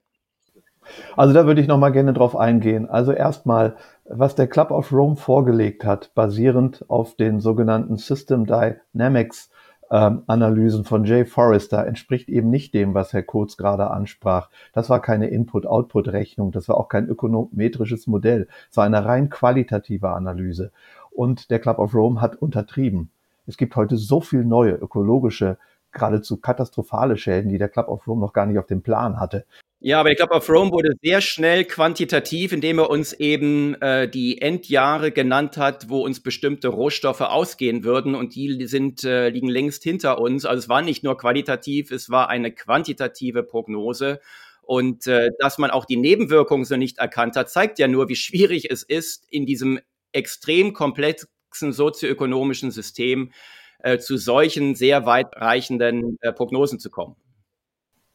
Also 1.16 1.34
da 1.34 1.46
würde 1.46 1.62
ich 1.62 1.68
noch 1.68 1.78
mal 1.78 1.92
gerne 1.92 2.14
drauf 2.14 2.36
eingehen. 2.36 2.90
Also 2.90 3.12
erstmal, 3.12 3.76
was 4.06 4.36
der 4.36 4.48
Club 4.48 4.72
of 4.72 4.92
Rome 4.92 5.16
vorgelegt 5.16 5.86
hat, 5.86 6.14
basierend 6.16 6.86
auf 6.90 7.16
den 7.16 7.40
sogenannten 7.40 7.98
System 7.98 8.46
Dynamics 8.46 9.50
ähm, 9.92 10.24
Analysen 10.28 10.86
von 10.86 11.04
Jay 11.04 11.26
Forrester 11.26 11.86
entspricht 11.86 12.30
eben 12.30 12.50
nicht 12.50 12.74
dem, 12.74 12.94
was 12.94 13.12
Herr 13.12 13.24
Kurz 13.24 13.58
gerade 13.58 13.92
ansprach. 13.92 14.50
Das 14.74 14.90
war 14.90 15.02
keine 15.02 15.28
Input-Output-Rechnung, 15.28 16.52
das 16.52 16.70
war 16.70 16.78
auch 16.78 16.88
kein 16.88 17.08
ökonometrisches 17.10 18.08
Modell, 18.08 18.48
es 18.70 18.78
war 18.78 18.86
eine 18.86 19.04
rein 19.04 19.30
qualitative 19.30 20.10
Analyse. 20.10 20.72
Und 21.12 21.52
der 21.52 21.60
Club 21.60 21.78
of 21.78 21.94
Rome 21.94 22.22
hat 22.22 22.38
untertrieben. 22.38 23.12
Es 23.48 23.58
gibt 23.58 23.76
heute 23.76 23.98
so 23.98 24.22
viel 24.22 24.46
neue 24.46 24.72
ökologische 24.76 25.58
geradezu 25.92 26.38
katastrophale 26.38 27.18
Schäden, 27.18 27.50
die 27.50 27.58
der 27.58 27.68
Club 27.68 27.90
of 27.90 28.08
Rome 28.08 28.22
noch 28.22 28.32
gar 28.32 28.46
nicht 28.46 28.60
auf 28.60 28.68
dem 28.68 28.82
Plan 28.82 29.20
hatte. 29.20 29.46
Ja, 29.84 30.00
aber 30.00 30.12
ich 30.12 30.18
glaube, 30.18 30.36
auf 30.36 30.48
Rome 30.48 30.70
wurde 30.72 30.92
sehr 31.02 31.22
schnell 31.22 31.66
quantitativ, 31.66 32.52
indem 32.52 32.78
er 32.78 32.92
uns 32.92 33.14
eben 33.14 33.74
äh, 33.82 34.08
die 34.08 34.40
Endjahre 34.40 35.12
genannt 35.12 35.58
hat, 35.58 35.90
wo 35.90 36.02
uns 36.06 36.22
bestimmte 36.22 36.68
Rohstoffe 36.68 37.22
ausgehen 37.22 37.84
würden 37.84 38.14
und 38.14 38.36
die 38.36 38.68
sind, 38.68 39.04
äh, 39.04 39.30
liegen 39.30 39.50
längst 39.50 39.82
hinter 39.82 40.20
uns. 40.22 40.46
Also 40.46 40.60
es 40.60 40.70
war 40.70 40.84
nicht 40.84 41.04
nur 41.04 41.18
qualitativ, 41.18 41.90
es 41.90 42.12
war 42.12 42.30
eine 42.30 42.52
quantitative 42.52 43.42
Prognose. 43.42 44.20
Und 44.62 45.08
äh, 45.08 45.32
dass 45.40 45.58
man 45.58 45.72
auch 45.72 45.86
die 45.86 45.98
Nebenwirkungen 45.98 46.64
so 46.66 46.76
nicht 46.78 47.00
erkannt 47.00 47.36
hat, 47.36 47.50
zeigt 47.50 47.80
ja 47.80 47.88
nur, 47.88 48.08
wie 48.08 48.16
schwierig 48.16 48.70
es 48.70 48.84
ist, 48.84 49.26
in 49.32 49.48
diesem 49.48 49.80
extrem 50.12 50.74
komplexen 50.74 51.74
sozioökonomischen 51.74 52.70
System 52.70 53.32
äh, 53.80 53.98
zu 53.98 54.18
solchen 54.18 54.76
sehr 54.76 55.08
weitreichenden 55.08 56.18
äh, 56.22 56.32
Prognosen 56.32 56.78
zu 56.80 56.92
kommen. 56.92 57.16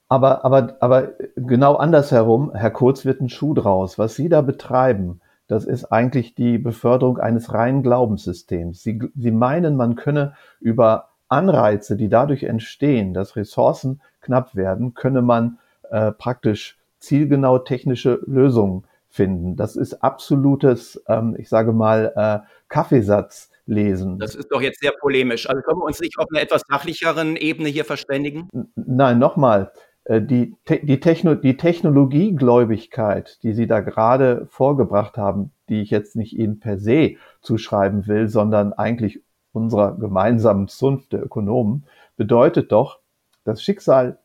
Aber, 0.09 0.45
aber, 0.45 0.77
aber 0.81 1.12
genau 1.35 1.75
andersherum, 1.77 2.53
Herr 2.55 2.71
Kurz, 2.71 3.05
wird 3.05 3.21
ein 3.21 3.29
Schuh 3.29 3.55
draus. 3.55 3.99
Was 3.99 4.14
Sie 4.14 4.29
da 4.29 4.40
betreiben, 4.40 5.21
das 5.49 5.64
ist 5.64 5.87
eigentlich 5.87 6.35
die 6.35 6.59
Beförderung 6.59 7.19
eines 7.19 7.53
reinen 7.53 7.83
Glaubenssystems. 7.83 8.83
Sie, 8.83 9.01
Sie 9.16 9.31
meinen, 9.31 9.77
man 9.77 9.97
könne 9.97 10.35
über 10.61 11.11
Anreize, 11.29 11.97
die 11.97 12.09
dadurch 12.09 12.45
entstehen, 12.45 13.14
dass 13.14 13.37
Ressourcen 13.37 14.01
knapp 14.21 14.55
werden, 14.55 14.95
könne 14.95 15.23
man 15.23 15.59
äh, 15.90 16.12
praktisch 16.12 16.79
zielgenau 16.99 17.59
technische 17.59 18.21
Lösungen 18.27 18.85
finden. 19.09 19.57
Das 19.57 19.77
ist 19.77 20.03
absolutes, 20.03 21.03
ähm, 21.09 21.37
ich 21.38 21.49
sage 21.49 21.73
mal, 21.73 22.12
äh, 22.14 22.47
Kaffeesatz 22.69 23.51
lesen. 23.66 24.19
Das 24.19 24.35
ist 24.35 24.49
doch 24.51 24.61
jetzt 24.61 24.81
sehr 24.81 24.92
polemisch. 25.01 25.49
Also 25.49 25.62
können 25.62 25.81
wir 25.81 25.85
uns 25.85 26.01
nicht 26.01 26.19
auf 26.19 26.27
einer 26.33 26.42
etwas 26.42 26.62
sachlicheren 26.69 27.37
Ebene 27.37 27.69
hier 27.69 27.85
verständigen? 27.85 28.49
Nein, 28.75 29.19
nochmal. 29.19 29.73
Äh, 30.07 30.23
die, 30.23 30.57
die, 30.83 31.01
Techno, 31.01 31.35
die 31.35 31.57
Technologiegläubigkeit, 31.57 33.42
die 33.42 33.53
Sie 33.53 33.66
da 33.66 33.81
gerade 33.81 34.47
vorgebracht 34.51 35.19
haben, 35.19 35.53
die 35.69 35.83
ich 35.83 35.90
jetzt 35.90 36.16
nicht 36.16 36.33
Ihnen 36.38 36.61
per 36.61 36.79
se 36.79 37.16
zuschreiben 37.42 38.07
will, 38.07 38.29
sondern 38.29 38.73
eigentlich 38.73 39.21
unserer 39.53 39.97
gemeinsamen 39.97 40.69
Zunft 40.69 41.12
der 41.12 41.23
Ökonomen, 41.25 41.85
bedeutet 42.16 42.73
doch, 42.73 43.01
das 43.45 43.62
Schicksal 43.62 44.19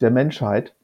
der 0.00 0.10
Menschheit 0.10 0.74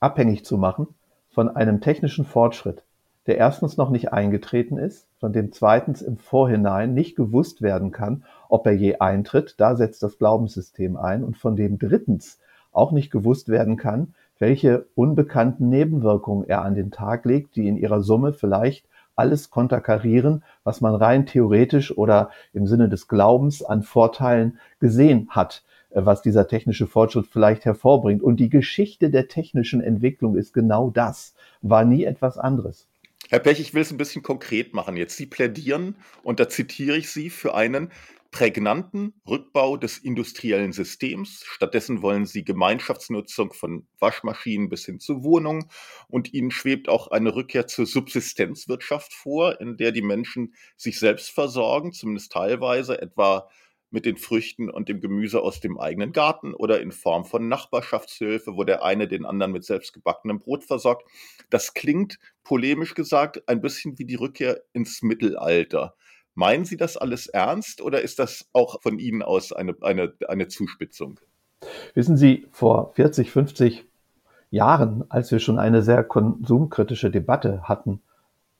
abhängig 0.00 0.44
zu 0.44 0.56
machen 0.56 0.88
von 1.30 1.48
einem 1.48 1.80
technischen 1.80 2.24
Fortschritt, 2.24 2.82
der 3.26 3.38
erstens 3.38 3.76
noch 3.76 3.90
nicht 3.90 4.12
eingetreten 4.12 4.78
ist, 4.78 5.06
von 5.18 5.32
dem 5.32 5.52
zweitens 5.52 6.00
im 6.02 6.16
Vorhinein 6.16 6.94
nicht 6.94 7.16
gewusst 7.16 7.60
werden 7.60 7.90
kann, 7.90 8.24
ob 8.48 8.66
er 8.66 8.72
je 8.72 8.98
eintritt, 8.98 9.54
da 9.58 9.74
setzt 9.74 10.02
das 10.02 10.18
Glaubenssystem 10.18 10.96
ein, 10.96 11.24
und 11.24 11.36
von 11.36 11.56
dem 11.56 11.78
drittens 11.78 12.38
auch 12.76 12.92
nicht 12.92 13.10
gewusst 13.10 13.48
werden 13.48 13.76
kann, 13.76 14.14
welche 14.38 14.86
unbekannten 14.94 15.68
Nebenwirkungen 15.68 16.48
er 16.48 16.62
an 16.62 16.74
den 16.74 16.90
Tag 16.90 17.24
legt, 17.24 17.56
die 17.56 17.68
in 17.68 17.76
ihrer 17.76 18.02
Summe 18.02 18.32
vielleicht 18.32 18.86
alles 19.16 19.50
konterkarieren, 19.50 20.44
was 20.62 20.80
man 20.80 20.94
rein 20.94 21.24
theoretisch 21.26 21.96
oder 21.96 22.30
im 22.52 22.66
Sinne 22.66 22.88
des 22.88 23.08
Glaubens 23.08 23.62
an 23.62 23.82
Vorteilen 23.82 24.58
gesehen 24.78 25.28
hat, 25.30 25.64
äh, 25.90 26.04
was 26.04 26.20
dieser 26.20 26.46
technische 26.46 26.86
Fortschritt 26.86 27.26
vielleicht 27.26 27.64
hervorbringt. 27.64 28.22
Und 28.22 28.36
die 28.36 28.50
Geschichte 28.50 29.10
der 29.10 29.28
technischen 29.28 29.80
Entwicklung 29.80 30.36
ist 30.36 30.52
genau 30.52 30.90
das, 30.90 31.34
war 31.62 31.84
nie 31.84 32.04
etwas 32.04 32.36
anderes. 32.36 32.86
Herr 33.28 33.40
Pech, 33.40 33.58
ich 33.58 33.74
will 33.74 33.82
es 33.82 33.90
ein 33.90 33.96
bisschen 33.96 34.22
konkret 34.22 34.72
machen 34.72 34.96
jetzt. 34.96 35.16
Sie 35.16 35.26
plädieren, 35.26 35.96
und 36.22 36.38
da 36.38 36.48
zitiere 36.48 36.96
ich 36.96 37.10
Sie, 37.10 37.30
für 37.30 37.54
einen 37.54 37.90
prägnanten 38.36 39.14
Rückbau 39.26 39.78
des 39.78 39.96
industriellen 39.96 40.72
Systems. 40.72 41.42
Stattdessen 41.46 42.02
wollen 42.02 42.26
sie 42.26 42.44
Gemeinschaftsnutzung 42.44 43.54
von 43.54 43.88
Waschmaschinen 43.98 44.68
bis 44.68 44.84
hin 44.84 45.00
zu 45.00 45.24
Wohnungen 45.24 45.70
und 46.06 46.34
ihnen 46.34 46.50
schwebt 46.50 46.90
auch 46.90 47.06
eine 47.06 47.34
Rückkehr 47.34 47.66
zur 47.66 47.86
Subsistenzwirtschaft 47.86 49.14
vor, 49.14 49.58
in 49.62 49.78
der 49.78 49.90
die 49.90 50.02
Menschen 50.02 50.54
sich 50.76 50.98
selbst 50.98 51.30
versorgen, 51.30 51.94
zumindest 51.94 52.30
teilweise, 52.30 53.00
etwa 53.00 53.48
mit 53.88 54.04
den 54.04 54.18
Früchten 54.18 54.68
und 54.68 54.90
dem 54.90 55.00
Gemüse 55.00 55.40
aus 55.40 55.60
dem 55.60 55.80
eigenen 55.80 56.12
Garten 56.12 56.52
oder 56.52 56.82
in 56.82 56.92
Form 56.92 57.24
von 57.24 57.48
Nachbarschaftshilfe, 57.48 58.54
wo 58.54 58.64
der 58.64 58.84
eine 58.84 59.08
den 59.08 59.24
anderen 59.24 59.52
mit 59.52 59.64
selbstgebackenem 59.64 60.40
Brot 60.40 60.62
versorgt. 60.62 61.08
Das 61.48 61.72
klingt, 61.72 62.18
polemisch 62.44 62.92
gesagt, 62.92 63.48
ein 63.48 63.62
bisschen 63.62 63.98
wie 63.98 64.04
die 64.04 64.16
Rückkehr 64.16 64.60
ins 64.74 65.00
Mittelalter. 65.00 65.94
Meinen 66.36 66.66
Sie 66.66 66.76
das 66.76 66.98
alles 66.98 67.28
ernst 67.28 67.80
oder 67.80 68.02
ist 68.02 68.18
das 68.18 68.46
auch 68.52 68.82
von 68.82 68.98
Ihnen 68.98 69.22
aus 69.22 69.52
eine, 69.52 69.74
eine, 69.80 70.12
eine 70.28 70.48
Zuspitzung? 70.48 71.18
Wissen 71.94 72.18
Sie, 72.18 72.46
vor 72.52 72.92
40, 72.92 73.30
50 73.30 73.86
Jahren, 74.50 75.04
als 75.08 75.32
wir 75.32 75.38
schon 75.38 75.58
eine 75.58 75.80
sehr 75.80 76.04
konsumkritische 76.04 77.10
Debatte 77.10 77.62
hatten, 77.62 78.02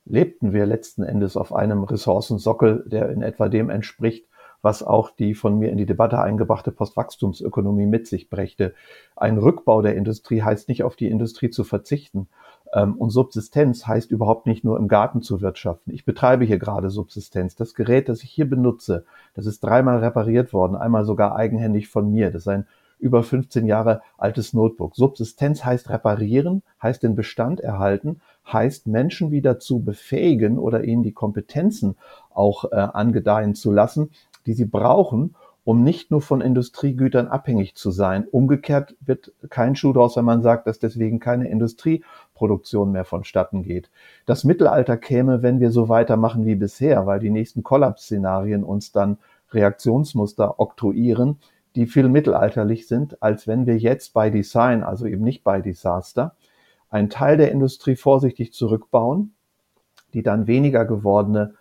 lebten 0.05 0.53
wir 0.53 0.65
letzten 0.65 1.03
Endes 1.03 1.37
auf 1.37 1.53
einem 1.53 1.83
Ressourcensockel, 1.83 2.83
der 2.87 3.09
in 3.09 3.21
etwa 3.21 3.47
dem 3.47 3.69
entspricht, 3.69 4.25
was 4.63 4.81
auch 4.81 5.11
die 5.11 5.35
von 5.35 5.59
mir 5.59 5.69
in 5.69 5.77
die 5.77 5.85
Debatte 5.85 6.19
eingebrachte 6.19 6.71
Postwachstumsökonomie 6.71 7.85
mit 7.85 8.07
sich 8.07 8.31
brächte. 8.31 8.73
Ein 9.15 9.37
Rückbau 9.37 9.83
der 9.83 9.95
Industrie 9.95 10.41
heißt 10.41 10.67
nicht 10.67 10.81
auf 10.81 10.95
die 10.95 11.09
Industrie 11.09 11.51
zu 11.51 11.63
verzichten, 11.63 12.27
und 12.73 13.09
Subsistenz 13.09 13.87
heißt 13.87 14.11
überhaupt 14.11 14.45
nicht 14.45 14.63
nur 14.63 14.77
im 14.77 14.87
Garten 14.87 15.21
zu 15.21 15.41
wirtschaften. 15.41 15.93
Ich 15.93 16.05
betreibe 16.05 16.45
hier 16.45 16.59
gerade 16.59 16.89
Subsistenz. 16.89 17.55
Das 17.55 17.73
Gerät, 17.75 18.09
das 18.09 18.23
ich 18.23 18.31
hier 18.31 18.49
benutze, 18.49 19.05
das 19.33 19.45
ist 19.45 19.63
dreimal 19.63 19.99
repariert 19.99 20.53
worden, 20.53 20.75
einmal 20.75 21.05
sogar 21.05 21.35
eigenhändig 21.35 21.87
von 21.87 22.11
mir. 22.11 22.31
Das 22.31 22.43
ist 22.43 22.47
ein 22.47 22.67
über 22.99 23.23
15 23.23 23.65
Jahre 23.65 24.01
altes 24.17 24.53
Notebook. 24.53 24.95
Subsistenz 24.95 25.63
heißt 25.63 25.89
reparieren, 25.89 26.63
heißt 26.81 27.03
den 27.03 27.15
Bestand 27.15 27.59
erhalten, 27.59 28.21
heißt 28.51 28.87
Menschen 28.87 29.31
wieder 29.31 29.59
zu 29.59 29.83
befähigen 29.83 30.57
oder 30.57 30.83
ihnen 30.83 31.03
die 31.03 31.11
Kompetenzen 31.11 31.95
auch 32.33 32.65
äh, 32.71 32.75
angedeihen 32.75 33.55
zu 33.55 33.71
lassen, 33.71 34.11
die 34.45 34.53
sie 34.53 34.65
brauchen, 34.65 35.35
um 35.63 35.83
nicht 35.83 36.11
nur 36.11 36.21
von 36.21 36.39
Industriegütern 36.39 37.27
abhängig 37.27 37.75
zu 37.75 37.91
sein. 37.91 38.25
Umgekehrt 38.25 38.95
wird 39.01 39.33
kein 39.49 39.75
Schuh 39.75 39.91
draus, 39.91 40.15
wenn 40.15 40.23
man 40.23 40.41
sagt, 40.41 40.65
dass 40.65 40.79
deswegen 40.79 41.19
keine 41.19 41.49
Industrieproduktion 42.37 42.91
mehr 42.91 43.05
vonstatten 43.05 43.63
geht. 43.63 43.89
Das 44.25 44.43
Mittelalter 44.43 44.97
käme, 44.97 45.41
wenn 45.41 45.59
wir 45.59 45.71
so 45.71 45.89
weitermachen 45.89 46.45
wie 46.45 46.55
bisher, 46.55 47.05
weil 47.05 47.19
die 47.19 47.29
nächsten 47.29 47.63
Kollapsszenarien 47.63 48.63
uns 48.63 48.91
dann 48.91 49.17
Reaktionsmuster 49.51 50.59
oktroyieren, 50.59 51.39
die 51.75 51.85
viel 51.85 52.09
mittelalterlich 52.09 52.87
sind, 52.87 53.21
als 53.21 53.47
wenn 53.47 53.65
wir 53.65 53.77
jetzt 53.77 54.13
bei 54.13 54.29
Design, 54.29 54.83
also 54.83 55.05
eben 55.05 55.23
nicht 55.23 55.43
bei 55.43 55.61
Disaster, 55.61 56.35
einen 56.89 57.09
Teil 57.09 57.37
der 57.37 57.51
Industrie 57.51 57.95
vorsichtig 57.95 58.53
zurückbauen, 58.53 59.33
die 60.13 60.23
dann 60.23 60.47
weniger 60.47 60.85
gewordene 60.85 61.55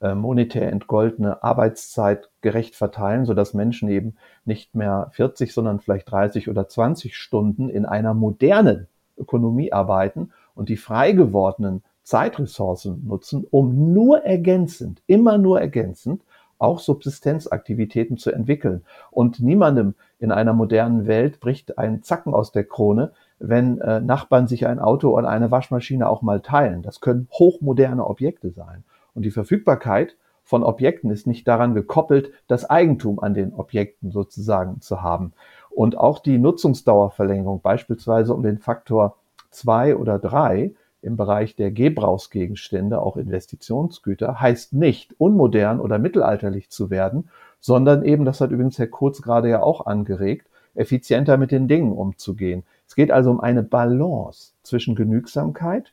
äh, 0.00 0.14
monetär 0.14 0.70
entgoldene 0.70 1.42
Arbeitszeit 1.42 2.30
gerecht 2.40 2.76
verteilen, 2.76 3.24
sodass 3.24 3.54
Menschen 3.54 3.88
eben 3.88 4.16
nicht 4.44 4.74
mehr 4.74 5.08
40, 5.12 5.52
sondern 5.52 5.80
vielleicht 5.80 6.10
30 6.10 6.48
oder 6.48 6.68
20 6.68 7.16
Stunden 7.16 7.68
in 7.68 7.84
einer 7.84 8.14
modernen 8.14 8.86
Ökonomie 9.18 9.72
arbeiten 9.72 10.30
und 10.54 10.68
die 10.68 10.76
frei 10.76 11.12
gewordenen 11.12 11.82
Zeitressourcen 12.02 13.06
nutzen, 13.06 13.46
um 13.50 13.92
nur 13.92 14.24
ergänzend, 14.24 15.02
immer 15.06 15.36
nur 15.36 15.60
ergänzend 15.60 16.22
auch 16.58 16.80
Subsistenzaktivitäten 16.80 18.16
zu 18.16 18.32
entwickeln. 18.32 18.82
Und 19.10 19.40
niemandem 19.40 19.94
in 20.18 20.32
einer 20.32 20.52
modernen 20.52 21.06
Welt 21.06 21.40
bricht 21.40 21.78
ein 21.78 22.02
Zacken 22.02 22.34
aus 22.34 22.52
der 22.52 22.64
Krone, 22.64 23.12
wenn 23.38 23.80
äh, 23.80 24.00
Nachbarn 24.00 24.48
sich 24.48 24.66
ein 24.66 24.80
Auto 24.80 25.16
oder 25.16 25.28
eine 25.28 25.50
Waschmaschine 25.50 26.08
auch 26.08 26.22
mal 26.22 26.40
teilen. 26.40 26.82
Das 26.82 27.00
können 27.00 27.28
hochmoderne 27.32 28.04
Objekte 28.04 28.50
sein. 28.50 28.84
Und 29.14 29.22
die 29.24 29.30
Verfügbarkeit 29.30 30.16
von 30.42 30.64
Objekten 30.64 31.10
ist 31.10 31.26
nicht 31.26 31.46
daran 31.46 31.74
gekoppelt, 31.74 32.32
das 32.46 32.68
Eigentum 32.68 33.20
an 33.20 33.34
den 33.34 33.52
Objekten 33.52 34.10
sozusagen 34.10 34.80
zu 34.80 35.02
haben. 35.02 35.34
Und 35.70 35.96
auch 35.96 36.18
die 36.18 36.38
Nutzungsdauerverlängerung, 36.38 37.60
beispielsweise 37.60 38.34
um 38.34 38.42
den 38.42 38.58
Faktor 38.58 39.16
zwei 39.50 39.96
oder 39.96 40.18
drei, 40.18 40.72
im 41.00 41.16
Bereich 41.16 41.54
der 41.54 41.70
Gebrauchsgegenstände, 41.70 43.00
auch 43.00 43.16
Investitionsgüter, 43.16 44.40
heißt 44.40 44.72
nicht, 44.72 45.14
unmodern 45.18 45.80
oder 45.80 45.98
mittelalterlich 45.98 46.70
zu 46.70 46.90
werden, 46.90 47.30
sondern 47.60 48.04
eben, 48.04 48.24
das 48.24 48.40
hat 48.40 48.50
übrigens 48.50 48.78
Herr 48.78 48.88
Kurz 48.88 49.22
gerade 49.22 49.48
ja 49.48 49.62
auch 49.62 49.86
angeregt, 49.86 50.48
effizienter 50.74 51.36
mit 51.36 51.50
den 51.50 51.68
Dingen 51.68 51.92
umzugehen. 51.92 52.64
Es 52.86 52.94
geht 52.94 53.10
also 53.10 53.30
um 53.30 53.40
eine 53.40 53.62
Balance 53.62 54.52
zwischen 54.62 54.94
Genügsamkeit, 54.94 55.92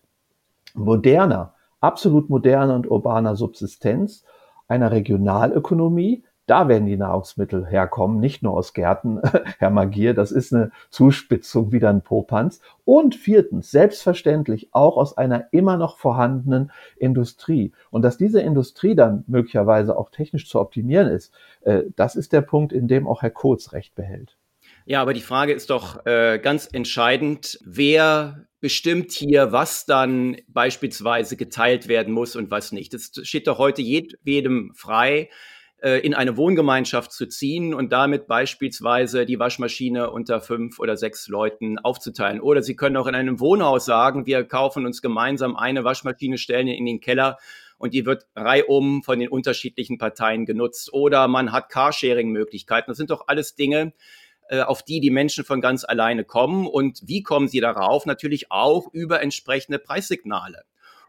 moderner, 0.73 1.53
absolut 1.81 2.29
moderner 2.29 2.75
und 2.75 2.89
urbaner 2.89 3.35
Subsistenz, 3.35 4.23
einer 4.67 4.91
Regionalökonomie, 4.91 6.23
da 6.45 6.67
werden 6.67 6.86
die 6.86 6.97
Nahrungsmittel 6.97 7.65
herkommen, 7.65 8.19
nicht 8.19 8.43
nur 8.43 8.53
aus 8.53 8.73
Gärten, 8.73 9.19
Herr 9.58 9.69
Magier, 9.69 10.13
das 10.13 10.31
ist 10.31 10.53
eine 10.53 10.71
Zuspitzung 10.89 11.71
wie 11.71 11.84
ein 11.86 12.01
Popanz. 12.01 12.62
Und 12.84 13.15
viertens, 13.15 13.71
selbstverständlich 13.71 14.69
auch 14.71 14.97
aus 14.97 15.17
einer 15.17 15.47
immer 15.51 15.77
noch 15.77 15.97
vorhandenen 15.97 16.71
Industrie. 16.97 17.71
Und 17.89 18.03
dass 18.03 18.17
diese 18.17 18.41
Industrie 18.41 18.95
dann 18.95 19.23
möglicherweise 19.27 19.97
auch 19.97 20.10
technisch 20.10 20.47
zu 20.47 20.60
optimieren 20.60 21.08
ist, 21.08 21.34
äh, 21.62 21.84
das 21.95 22.15
ist 22.15 22.34
der 22.34 22.41
Punkt, 22.41 22.73
in 22.73 22.88
dem 22.88 23.08
auch 23.08 23.21
Herr 23.21 23.31
Kurz 23.31 23.73
recht 23.73 23.95
behält. 23.95 24.38
Ja, 24.86 25.01
aber 25.01 25.13
die 25.13 25.21
Frage 25.21 25.53
ist 25.53 25.71
doch 25.71 26.05
äh, 26.05 26.39
ganz 26.39 26.69
entscheidend, 26.71 27.60
wer 27.65 28.45
bestimmt 28.60 29.12
hier, 29.12 29.51
was 29.51 29.86
dann 29.86 30.38
beispielsweise 30.47 31.38
geteilt 31.38 31.88
werden 31.88 32.13
muss 32.13 32.36
und 32.36 32.51
was 32.51 32.71
nicht. 32.71 32.93
Es 32.93 33.12
steht 33.23 33.47
doch 33.47 33.58
heute 33.58 33.81
jedem 33.81 34.73
frei, 34.75 35.29
in 35.81 36.13
eine 36.15 36.35
Wohngemeinschaft 36.35 37.11
zu 37.11 37.27
ziehen 37.27 37.73
und 37.73 37.91
damit 37.91 38.27
beispielsweise 38.27 39.25
die 39.25 39.38
Waschmaschine 39.38 40.09
unter 40.09 40.41
fünf 40.41 40.79
oder 40.79 40.97
sechs 40.97 41.27
Leuten 41.27 41.77
aufzuteilen. 41.77 42.41
Oder 42.41 42.63
Sie 42.63 42.75
können 42.75 42.97
auch 42.97 43.07
in 43.07 43.13
einem 43.13 43.39
Wohnhaus 43.39 43.85
sagen, 43.85 44.25
wir 44.25 44.45
kaufen 44.45 44.85
uns 44.85 45.01
gemeinsam 45.01 45.55
eine 45.55 45.83
Waschmaschine, 45.83 46.38
stellen 46.38 46.69
in 46.69 46.85
den 46.85 47.01
Keller 47.01 47.38
und 47.77 47.93
die 47.93 48.05
wird 48.05 48.25
reihum 48.35 49.03
von 49.03 49.19
den 49.19 49.29
unterschiedlichen 49.29 49.97
Parteien 49.97 50.45
genutzt. 50.45 50.93
Oder 50.93 51.27
man 51.27 51.51
hat 51.51 51.69
Carsharing-Möglichkeiten. 51.69 52.89
Das 52.89 52.97
sind 52.97 53.09
doch 53.09 53.27
alles 53.27 53.55
Dinge, 53.55 53.93
äh, 54.47 54.61
auf 54.61 54.83
die 54.83 54.99
die 54.99 55.09
Menschen 55.09 55.43
von 55.43 55.61
ganz 55.61 55.83
alleine 55.83 56.23
kommen. 56.23 56.67
Und 56.67 57.01
wie 57.05 57.23
kommen 57.23 57.47
sie 57.47 57.59
darauf? 57.59 58.05
Natürlich 58.05 58.51
auch 58.51 58.91
über 58.93 59.21
entsprechende 59.21 59.79
Preissignale. 59.79 60.63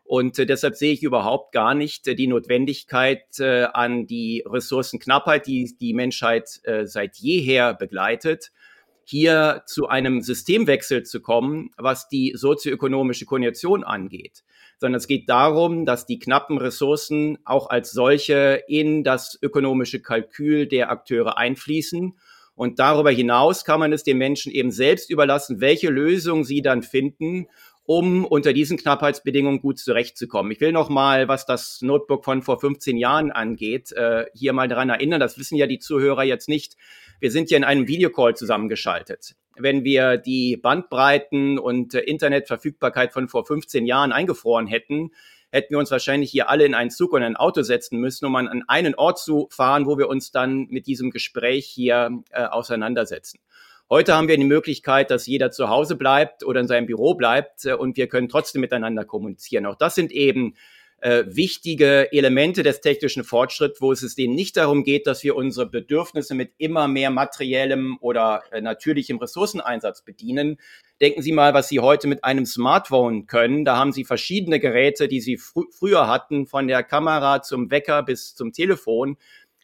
Und 0.06 0.38
äh, 0.38 0.46
deshalb 0.46 0.76
sehe 0.76 0.92
ich 0.92 1.02
überhaupt 1.02 1.52
gar 1.52 1.74
nicht 1.74 2.06
äh, 2.06 2.14
die 2.14 2.28
Notwendigkeit 2.28 3.24
äh, 3.40 3.64
an 3.64 4.06
die 4.06 4.44
Ressourcenknappheit, 4.46 5.46
die 5.46 5.76
die 5.78 5.94
Menschheit 5.94 6.48
seit 6.84 7.16
jeher 7.16 7.74
begleitet, 7.74 8.52
hier 9.04 9.62
zu 9.66 9.88
einem 9.88 10.20
Systemwechsel 10.20 11.02
zu 11.02 11.20
kommen, 11.20 11.70
was 11.76 12.08
die 12.08 12.32
sozioökonomische 12.36 13.24
Konjunktion 13.24 13.84
angeht. 13.84 14.44
Sondern 14.78 14.98
es 14.98 15.06
geht 15.06 15.28
darum, 15.28 15.86
dass 15.86 16.06
die 16.06 16.18
knappen 16.18 16.58
Ressourcen 16.58 17.38
auch 17.44 17.70
als 17.70 17.92
solche 17.92 18.62
in 18.68 19.04
das 19.04 19.38
ökonomische 19.40 20.00
Kalkül 20.00 20.66
der 20.66 20.90
Akteure 20.90 21.38
einfließen. 21.38 22.16
Und 22.54 22.78
darüber 22.78 23.10
hinaus 23.10 23.64
kann 23.64 23.80
man 23.80 23.92
es 23.92 24.02
den 24.02 24.18
Menschen 24.18 24.50
eben 24.50 24.70
selbst 24.70 25.10
überlassen, 25.10 25.60
welche 25.60 25.90
Lösung 25.90 26.44
sie 26.44 26.62
dann 26.62 26.82
finden, 26.82 27.48
um 27.86 28.24
unter 28.24 28.52
diesen 28.52 28.76
Knappheitsbedingungen 28.76 29.60
gut 29.60 29.78
zurechtzukommen. 29.78 30.50
Ich 30.52 30.60
will 30.60 30.72
noch 30.72 30.88
mal, 30.88 31.28
was 31.28 31.46
das 31.46 31.80
Notebook 31.82 32.24
von 32.24 32.42
vor 32.42 32.60
15 32.60 32.96
Jahren 32.96 33.30
angeht, 33.30 33.92
äh, 33.92 34.26
hier 34.34 34.52
mal 34.52 34.68
daran 34.68 34.90
erinnern. 34.90 35.20
Das 35.20 35.38
wissen 35.38 35.56
ja 35.56 35.66
die 35.66 35.78
Zuhörer 35.78 36.24
jetzt 36.24 36.48
nicht. 36.48 36.76
Wir 37.20 37.30
sind 37.30 37.50
ja 37.50 37.56
in 37.56 37.64
einem 37.64 37.88
Videocall 37.88 38.36
zusammengeschaltet. 38.36 39.36
Wenn 39.56 39.84
wir 39.84 40.18
die 40.18 40.56
Bandbreiten 40.56 41.58
und 41.58 41.94
äh, 41.94 42.00
Internetverfügbarkeit 42.00 43.12
von 43.12 43.28
vor 43.28 43.46
15 43.46 43.86
Jahren 43.86 44.12
eingefroren 44.12 44.66
hätten, 44.66 45.12
hätten 45.50 45.70
wir 45.70 45.78
uns 45.78 45.90
wahrscheinlich 45.90 46.30
hier 46.30 46.50
alle 46.50 46.66
in 46.66 46.74
einen 46.74 46.90
Zug 46.90 47.12
und 47.12 47.22
ein 47.22 47.36
Auto 47.36 47.62
setzen 47.62 47.98
müssen, 47.98 48.26
um 48.26 48.36
an 48.36 48.64
einen 48.66 48.94
Ort 48.96 49.18
zu 49.18 49.48
fahren, 49.50 49.86
wo 49.86 49.96
wir 49.96 50.08
uns 50.08 50.32
dann 50.32 50.66
mit 50.68 50.86
diesem 50.86 51.10
Gespräch 51.10 51.66
hier 51.66 52.22
äh, 52.30 52.44
auseinandersetzen. 52.44 53.38
Heute 53.88 54.14
haben 54.14 54.26
wir 54.26 54.36
die 54.36 54.42
Möglichkeit, 54.42 55.12
dass 55.12 55.28
jeder 55.28 55.52
zu 55.52 55.68
Hause 55.68 55.94
bleibt 55.94 56.42
oder 56.42 56.58
in 56.58 56.66
seinem 56.66 56.86
Büro 56.86 57.14
bleibt 57.14 57.64
äh, 57.66 57.74
und 57.74 57.96
wir 57.96 58.08
können 58.08 58.28
trotzdem 58.28 58.60
miteinander 58.60 59.04
kommunizieren. 59.04 59.64
Auch 59.64 59.76
das 59.76 59.94
sind 59.94 60.10
eben 60.10 60.56
äh, 61.00 61.24
wichtige 61.28 62.10
Elemente 62.10 62.64
des 62.64 62.80
technischen 62.80 63.22
Fortschritts, 63.22 63.80
wo 63.80 63.92
es 63.92 64.14
denen 64.16 64.34
nicht 64.34 64.56
darum 64.56 64.82
geht, 64.82 65.06
dass 65.06 65.22
wir 65.22 65.36
unsere 65.36 65.66
Bedürfnisse 65.66 66.34
mit 66.34 66.54
immer 66.58 66.88
mehr 66.88 67.10
materiellem 67.10 67.96
oder 68.00 68.42
äh, 68.50 68.60
natürlichem 68.60 69.18
Ressourceneinsatz 69.18 70.02
bedienen. 70.02 70.56
Denken 71.00 71.22
Sie 71.22 71.30
mal, 71.30 71.54
was 71.54 71.68
Sie 71.68 71.78
heute 71.78 72.08
mit 72.08 72.24
einem 72.24 72.44
Smartphone 72.44 73.26
können. 73.26 73.64
Da 73.64 73.76
haben 73.76 73.92
Sie 73.92 74.04
verschiedene 74.04 74.58
Geräte, 74.58 75.06
die 75.06 75.20
Sie 75.20 75.36
fr 75.36 75.60
früher 75.70 76.08
hatten, 76.08 76.48
von 76.48 76.66
der 76.66 76.82
Kamera 76.82 77.40
zum 77.40 77.70
Wecker 77.70 78.02
bis 78.02 78.34
zum 78.34 78.52
Telefon 78.52 79.16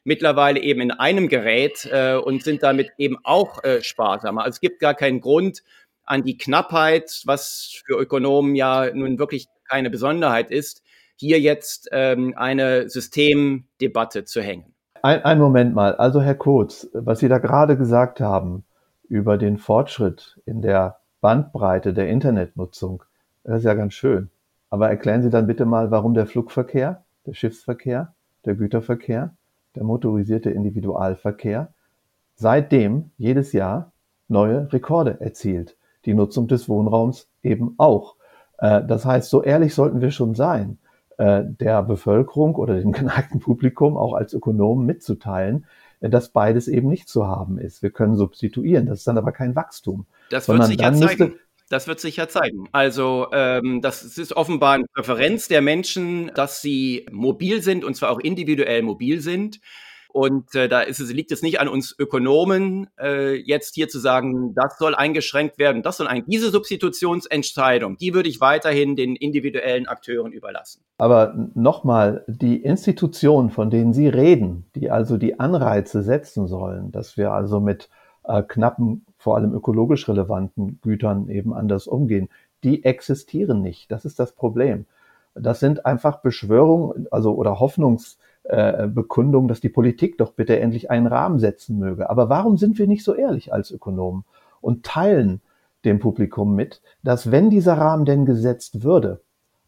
mittlerweile 0.04 0.60
eben 0.60 0.80
in 0.80 0.90
einem 0.90 1.28
Gerät 1.28 1.88
äh, 1.90 2.14
und 2.16 2.42
sind 2.42 2.62
damit 2.62 2.90
eben 2.98 3.18
auch 3.22 3.62
äh, 3.64 3.82
sparsamer. 3.82 4.42
Also 4.42 4.56
es 4.56 4.60
gibt 4.60 4.80
gar 4.80 4.94
keinen 4.94 5.20
Grund 5.20 5.62
an 6.04 6.22
die 6.22 6.36
Knappheit, 6.36 7.22
was 7.24 7.82
für 7.86 7.94
Ökonomen 7.94 8.54
ja 8.54 8.92
nun 8.92 9.18
wirklich 9.18 9.48
keine 9.68 9.90
Besonderheit 9.90 10.50
ist, 10.50 10.82
hier 11.16 11.40
jetzt 11.40 11.88
ähm, 11.92 12.34
eine 12.36 12.88
Systemdebatte 12.88 14.24
zu 14.24 14.42
hängen. 14.42 14.74
Ein, 15.02 15.24
ein 15.24 15.38
Moment 15.38 15.74
mal. 15.74 15.94
Also 15.94 16.20
Herr 16.20 16.34
Kurz, 16.34 16.88
was 16.92 17.20
Sie 17.20 17.28
da 17.28 17.38
gerade 17.38 17.76
gesagt 17.76 18.20
haben 18.20 18.64
über 19.08 19.38
den 19.38 19.58
Fortschritt 19.58 20.40
in 20.46 20.62
der 20.62 20.98
Bandbreite 21.20 21.92
der 21.92 22.08
Internetnutzung, 22.08 23.04
das 23.44 23.58
ist 23.58 23.64
ja 23.64 23.74
ganz 23.74 23.94
schön. 23.94 24.30
Aber 24.70 24.88
erklären 24.88 25.22
Sie 25.22 25.30
dann 25.30 25.46
bitte 25.46 25.64
mal, 25.64 25.90
warum 25.90 26.14
der 26.14 26.26
Flugverkehr, 26.26 27.04
der 27.26 27.34
Schiffsverkehr, 27.34 28.14
der 28.44 28.54
Güterverkehr 28.54 29.34
der 29.74 29.85
motorisierte 29.85 30.50
Individualverkehr 30.50 31.72
seitdem 32.35 33.11
jedes 33.16 33.52
Jahr 33.52 33.92
neue 34.28 34.72
Rekorde 34.72 35.20
erzielt. 35.20 35.76
Die 36.04 36.14
Nutzung 36.14 36.48
des 36.48 36.68
Wohnraums 36.68 37.28
eben 37.42 37.74
auch. 37.78 38.16
Äh, 38.58 38.85
das 38.85 39.04
heißt, 39.04 39.30
so 39.30 39.42
ehrlich 39.42 39.74
sollten 39.74 40.00
wir 40.00 40.11
schon 40.11 40.35
sein, 40.35 40.78
äh, 41.18 41.42
der 41.44 41.82
Bevölkerung 41.82 42.56
oder 42.56 42.78
dem 42.78 42.92
geneigten 43.00 43.40
Publikum 43.40 43.96
auch 43.96 44.14
als 44.14 44.32
Ökonomen 44.32 44.87
mitzuteilen, 44.87 45.66
äh, 46.00 46.08
dass 46.11 46.30
beides 46.30 46.68
eben 46.68 46.88
nicht 46.88 47.08
zu 47.08 47.26
haben 47.26 47.58
ist. 47.58 47.82
Wir 47.82 47.90
können 47.90 48.16
substituieren, 48.16 48.87
das 48.87 49.00
ist 49.00 49.06
dann 49.06 49.18
aber 49.18 49.32
kein 49.32 49.54
Wachstum. 49.54 50.06
Das 50.30 50.48
wird 50.48 50.64
sich 50.64 50.80
ja 50.80 50.92
zeigen. 50.92 51.35
Das 51.72 51.88
wird 51.88 52.00
sich 52.00 52.16
ja 52.16 52.28
zeigen. 52.28 52.68
Also 52.72 53.28
ähm, 53.32 53.80
das 53.80 54.02
ist 54.18 54.37
offenbar 54.37 54.74
eine 54.74 54.85
Präferenz 54.92 55.48
der 55.48 55.62
Menschen, 55.62 56.30
dass 56.35 56.61
sie 56.61 57.06
mobil 57.11 57.62
sind 57.62 57.83
und 57.83 57.94
zwar 57.94 58.10
auch 58.10 58.20
individuell 58.20 58.83
mobil 58.83 59.23
sind. 59.23 59.58
Und 60.12 60.54
äh, 60.54 60.68
da 60.68 60.83
es, 60.83 60.98
liegt 60.98 61.33
es 61.33 61.40
nicht 61.40 61.60
an 61.60 61.68
uns 61.68 61.96
Ökonomen, 61.98 62.90
äh, 63.00 63.37
jetzt 63.37 63.75
hier 63.75 63.88
zu 63.88 64.00
sagen, 64.00 64.54
das 64.54 64.77
soll 64.77 64.94
eingeschränkt 64.94 65.58
werden, 65.58 65.83
das 65.83 65.96
soll 65.96 66.08
ein, 66.08 66.27
diese 66.27 66.50
Substitutionsentscheidung, 66.50 67.96
die 67.96 68.12
würde 68.12 68.29
ich 68.29 68.42
weiterhin 68.42 68.94
den 68.94 69.16
individuellen 69.16 69.88
Akteuren 69.88 70.33
überlassen. 70.33 70.83
Aber 70.98 71.35
nochmal, 71.54 72.27
die 72.29 72.62
Institutionen, 72.62 73.48
von 73.48 73.70
denen 73.70 73.94
Sie 73.94 74.08
reden, 74.08 74.66
die 74.75 74.90
also 74.90 75.16
die 75.16 75.40
Anreize 75.40 76.02
setzen 76.02 76.46
sollen, 76.46 76.92
dass 76.92 77.16
wir 77.16 77.33
also 77.33 77.60
mit 77.60 77.88
äh, 78.25 78.42
knappen 78.42 79.06
vor 79.23 79.37
allem 79.37 79.54
ökologisch 79.54 80.08
relevanten 80.08 80.81
Gütern 80.83 81.29
eben 81.29 81.54
anders 81.54 81.87
umgehen. 81.87 82.29
Die 82.64 82.85
existieren 82.85 83.62
nicht. 83.62 83.92
Das 83.92 84.04
ist 84.04 84.18
das 84.18 84.33
Problem. 84.33 84.87
Das 85.37 85.60
sind 85.60 85.87
einfach 85.87 86.23
Beschwörungen, 86.23 87.06
also 87.12 87.33
oder 87.37 87.60
Hoffnungsbekundungen, 87.60 89.48
äh, 89.48 89.48
dass 89.48 89.60
die 89.60 89.68
Politik 89.68 90.18
doch 90.18 90.33
bitte 90.33 90.58
endlich 90.58 90.90
einen 90.90 91.06
Rahmen 91.06 91.38
setzen 91.38 91.79
möge. 91.79 92.10
Aber 92.10 92.31
warum 92.31 92.56
sind 92.56 92.81
wir 92.81 92.88
nicht 92.88 93.04
so 93.04 93.14
ehrlich 93.14 93.52
als 93.52 93.70
Ökonomen 93.70 94.25
und 94.60 94.85
teilen 94.85 95.40
dem 95.85 96.00
Publikum 96.00 96.56
mit, 96.56 96.83
dass 97.04 97.31
wenn 97.31 97.48
dieser 97.48 97.75
Rahmen 97.75 98.04
denn 98.04 98.27
gesetzt 98.27 98.83
würde, 98.83 99.20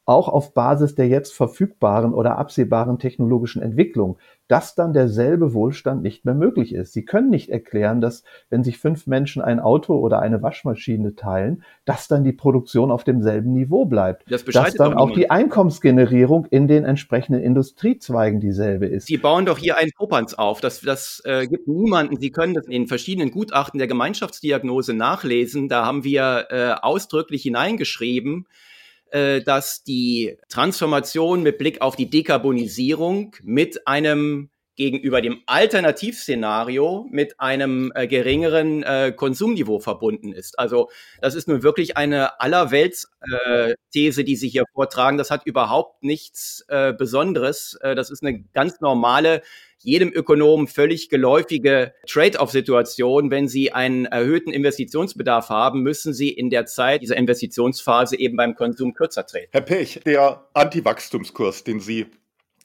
auch 0.06 0.28
auf 0.28 0.52
Basis 0.52 0.94
der 0.94 1.08
jetzt 1.08 1.32
verfügbaren 1.32 2.12
oder 2.12 2.38
absehbaren 2.38 2.98
technologischen 2.98 3.62
Entwicklung, 3.62 4.18
dass 4.48 4.74
dann 4.74 4.92
derselbe 4.92 5.54
Wohlstand 5.54 6.02
nicht 6.02 6.26
mehr 6.26 6.34
möglich 6.34 6.74
ist. 6.74 6.92
Sie 6.92 7.04
können 7.04 7.30
nicht 7.30 7.48
erklären, 7.48 8.02
dass 8.02 8.24
wenn 8.50 8.62
sich 8.62 8.78
fünf 8.78 9.06
Menschen 9.06 9.40
ein 9.40 9.58
Auto 9.58 9.96
oder 9.96 10.20
eine 10.20 10.42
Waschmaschine 10.42 11.14
teilen, 11.14 11.62
dass 11.86 12.08
dann 12.08 12.24
die 12.24 12.32
Produktion 12.32 12.90
auf 12.90 13.04
demselben 13.04 13.54
Niveau 13.54 13.86
bleibt. 13.86 14.30
Das 14.30 14.44
dass 14.44 14.74
dann 14.74 14.94
auch, 14.94 15.12
die 15.12 15.30
Einkommensgenerierung 15.30 16.46
in 16.50 16.68
den 16.68 16.84
entsprechenden 16.84 17.42
Industriezweigen 17.42 18.40
dieselbe 18.40 18.86
ist. 18.86 19.06
Sie 19.06 19.16
bauen 19.16 19.46
doch 19.46 19.56
hier 19.56 19.78
einen 19.78 19.92
Popanz 19.96 20.34
auf. 20.34 20.60
Das, 20.60 20.80
das 20.82 21.22
äh, 21.24 21.46
gibt 21.46 21.66
niemanden. 21.66 22.18
Sie 22.20 22.30
können 22.30 22.52
das 22.52 22.66
in 22.66 22.86
verschiedenen 22.86 23.30
Gutachten 23.30 23.78
der 23.78 23.88
Gemeinschaftsdiagnose 23.88 24.92
nachlesen. 24.92 25.68
Da 25.68 25.86
haben 25.86 26.04
wir 26.04 26.48
äh, 26.50 26.74
ausdrücklich 26.82 27.42
hineingeschrieben, 27.42 28.46
äh, 29.14 29.42
dass 29.42 29.84
die 29.84 30.36
Transformation 30.48 31.44
mit 31.44 31.56
Blick 31.56 31.80
auf 31.80 31.94
die 31.94 32.10
Dekarbonisierung 32.10 33.36
mit 33.44 33.86
einem 33.86 34.50
gegenüber 34.76 35.20
dem 35.20 35.42
Alternativszenario 35.46 37.06
mit 37.10 37.38
einem 37.40 37.92
äh, 37.94 38.06
geringeren 38.06 38.82
äh, 38.82 39.12
Konsumniveau 39.14 39.78
verbunden 39.78 40.32
ist. 40.32 40.58
Also 40.58 40.90
das 41.20 41.34
ist 41.34 41.48
nun 41.48 41.62
wirklich 41.62 41.96
eine 41.96 42.40
Allerwelts-These, 42.40 44.20
äh, 44.20 44.24
die 44.24 44.36
Sie 44.36 44.48
hier 44.48 44.64
vortragen. 44.72 45.16
Das 45.16 45.30
hat 45.30 45.46
überhaupt 45.46 46.02
nichts 46.02 46.64
äh, 46.68 46.92
Besonderes. 46.92 47.78
Äh, 47.82 47.94
das 47.94 48.10
ist 48.10 48.22
eine 48.22 48.42
ganz 48.52 48.80
normale 48.80 49.42
jedem 49.84 50.12
Ökonomen 50.12 50.66
völlig 50.66 51.10
geläufige 51.10 51.92
Trade-off-Situation. 52.08 53.30
Wenn 53.30 53.48
Sie 53.48 53.72
einen 53.72 54.06
erhöhten 54.06 54.50
Investitionsbedarf 54.50 55.50
haben, 55.50 55.82
müssen 55.82 56.14
Sie 56.14 56.30
in 56.30 56.48
der 56.48 56.64
Zeit 56.66 57.02
dieser 57.02 57.16
Investitionsphase 57.16 58.18
eben 58.18 58.36
beim 58.36 58.54
Konsum 58.54 58.94
kürzer 58.94 59.26
treten. 59.26 59.50
Herr 59.52 59.60
Pech, 59.60 60.00
der 60.06 60.48
Anti-Wachstumskurs, 60.54 61.64
den 61.64 61.80
Sie, 61.80 62.06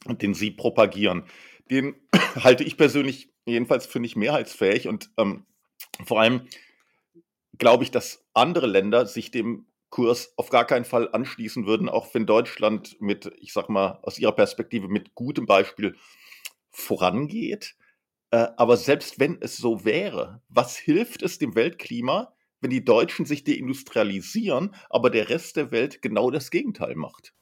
den 0.07 0.33
Sie 0.33 0.51
propagieren, 0.51 1.25
den 1.69 1.95
halte 2.35 2.63
ich 2.63 2.77
persönlich 2.77 3.31
jedenfalls 3.45 3.85
für 3.85 3.99
nicht 3.99 4.15
mehrheitsfähig 4.15 4.87
und 4.87 5.09
ähm, 5.17 5.45
vor 6.05 6.19
allem 6.19 6.47
glaube 7.57 7.83
ich, 7.83 7.91
dass 7.91 8.25
andere 8.33 8.67
Länder 8.67 9.05
sich 9.05 9.31
dem 9.31 9.65
Kurs 9.89 10.33
auf 10.37 10.49
gar 10.49 10.65
keinen 10.65 10.85
Fall 10.85 11.09
anschließen 11.11 11.65
würden, 11.65 11.89
auch 11.89 12.13
wenn 12.13 12.25
Deutschland 12.25 12.99
mit, 13.01 13.31
ich 13.39 13.53
sag 13.53 13.69
mal, 13.69 13.99
aus 14.03 14.19
ihrer 14.19 14.31
Perspektive 14.31 14.87
mit 14.87 15.15
gutem 15.15 15.45
Beispiel 15.45 15.95
vorangeht. 16.69 17.75
Äh, 18.31 18.47
aber 18.57 18.77
selbst 18.77 19.19
wenn 19.19 19.37
es 19.41 19.57
so 19.57 19.83
wäre, 19.85 20.41
was 20.47 20.77
hilft 20.77 21.23
es 21.23 21.39
dem 21.39 21.55
Weltklima, 21.55 22.33
wenn 22.61 22.69
die 22.69 22.85
Deutschen 22.85 23.25
sich 23.25 23.43
deindustrialisieren, 23.43 24.75
aber 24.89 25.09
der 25.09 25.29
Rest 25.29 25.55
der 25.55 25.71
Welt 25.71 26.01
genau 26.01 26.29
das 26.29 26.51
Gegenteil 26.51 26.95
macht? 26.95 27.33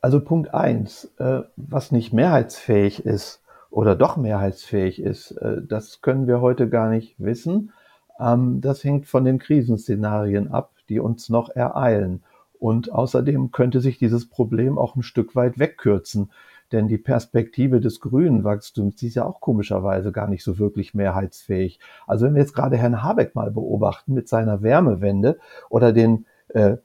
Also 0.00 0.20
Punkt 0.20 0.52
eins, 0.54 1.12
äh, 1.18 1.42
was 1.56 1.92
nicht 1.92 2.12
mehrheitsfähig 2.12 3.04
ist 3.04 3.42
oder 3.70 3.96
doch 3.96 4.16
mehrheitsfähig 4.16 5.00
ist, 5.00 5.32
äh, 5.32 5.62
das 5.62 6.00
können 6.00 6.26
wir 6.26 6.40
heute 6.40 6.68
gar 6.68 6.90
nicht 6.90 7.14
wissen. 7.18 7.72
Ähm, 8.18 8.60
das 8.60 8.84
hängt 8.84 9.06
von 9.06 9.24
den 9.24 9.38
Krisenszenarien 9.38 10.50
ab, 10.50 10.72
die 10.88 11.00
uns 11.00 11.28
noch 11.28 11.50
ereilen. 11.50 12.22
Und 12.58 12.92
außerdem 12.92 13.52
könnte 13.52 13.80
sich 13.80 13.98
dieses 13.98 14.28
Problem 14.28 14.78
auch 14.78 14.96
ein 14.96 15.02
Stück 15.02 15.36
weit 15.36 15.58
wegkürzen. 15.58 16.30
Denn 16.72 16.88
die 16.88 16.98
Perspektive 16.98 17.80
des 17.80 18.00
grünen 18.00 18.44
Wachstums, 18.44 18.96
die 18.96 19.06
ist 19.06 19.14
ja 19.14 19.24
auch 19.24 19.40
komischerweise 19.40 20.12
gar 20.12 20.28
nicht 20.28 20.44
so 20.44 20.58
wirklich 20.58 20.92
mehrheitsfähig. 20.92 21.78
Also 22.06 22.26
wenn 22.26 22.34
wir 22.34 22.42
jetzt 22.42 22.54
gerade 22.54 22.76
Herrn 22.76 23.02
Habeck 23.02 23.34
mal 23.34 23.50
beobachten 23.50 24.12
mit 24.12 24.28
seiner 24.28 24.62
Wärmewende 24.62 25.38
oder 25.70 25.92
den 25.92 26.26
äh, 26.48 26.76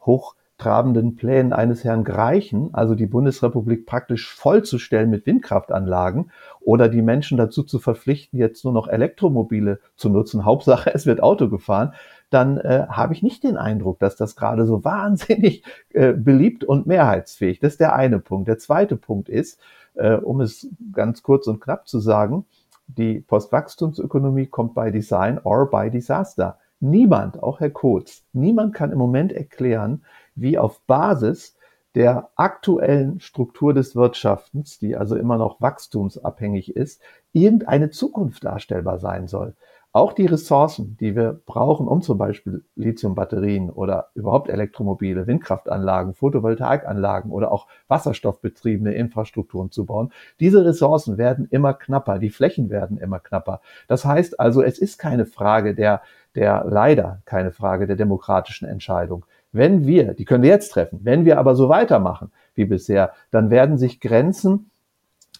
hochtrabenden 0.63 1.15
Plänen 1.15 1.51
eines 1.51 1.83
Herrn 1.83 2.03
Greichen, 2.03 2.73
also 2.73 2.95
die 2.95 3.05
Bundesrepublik 3.05 3.85
praktisch 3.85 4.33
vollzustellen 4.33 5.09
mit 5.09 5.25
Windkraftanlagen 5.25 6.31
oder 6.61 6.87
die 6.87 7.01
Menschen 7.01 7.37
dazu 7.37 7.63
zu 7.63 7.79
verpflichten, 7.79 8.39
jetzt 8.39 8.63
nur 8.63 8.73
noch 8.73 8.87
Elektromobile 8.87 9.79
zu 9.95 10.09
nutzen, 10.09 10.45
Hauptsache 10.45 10.93
es 10.93 11.05
wird 11.05 11.21
Auto 11.21 11.49
gefahren, 11.49 11.93
dann 12.29 12.57
äh, 12.57 12.87
habe 12.89 13.13
ich 13.13 13.21
nicht 13.21 13.43
den 13.43 13.57
Eindruck, 13.57 13.99
dass 13.99 14.15
das 14.15 14.35
gerade 14.35 14.65
so 14.65 14.83
wahnsinnig 14.85 15.63
äh, 15.93 16.13
beliebt 16.13 16.63
und 16.63 16.87
mehrheitsfähig. 16.87 17.59
Das 17.59 17.73
ist 17.73 17.79
der 17.79 17.95
eine 17.95 18.19
Punkt. 18.19 18.47
Der 18.47 18.57
zweite 18.57 18.95
Punkt 18.95 19.29
ist, 19.29 19.59
äh, 19.95 20.15
um 20.15 20.39
es 20.41 20.67
ganz 20.93 21.23
kurz 21.23 21.47
und 21.47 21.59
knapp 21.59 21.87
zu 21.87 21.99
sagen, 21.99 22.45
die 22.87 23.19
Postwachstumsökonomie 23.19 24.47
kommt 24.47 24.73
bei 24.73 24.91
Design 24.91 25.39
or 25.43 25.69
by 25.69 25.89
Disaster. 25.89 26.57
Niemand, 26.79 27.41
auch 27.41 27.61
Herr 27.61 27.69
Kotz, 27.69 28.25
niemand 28.33 28.73
kann 28.73 28.91
im 28.91 28.97
Moment 28.97 29.31
erklären, 29.31 30.01
wie 30.35 30.57
auf 30.57 30.81
Basis 30.81 31.55
der 31.95 32.29
aktuellen 32.35 33.19
Struktur 33.19 33.73
des 33.73 33.95
Wirtschaftens, 33.95 34.79
die 34.79 34.95
also 34.95 35.15
immer 35.15 35.37
noch 35.37 35.61
wachstumsabhängig 35.61 36.75
ist, 36.75 37.01
irgendeine 37.33 37.91
Zukunft 37.91 38.43
darstellbar 38.43 38.99
sein 38.99 39.27
soll 39.27 39.55
auch 39.93 40.13
die 40.13 40.25
Ressourcen, 40.25 40.97
die 40.99 41.15
wir 41.15 41.39
brauchen, 41.45 41.87
um 41.87 42.01
zum 42.01 42.17
Beispiel 42.17 42.65
Lithiumbatterien 42.75 43.69
oder 43.69 44.09
überhaupt 44.15 44.49
Elektromobile, 44.49 45.27
Windkraftanlagen, 45.27 46.15
Photovoltaikanlagen 46.15 47.31
oder 47.31 47.51
auch 47.51 47.67
wasserstoffbetriebene 47.89 48.91
Infrastrukturen 48.95 49.69
zu 49.69 49.85
bauen, 49.85 50.11
diese 50.39 50.65
Ressourcen 50.65 51.19
werden 51.19 51.47
immer 51.51 51.75
knapper, 51.75 52.17
die 52.17 52.31
Flächen 52.31 52.71
werden 52.71 52.97
immer 52.97 53.19
knapper. 53.19 53.61
Das 53.87 54.03
heißt 54.03 54.39
also, 54.39 54.63
es 54.63 54.79
ist 54.79 54.97
keine 54.97 55.27
Frage 55.27 55.75
der, 55.75 56.01
der 56.33 56.65
leider 56.67 57.21
keine 57.25 57.51
Frage 57.51 57.85
der 57.85 57.95
demokratischen 57.95 58.67
Entscheidung. 58.67 59.27
Wenn 59.51 59.85
wir, 59.85 60.15
die 60.15 60.25
können 60.25 60.41
wir 60.41 60.49
jetzt 60.49 60.69
treffen, 60.69 61.01
wenn 61.03 61.23
wir 61.23 61.37
aber 61.37 61.55
so 61.55 61.69
weitermachen 61.69 62.31
wie 62.55 62.65
bisher, 62.65 63.13
dann 63.29 63.51
werden 63.51 63.77
sich 63.77 63.99
Grenzen 63.99 64.71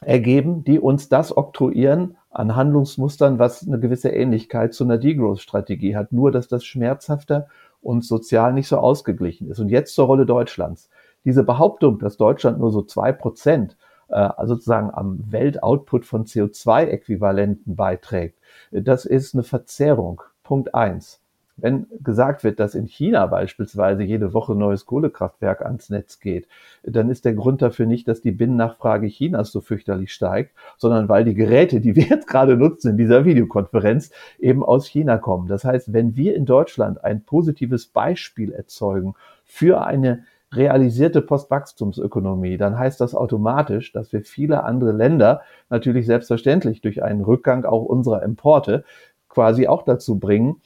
ergeben, 0.02 0.64
die 0.64 0.80
uns 0.80 1.10
das 1.10 1.36
oktroyieren 1.36 2.18
an 2.34 2.56
Handlungsmustern, 2.56 3.40
was 3.40 3.66
eine 3.66 3.80
gewisse 3.80 4.10
Ähnlichkeit 4.10 4.74
zu 4.74 4.84
einer 4.84 4.98
Degrowth-Strategie 4.98 5.96
hat, 5.96 6.12
nur 6.12 6.32
dass 6.32 6.48
das 6.48 6.66
schmerzhafter 6.66 7.48
und 7.82 8.04
sozial 8.04 8.54
nicht 8.54 8.68
so 8.68 8.78
ausgeglichen 8.78 9.50
ist. 9.50 9.60
Und 9.60 9.70
jetzt 9.70 9.94
zur 9.94 10.08
Rolle 10.08 10.26
Deutschlands. 10.26 10.90
Diese 11.26 11.44
Behauptung, 11.44 12.00
dass 12.00 12.18
Deutschland 12.18 12.60
nur 12.60 12.72
so 12.72 12.82
zwei 12.82 13.12
Prozent 13.12 13.78
äh, 14.10 14.30
sozusagen 14.46 14.92
am 14.92 15.20
Weltoutput 15.32 16.06
von 16.06 16.26
CO2-Äquivalenten 16.26 17.76
beiträgt, 17.76 18.40
das 18.72 19.06
ist 19.06 19.34
eine 19.36 19.44
Verzerrung. 19.44 20.22
Punkt 20.44 20.76
eins. 20.76 21.23
Wenn 21.56 21.86
gesagt 22.02 22.44
wird, 22.44 22.60
dass 22.60 22.74
in 22.74 22.88
China 22.88 23.28
beispielsweise 23.28 24.04
jede 24.04 24.34
Woche 24.34 24.56
neues 24.56 24.86
Kohlekraftwerk 24.88 25.64
ans 25.64 25.90
Netz 25.90 26.20
geht, 26.20 26.48
dann 26.84 27.10
ist 27.12 27.26
der 27.26 27.36
Grund 27.36 27.62
dafür 27.62 27.86
nicht, 27.86 28.08
dass 28.08 28.22
die 28.22 28.32
Binnennachfrage 28.32 29.08
Chinas 29.08 29.52
so 29.52 29.62
fürchterlich 29.62 30.12
steigt, 30.12 30.56
sondern 30.78 31.10
weil 31.10 31.26
die 31.26 31.36
Geräte, 31.36 31.80
die 31.80 31.96
wir 31.96 32.04
jetzt 32.10 32.28
gerade 32.28 32.58
nutzen 32.58 32.92
in 32.92 32.98
dieser 32.98 33.24
Videokonferenz, 33.24 34.12
eben 34.40 34.64
aus 34.64 34.88
China 34.88 35.18
kommen. 35.18 35.48
Das 35.48 35.64
heißt, 35.64 35.94
wenn 35.94 36.16
wir 36.16 36.36
in 36.36 36.46
Deutschland 36.46 37.04
ein 37.04 37.24
positives 37.24 37.86
Beispiel 37.88 38.52
erzeugen 38.52 39.14
für 39.46 39.86
eine 39.86 40.24
realisierte 40.52 41.22
Postwachstumsökonomie, 41.22 42.58
dann 42.58 42.78
heißt 42.78 43.02
das 43.02 43.16
automatisch, 43.16 43.92
dass 43.92 44.14
wir 44.14 44.22
viele 44.22 44.64
andere 44.64 44.92
Länder 44.92 45.42
natürlich 45.70 46.06
selbstverständlich 46.06 46.82
durch 46.82 47.04
einen 47.04 47.22
Rückgang 47.22 47.66
auch 47.66 47.84
unserer 47.84 48.24
Importe 48.24 48.84
quasi 49.30 49.68
auch 49.68 49.84
dazu 49.84 50.20
bringen, 50.20 50.62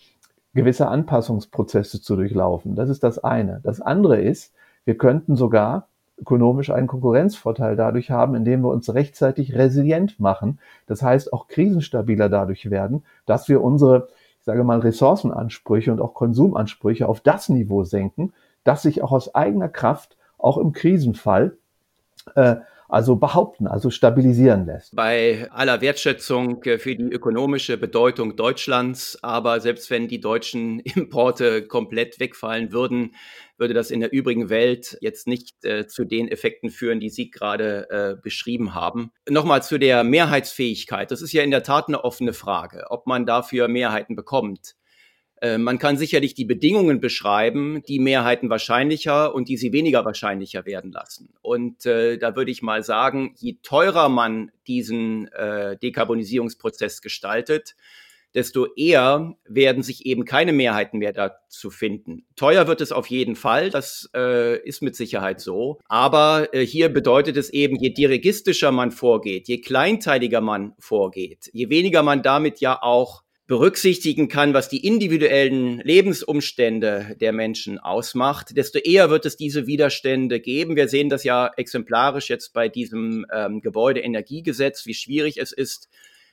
gewisse 0.58 0.88
Anpassungsprozesse 0.88 2.02
zu 2.02 2.16
durchlaufen. 2.16 2.76
Das 2.76 2.90
ist 2.90 3.04
das 3.04 3.24
eine. 3.24 3.62
Das 3.64 3.80
andere 3.80 4.20
ist, 4.20 4.54
wir 4.86 4.98
könnten 4.98 5.36
sogar 5.36 5.88
ökonomisch 6.18 6.72
einen 6.72 6.88
Konkurrenzvorteil 6.88 7.76
dadurch 7.76 8.10
haben, 8.10 8.34
indem 8.34 8.62
wir 8.62 8.70
uns 8.70 8.92
rechtzeitig 8.92 9.54
resilient 9.54 10.20
machen. 10.20 10.58
Das 10.88 11.04
heißt, 11.04 11.32
auch 11.32 11.48
krisenstabiler 11.48 12.28
dadurch 12.28 12.72
werden, 12.72 13.04
dass 13.28 13.48
wir 13.48 13.64
unsere, 13.64 14.08
ich 14.40 14.46
sage 14.46 14.64
mal, 14.64 14.80
Ressourcenansprüche 14.80 15.92
und 15.92 16.02
auch 16.02 16.16
Konsumansprüche 16.16 17.08
auf 17.08 17.20
das 17.22 17.50
Niveau 17.50 17.84
senken, 17.84 18.34
dass 18.64 18.82
sich 18.82 19.04
auch 19.04 19.12
aus 19.12 19.36
eigener 19.36 19.70
Kraft 19.70 20.18
auch 20.40 20.58
im 20.58 20.74
Krisenfall 20.74 21.56
äh, 22.34 22.56
also 22.90 23.16
behaupten, 23.18 23.68
also 23.68 23.90
stabilisieren 23.90 24.66
lässt. 24.66 24.96
Bei 24.96 25.50
aller 25.52 25.82
Wertschätzung 25.82 26.64
äh, 26.64 26.78
für 26.78 26.96
die 26.96 27.04
ökonomische 27.04 27.78
Bedeutung 27.78 28.36
Deutschlands, 28.36 29.18
aber 29.22 29.60
selbst 29.60 29.90
wenn 29.90 30.08
die 30.08 30.22
deutschen 30.22 30.80
Importe 30.96 31.68
komplett 31.68 32.20
wegfallen 32.20 32.72
würden, 32.72 33.16
würde 33.58 33.74
das 33.74 33.92
in 33.92 34.00
der 34.00 34.14
übrigen 34.14 34.50
Welt 34.50 34.98
jetzt 35.02 35.28
nicht 35.28 35.66
äh, 35.66 35.88
zu 35.88 36.06
den 36.06 36.28
Effekten 36.28 36.70
führen, 36.70 37.00
die 37.00 37.10
Sie 37.10 37.30
gerade 37.30 37.90
äh, 37.90 38.16
beschrieben 38.22 38.74
haben. 38.74 39.12
Nochmal 39.28 39.64
zu 39.64 39.78
der 39.80 40.04
Mehrheitsfähigkeit. 40.04 41.12
Das 41.12 41.22
ist 41.22 41.34
ja 41.34 41.44
in 41.44 41.52
der 41.52 41.64
Tat 41.64 41.88
eine 41.88 42.04
offene 42.04 42.34
Frage, 42.34 42.86
ob 42.90 43.08
man 43.08 43.26
dafür 43.26 43.68
Mehrheiten 43.68 44.16
bekommt. 44.16 44.77
Äh, 45.42 45.58
man 45.58 45.78
kann 45.78 45.98
sicherlich 45.98 46.34
die 46.34 46.46
Bedingungen 46.46 47.00
beschreiben, 47.00 47.82
die 47.88 48.00
Mehrheiten 48.00 48.50
wahrscheinlicher 48.50 49.34
und 49.34 49.50
die 49.50 49.58
sie 49.58 49.74
weniger 49.74 50.06
wahrscheinlicher 50.06 50.66
werden 50.66 50.92
lassen. 50.92 51.30
Und 51.42 51.86
äh, 51.86 52.18
da 52.18 52.36
würde 52.36 52.52
ich 52.52 52.62
mal 52.62 52.84
sagen, 52.84 53.34
je 53.38 53.58
teurer 53.62 54.10
man 54.10 54.52
diesen 54.68 55.28
äh, 55.34 55.78
Dekarbonisierungsprozess 55.78 57.02
gestaltet, 57.02 57.76
desto 58.34 58.68
eher 58.76 59.36
werden 59.48 59.84
sich 59.84 60.06
eben 60.06 60.26
keine 60.26 60.54
Mehrheiten 60.54 61.00
mehr 61.00 61.14
dazu 61.14 61.70
finden. 61.70 62.26
Teuer 62.36 62.68
wird 62.68 62.82
es 62.82 62.92
auf 62.92 63.08
jeden 63.08 63.36
Fall, 63.36 63.70
das 63.70 64.10
äh, 64.14 64.60
ist 64.60 64.82
mit 64.82 64.96
Sicherheit 64.96 65.40
so. 65.40 65.80
Aber 65.88 66.54
äh, 66.54 66.66
hier 66.66 66.90
bedeutet 66.90 67.38
es 67.38 67.50
eben, 67.50 67.78
je 67.78 67.90
dirigistischer 67.90 68.72
man 68.72 68.92
vorgeht, 68.92 69.48
je 69.48 69.60
kleinteiliger 69.60 70.42
man 70.42 70.74
vorgeht, 70.78 71.50
je 71.54 71.70
weniger 71.70 72.04
man 72.04 72.22
damit 72.22 72.60
ja 72.60 72.80
auch 72.82 73.24
berücksichtigen 73.48 74.28
kann, 74.28 74.54
was 74.54 74.68
die 74.68 74.86
individuellen 74.86 75.80
Lebensumstände 75.80 77.16
der 77.20 77.32
Menschen 77.32 77.80
ausmacht, 77.80 78.58
desto 78.58 78.78
eher 78.78 79.10
wird 79.10 79.26
es 79.26 79.38
diese 79.38 79.68
Widerstände 79.68 80.42
geben. 80.42 80.76
Wir 80.76 80.90
sehen 80.90 81.08
das 81.08 81.24
ja 81.24 81.50
exemplarisch 81.56 82.30
jetzt 82.30 82.54
bei 82.54 82.68
diesem 82.68 83.26
ähm, 83.34 83.62
Gebäudeenergiegesetz, 83.62 84.86
wie 84.86 84.94
schwierig 84.94 85.38
es 85.38 85.54
ist, 85.54 85.90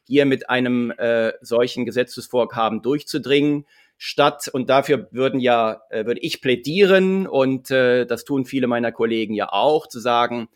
hier 0.06 0.26
mit 0.26 0.50
einem 0.50 0.90
äh, 0.90 1.32
solchen 1.40 1.84
Gesetzesvorhaben 1.84 2.82
durchzudringen. 2.82 3.64
Statt, 3.96 4.50
und 4.52 4.68
dafür 4.68 5.06
würden 5.12 5.38
ja, 5.38 5.82
äh, 5.90 6.04
würde 6.04 6.20
ich 6.20 6.42
plädieren, 6.42 7.28
und 7.28 7.70
äh, 7.70 8.06
das 8.06 8.24
tun 8.24 8.44
viele 8.44 8.66
meiner 8.66 8.90
Kollegen 8.90 9.34
ja 9.34 9.52
auch, 9.52 9.86
zu 9.86 10.00
sagen, 10.00 10.48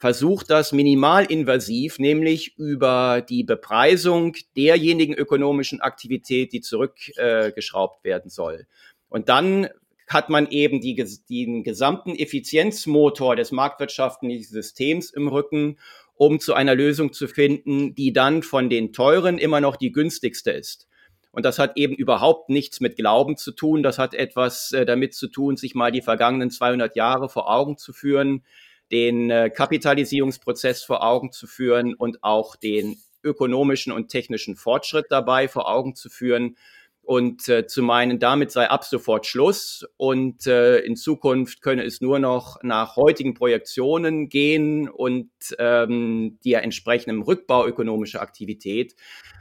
versucht 0.00 0.48
das 0.48 0.72
minimalinvasiv, 0.72 1.98
nämlich 1.98 2.56
über 2.56 3.20
die 3.20 3.44
Bepreisung 3.44 4.34
derjenigen 4.56 5.12
ökonomischen 5.12 5.82
Aktivität, 5.82 6.54
die 6.54 6.62
zurückgeschraubt 6.62 8.00
äh, 8.02 8.08
werden 8.08 8.30
soll. 8.30 8.66
Und 9.10 9.28
dann 9.28 9.68
hat 10.08 10.30
man 10.30 10.48
eben 10.48 10.80
die, 10.80 10.94
den 11.28 11.62
gesamten 11.64 12.16
Effizienzmotor 12.16 13.36
des 13.36 13.52
marktwirtschaftlichen 13.52 14.42
Systems 14.42 15.10
im 15.10 15.28
Rücken, 15.28 15.78
um 16.14 16.40
zu 16.40 16.54
einer 16.54 16.74
Lösung 16.74 17.12
zu 17.12 17.28
finden, 17.28 17.94
die 17.94 18.14
dann 18.14 18.42
von 18.42 18.70
den 18.70 18.94
teuren 18.94 19.36
immer 19.36 19.60
noch 19.60 19.76
die 19.76 19.92
günstigste 19.92 20.50
ist. 20.50 20.88
Und 21.30 21.44
das 21.44 21.58
hat 21.58 21.76
eben 21.76 21.94
überhaupt 21.94 22.48
nichts 22.48 22.80
mit 22.80 22.96
Glauben 22.96 23.36
zu 23.36 23.52
tun. 23.52 23.82
Das 23.82 23.98
hat 23.98 24.14
etwas 24.14 24.72
äh, 24.72 24.86
damit 24.86 25.12
zu 25.12 25.28
tun, 25.28 25.58
sich 25.58 25.74
mal 25.74 25.92
die 25.92 26.02
vergangenen 26.02 26.50
200 26.50 26.96
Jahre 26.96 27.28
vor 27.28 27.50
Augen 27.50 27.76
zu 27.76 27.92
führen 27.92 28.42
den 28.90 29.30
äh, 29.30 29.50
Kapitalisierungsprozess 29.50 30.82
vor 30.82 31.04
Augen 31.04 31.32
zu 31.32 31.46
führen 31.46 31.94
und 31.94 32.22
auch 32.22 32.56
den 32.56 32.96
ökonomischen 33.22 33.92
und 33.92 34.08
technischen 34.08 34.56
Fortschritt 34.56 35.06
dabei 35.10 35.48
vor 35.48 35.68
Augen 35.68 35.94
zu 35.94 36.08
führen 36.08 36.56
und 37.02 37.48
äh, 37.48 37.66
zu 37.66 37.82
meinen, 37.82 38.18
damit 38.18 38.52
sei 38.52 38.68
ab 38.68 38.84
sofort 38.84 39.26
Schluss 39.26 39.84
und 39.96 40.46
äh, 40.46 40.78
in 40.78 40.96
Zukunft 40.96 41.60
könne 41.60 41.84
es 41.84 42.00
nur 42.00 42.18
noch 42.18 42.62
nach 42.62 42.96
heutigen 42.96 43.34
Projektionen 43.34 44.28
gehen 44.28 44.88
und 44.88 45.30
ähm, 45.58 46.38
der 46.44 46.62
entsprechenden 46.62 47.22
Rückbau 47.22 47.66
ökonomischer 47.66 48.22
Aktivität. 48.22 48.94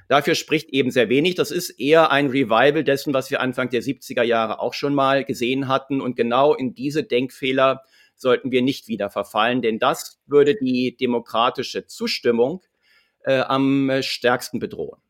Dafür 0.07 0.33
spricht 0.33 0.71
eben 0.71 0.89
sehr 0.89 1.09
wenig. 1.09 1.35
Das 1.35 1.51
ist 1.51 1.69
eher 1.69 2.11
ein 2.11 2.27
Revival 2.27 2.83
dessen, 2.83 3.13
was 3.13 3.29
wir 3.29 3.41
Anfang 3.41 3.69
der 3.69 3.83
70er 3.83 4.23
Jahre 4.23 4.59
auch 4.59 4.73
schon 4.73 4.95
mal 4.95 5.23
gesehen 5.23 5.67
hatten. 5.67 6.01
Und 6.01 6.15
genau 6.15 6.55
in 6.55 6.73
diese 6.73 7.03
Denkfehler 7.03 7.83
sollten 8.19 8.51
wir 8.51 8.61
nicht 8.61 8.87
wieder 8.87 9.09
verfallen, 9.09 9.61
denn 9.61 9.79
das 9.79 10.19
würde 10.25 10.55
die 10.55 10.95
demokratische 10.97 11.85
Zustimmung 11.85 12.61
äh, 13.23 13.39
am 13.39 13.91
stärksten 14.01 14.59
bedrohen. 14.59 15.01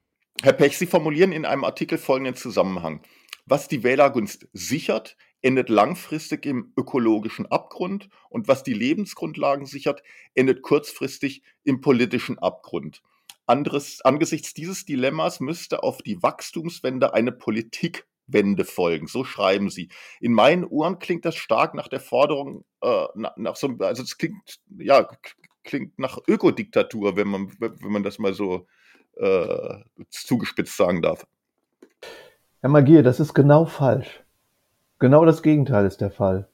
Herr 0.41 0.53
Pech, 0.53 0.77
Sie 0.77 0.87
formulieren 0.87 1.31
in 1.31 1.45
einem 1.45 1.63
Artikel 1.63 1.97
folgenden 1.97 2.35
Zusammenhang. 2.35 3.01
Was 3.45 3.67
die 3.67 3.83
Wählergunst 3.83 4.47
sichert, 4.53 5.17
endet 5.41 5.69
langfristig 5.69 6.45
im 6.45 6.73
ökologischen 6.77 7.45
Abgrund 7.45 8.09
und 8.29 8.47
was 8.47 8.63
die 8.63 8.73
Lebensgrundlagen 8.73 9.65
sichert, 9.65 10.03
endet 10.35 10.61
kurzfristig 10.61 11.43
im 11.63 11.81
politischen 11.81 12.37
Abgrund. 12.39 13.01
Anderes, 13.45 14.01
angesichts 14.01 14.53
dieses 14.53 14.85
Dilemmas 14.85 15.39
müsste 15.39 15.81
auf 15.81 16.03
die 16.03 16.21
Wachstumswende 16.21 17.13
eine 17.13 17.31
Politik 17.31 18.05
Wende 18.31 18.65
folgen. 18.65 19.07
So 19.07 19.23
schreiben 19.23 19.69
sie. 19.69 19.89
In 20.19 20.33
meinen 20.33 20.65
Ohren 20.65 20.99
klingt 20.99 21.25
das 21.25 21.35
stark 21.35 21.73
nach 21.73 21.87
der 21.87 21.99
Forderung, 21.99 22.65
äh, 22.81 23.05
nach, 23.15 23.37
nach, 23.37 23.55
so, 23.55 23.69
also 23.79 24.03
es 24.03 24.17
klingt, 24.17 24.59
ja, 24.77 25.07
klingt 25.63 25.97
nach 25.99 26.19
Ökodiktatur, 26.27 27.15
wenn 27.15 27.27
man, 27.27 27.51
wenn 27.59 27.91
man 27.91 28.03
das 28.03 28.19
mal 28.19 28.33
so 28.33 28.67
äh, 29.17 29.75
zugespitzt 30.09 30.77
sagen 30.77 31.01
darf. 31.01 31.25
Herr 32.61 32.69
Magier, 32.69 33.03
das 33.03 33.19
ist 33.19 33.33
genau 33.33 33.65
falsch. 33.65 34.23
Genau 34.99 35.25
das 35.25 35.43
Gegenteil 35.43 35.85
ist 35.85 36.01
der 36.01 36.11
Fall. 36.11 36.49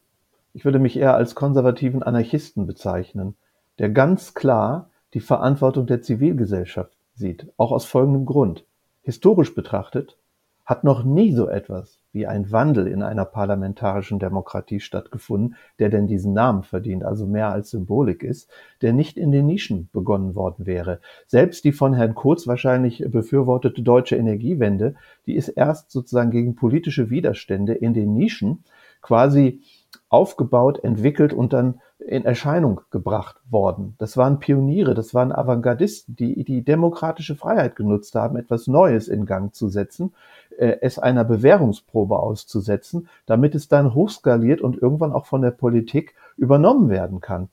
Ich 0.54 0.66
würde 0.66 0.80
mich 0.80 0.98
eher 0.98 1.16
als 1.16 1.36
konservativen 1.36 2.04
Anarchisten 2.04 2.68
bezeichnen, 2.68 3.36
der 3.80 3.90
ganz 3.90 4.34
klar 4.34 4.92
die 5.14 5.20
Verantwortung 5.20 5.88
der 5.88 6.02
Zivilgesellschaft 6.02 6.96
sieht, 7.16 7.52
auch 7.58 7.72
aus 7.72 7.86
folgendem 7.86 8.26
Grund. 8.26 8.66
Historisch 9.02 9.56
betrachtet 9.56 10.18
hat 10.66 10.84
noch 10.84 11.04
nie 11.04 11.32
so 11.32 11.48
etwas 11.48 12.00
wie 12.12 12.26
ein 12.26 12.52
Wandel 12.52 12.88
in 12.88 13.04
einer 13.04 13.26
parlamentarischen 13.26 14.20
Demokratie 14.20 14.80
stattgefunden, 14.80 15.56
der 15.80 15.90
denn 15.90 16.08
diesen 16.08 16.34
Namen 16.34 16.64
verdient, 16.64 17.04
also 17.04 17.28
mehr 17.28 17.52
als 17.52 17.70
Symbolik 17.70 18.24
ist, 18.24 18.50
der 18.82 18.94
nicht 18.94 19.18
in 19.18 19.32
den 19.32 19.46
Nischen 19.46 19.90
begonnen 19.92 20.34
worden 20.34 20.66
wäre. 20.66 21.02
Selbst 21.28 21.66
die 21.66 21.72
von 21.74 21.94
Herrn 21.94 22.16
Kurz 22.16 22.48
wahrscheinlich 22.48 23.04
befürwortete 23.08 23.84
deutsche 23.84 24.16
Energiewende, 24.16 24.96
die 25.28 25.36
ist 25.36 25.50
erst 25.50 25.92
sozusagen 25.92 26.32
gegen 26.32 26.56
politische 26.56 27.10
Widerstände 27.10 27.74
in 27.74 27.94
den 27.94 28.14
Nischen 28.14 28.64
quasi 29.02 29.62
aufgebaut, 30.10 30.84
entwickelt 30.84 31.34
und 31.34 31.54
dann 31.54 31.82
in 32.00 32.26
Erscheinung 32.26 32.82
gebracht 32.92 33.38
worden. 33.50 33.96
Das 33.98 34.18
waren 34.18 34.40
Pioniere, 34.40 34.94
das 34.94 35.14
waren 35.14 35.32
Avantgardisten, 35.32 36.16
die 36.16 36.44
die 36.44 36.64
demokratische 36.64 37.36
Freiheit 37.36 37.76
genutzt 37.76 38.16
haben, 38.16 38.36
etwas 38.36 38.68
Neues 38.68 39.08
in 39.08 39.26
Gang 39.26 39.56
zu 39.56 39.70
setzen, 39.70 40.14
äh, 40.58 40.78
es 40.82 41.00
einer 41.00 41.24
Bewährungsprobe 41.24 42.20
auszusetzen, 42.20 43.08
damit 43.26 43.56
es 43.56 43.68
dann 43.68 43.94
hochskaliert 43.94 44.62
und 44.62 44.82
irgendwann 44.82 45.14
auch 45.14 45.26
von 45.26 45.42
der 45.42 45.52
Politik 45.52 46.16
übernommen 46.38 46.90
werden 46.90 47.22
kann. 47.22 47.50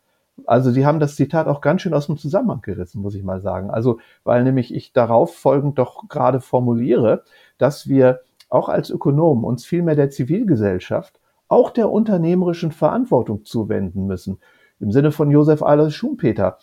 Also 0.46 0.70
sie 0.70 0.86
haben 0.86 0.98
das 0.98 1.16
Zitat 1.16 1.46
auch 1.46 1.60
ganz 1.60 1.82
schön 1.82 1.94
aus 1.94 2.06
dem 2.06 2.16
Zusammenhang 2.16 2.62
gerissen, 2.62 3.00
muss 3.02 3.14
ich 3.14 3.22
mal 3.22 3.40
sagen. 3.40 3.70
Also 3.70 4.00
weil 4.24 4.42
nämlich 4.44 4.74
ich 4.74 4.92
darauf 4.92 5.34
folgend 5.34 5.78
doch 5.78 6.08
gerade 6.08 6.40
formuliere, 6.40 7.22
dass 7.58 7.88
wir 7.88 8.20
auch 8.48 8.68
als 8.68 8.90
Ökonomen 8.90 9.44
uns 9.44 9.64
vielmehr 9.64 9.94
der 9.94 10.10
Zivilgesellschaft 10.10 11.20
auch 11.52 11.70
der 11.70 11.90
unternehmerischen 11.90 12.72
Verantwortung 12.72 13.44
zuwenden 13.44 14.06
müssen. 14.06 14.38
Im 14.80 14.90
Sinne 14.90 15.12
von 15.12 15.30
Josef 15.30 15.62
Alois 15.62 15.90
Schumpeter, 15.90 16.58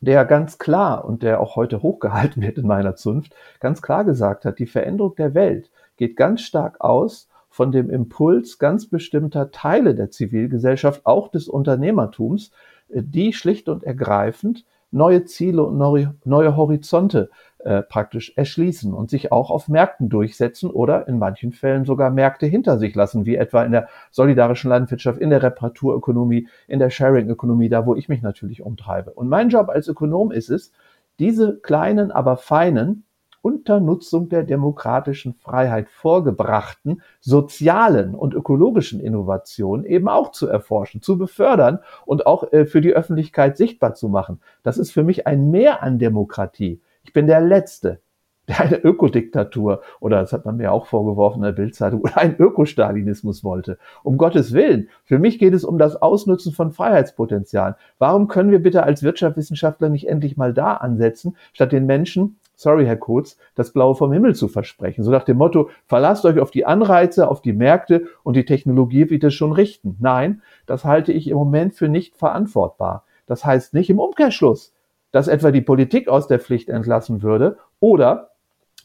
der 0.00 0.24
ganz 0.24 0.58
klar 0.58 1.04
und 1.04 1.22
der 1.22 1.40
auch 1.40 1.56
heute 1.56 1.82
hochgehalten 1.82 2.40
wird 2.42 2.56
in 2.56 2.66
meiner 2.66 2.94
Zunft, 2.94 3.34
ganz 3.58 3.82
klar 3.82 4.04
gesagt 4.04 4.44
hat, 4.44 4.58
die 4.58 4.66
Veränderung 4.66 5.16
der 5.16 5.34
Welt 5.34 5.70
geht 5.96 6.16
ganz 6.16 6.42
stark 6.42 6.80
aus 6.80 7.28
von 7.50 7.72
dem 7.72 7.90
Impuls 7.90 8.58
ganz 8.58 8.86
bestimmter 8.86 9.50
Teile 9.50 9.94
der 9.94 10.10
Zivilgesellschaft, 10.10 11.04
auch 11.04 11.28
des 11.28 11.48
Unternehmertums, 11.48 12.52
die 12.88 13.32
schlicht 13.32 13.68
und 13.68 13.84
ergreifend 13.84 14.64
neue 14.92 15.24
Ziele 15.24 15.64
und 15.64 15.78
neue, 15.78 16.56
Horizonte 16.56 17.30
äh, 17.58 17.82
praktisch 17.82 18.32
erschließen 18.36 18.92
und 18.92 19.10
sich 19.10 19.32
auch 19.32 19.50
auf 19.50 19.68
Märkten 19.68 20.08
durchsetzen 20.08 20.70
oder 20.70 21.08
in 21.08 21.18
manchen 21.18 21.52
Fällen 21.52 21.84
sogar 21.84 22.10
Märkte 22.10 22.46
hinter 22.46 22.78
sich 22.78 22.94
lassen, 22.94 23.26
wie 23.26 23.36
etwa 23.36 23.64
in 23.64 23.72
der 23.72 23.88
solidarischen 24.10 24.68
Landwirtschaft, 24.68 25.18
in 25.18 25.30
der 25.30 25.42
Reparaturökonomie, 25.42 26.48
in 26.68 26.78
der 26.78 26.90
Sharing-Ökonomie, 26.90 27.68
da 27.68 27.86
wo 27.86 27.94
ich 27.94 28.08
mich 28.08 28.22
natürlich 28.22 28.62
umtreibe. 28.62 29.12
Und 29.12 29.28
mein 29.28 29.48
Job 29.48 29.68
als 29.68 29.88
Ökonom 29.88 30.30
ist 30.30 30.50
es, 30.50 30.72
diese 31.18 31.58
kleinen, 31.58 32.10
aber 32.10 32.36
feinen 32.36 33.04
unter 33.42 33.80
Nutzung 33.80 34.28
der 34.28 34.44
demokratischen 34.44 35.34
Freiheit 35.34 35.90
vorgebrachten 35.90 37.02
sozialen 37.20 38.14
und 38.14 38.34
ökologischen 38.34 39.00
Innovationen 39.00 39.84
eben 39.84 40.08
auch 40.08 40.30
zu 40.30 40.46
erforschen, 40.46 41.02
zu 41.02 41.18
befördern 41.18 41.80
und 42.06 42.26
auch 42.26 42.52
äh, 42.52 42.64
für 42.64 42.80
die 42.80 42.94
Öffentlichkeit 42.94 43.56
sichtbar 43.56 43.94
zu 43.94 44.08
machen. 44.08 44.40
Das 44.62 44.78
ist 44.78 44.92
für 44.92 45.02
mich 45.02 45.26
ein 45.26 45.50
Mehr 45.50 45.82
an 45.82 45.98
Demokratie. 45.98 46.80
Ich 47.04 47.12
bin 47.12 47.26
der 47.26 47.40
Letzte, 47.40 48.00
der 48.48 48.60
eine 48.60 48.76
Ökodiktatur 48.76 49.82
oder 50.00 50.20
das 50.20 50.32
hat 50.32 50.44
man 50.44 50.56
mir 50.56 50.72
auch 50.72 50.86
vorgeworfen 50.86 51.38
in 51.38 51.44
der 51.44 51.52
Bildzeitung 51.52 52.00
oder 52.00 52.18
einen 52.18 52.36
Ökostalinismus 52.36 53.44
wollte. 53.44 53.78
Um 54.02 54.18
Gottes 54.18 54.52
Willen. 54.52 54.88
Für 55.04 55.18
mich 55.18 55.38
geht 55.38 55.54
es 55.54 55.64
um 55.64 55.78
das 55.78 56.00
Ausnutzen 56.00 56.52
von 56.52 56.72
Freiheitspotenzialen. 56.72 57.74
Warum 57.98 58.28
können 58.28 58.50
wir 58.50 58.62
bitte 58.62 58.82
als 58.82 59.02
Wirtschaftswissenschaftler 59.02 59.88
nicht 59.88 60.08
endlich 60.08 60.36
mal 60.36 60.52
da 60.52 60.74
ansetzen, 60.74 61.36
statt 61.52 61.72
den 61.72 61.86
Menschen 61.86 62.38
sorry, 62.62 62.86
Herr 62.86 62.96
Kurz, 62.96 63.36
das 63.54 63.72
Blaue 63.72 63.94
vom 63.94 64.12
Himmel 64.12 64.34
zu 64.34 64.48
versprechen. 64.48 65.04
So 65.04 65.10
nach 65.10 65.24
dem 65.24 65.36
Motto, 65.36 65.70
verlasst 65.86 66.24
euch 66.24 66.38
auf 66.38 66.50
die 66.50 66.64
Anreize, 66.64 67.28
auf 67.28 67.42
die 67.42 67.52
Märkte 67.52 68.06
und 68.22 68.36
die 68.36 68.44
Technologie 68.44 69.10
wird 69.10 69.24
es 69.24 69.34
schon 69.34 69.52
richten. 69.52 69.96
Nein, 70.00 70.42
das 70.66 70.84
halte 70.84 71.12
ich 71.12 71.28
im 71.28 71.36
Moment 71.36 71.74
für 71.74 71.88
nicht 71.88 72.16
verantwortbar. 72.16 73.04
Das 73.26 73.44
heißt 73.44 73.74
nicht 73.74 73.90
im 73.90 73.98
Umkehrschluss, 73.98 74.72
dass 75.10 75.28
etwa 75.28 75.50
die 75.50 75.60
Politik 75.60 76.08
aus 76.08 76.26
der 76.26 76.40
Pflicht 76.40 76.68
entlassen 76.68 77.22
würde 77.22 77.58
oder 77.80 78.31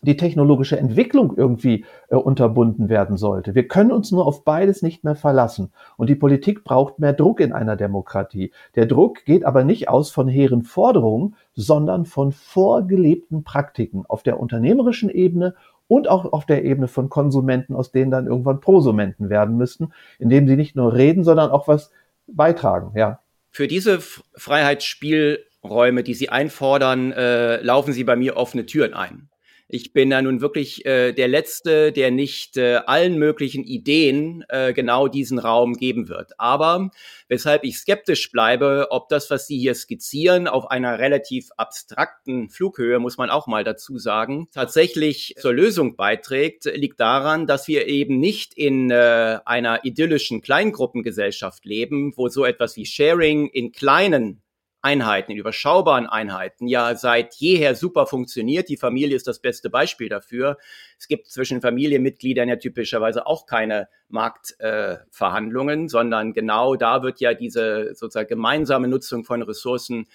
die 0.01 0.17
technologische 0.17 0.77
Entwicklung 0.77 1.35
irgendwie 1.35 1.85
äh, 2.09 2.15
unterbunden 2.15 2.89
werden 2.89 3.17
sollte. 3.17 3.55
Wir 3.55 3.67
können 3.67 3.91
uns 3.91 4.11
nur 4.11 4.25
auf 4.25 4.43
beides 4.43 4.81
nicht 4.81 5.03
mehr 5.03 5.15
verlassen. 5.15 5.71
Und 5.97 6.09
die 6.09 6.15
Politik 6.15 6.63
braucht 6.63 6.99
mehr 6.99 7.13
Druck 7.13 7.39
in 7.39 7.53
einer 7.53 7.75
Demokratie. 7.75 8.51
Der 8.75 8.85
Druck 8.85 9.25
geht 9.25 9.45
aber 9.45 9.63
nicht 9.63 9.89
aus 9.89 10.11
von 10.11 10.27
hehren 10.27 10.63
Forderungen, 10.63 11.35
sondern 11.55 12.05
von 12.05 12.31
vorgelebten 12.31 13.43
Praktiken 13.43 14.05
auf 14.07 14.23
der 14.23 14.39
unternehmerischen 14.39 15.09
Ebene 15.09 15.55
und 15.87 16.07
auch 16.07 16.31
auf 16.33 16.45
der 16.45 16.65
Ebene 16.65 16.87
von 16.87 17.09
Konsumenten, 17.09 17.73
aus 17.73 17.91
denen 17.91 18.11
dann 18.11 18.27
irgendwann 18.27 18.59
Prosumenten 18.59 19.29
werden 19.29 19.57
müssten, 19.57 19.93
indem 20.19 20.47
sie 20.47 20.57
nicht 20.57 20.75
nur 20.75 20.93
reden, 20.93 21.23
sondern 21.23 21.49
auch 21.49 21.67
was 21.67 21.91
beitragen, 22.27 22.91
ja. 22.95 23.19
Für 23.49 23.67
diese 23.67 23.99
Freiheitsspielräume, 24.35 26.03
die 26.03 26.13
Sie 26.13 26.29
einfordern, 26.29 27.11
äh, 27.13 27.61
laufen 27.61 27.93
Sie 27.93 28.03
bei 28.03 28.15
mir 28.15 28.37
offene 28.37 28.65
Türen 28.65 28.93
ein. 28.93 29.29
Ich 29.69 29.91
bin 29.91 30.09
da 30.09 30.21
nun 30.21 30.39
wirklich 30.39 30.85
äh, 30.85 31.11
der 31.11 31.27
Letzte, 31.27 31.91
der 31.91 32.09
nicht 32.09 32.55
äh, 32.55 32.75
allen 32.85 33.17
möglichen 33.17 33.65
Ideen 33.65 34.45
äh, 34.47 34.71
genau 34.71 35.09
diesen 35.09 35.39
Raum 35.39 35.73
geben 35.73 36.07
wird. 36.07 36.39
Aber 36.39 36.91
weshalb 37.27 37.65
ich 37.65 37.77
skeptisch 37.77 38.31
bleibe, 38.31 38.87
ob 38.91 39.09
das, 39.09 39.29
was 39.29 39.45
Sie 39.45 39.59
hier 39.59 39.75
skizzieren, 39.75 40.47
auf 40.47 40.71
einer 40.71 40.99
relativ 40.99 41.49
abstrakten 41.57 42.49
Flughöhe, 42.49 42.99
muss 42.99 43.17
man 43.17 43.29
auch 43.29 43.47
mal 43.47 43.65
dazu 43.65 43.97
sagen, 43.97 44.47
tatsächlich 44.53 45.35
zur 45.37 45.51
Lösung 45.51 45.97
beiträgt, 45.97 46.63
liegt 46.73 47.01
daran, 47.01 47.45
dass 47.45 47.67
wir 47.67 47.87
eben 47.87 48.21
nicht 48.21 48.53
in 48.53 48.89
äh, 48.89 49.39
einer 49.43 49.83
idyllischen 49.83 50.41
Kleingruppengesellschaft 50.41 51.65
leben, 51.65 52.13
wo 52.15 52.29
so 52.29 52.45
etwas 52.45 52.77
wie 52.77 52.85
Sharing 52.85 53.47
in 53.47 53.73
kleinen 53.73 54.41
Einheiten, 54.81 55.31
in 55.31 55.37
überschaubaren 55.37 56.05
Einheiten 56.05 56.67
ja 56.67 56.95
seit 56.95 57.35
jeher 57.35 57.75
super 57.75 58.05
funktioniert. 58.05 58.69
Die 58.69 58.77
Familie 58.77 59.15
ist 59.15 59.27
das 59.27 59.39
beste 59.39 59.69
Beispiel 59.69 60.07
dafür. 60.07 60.57
Es 60.99 61.07
gibt 61.07 61.27
zwischen 61.27 61.61
Familienmitgliedern 61.61 62.47
ja 62.47 62.55
typischerweise 62.57 63.25
auch 63.25 63.47
keine 63.47 63.89
Marktverhandlungen, 64.09 65.85
äh, 65.85 65.89
sondern 65.89 66.33
genau 66.33 66.75
da 66.75 67.03
wird 67.03 67.19
ja 67.19 67.33
diese 67.33 67.95
sozusagen 67.95 68.29
gemeinsame 68.29 68.87
Nutzung 68.87 69.23
von 69.23 69.41
Ressourcen 69.41 70.07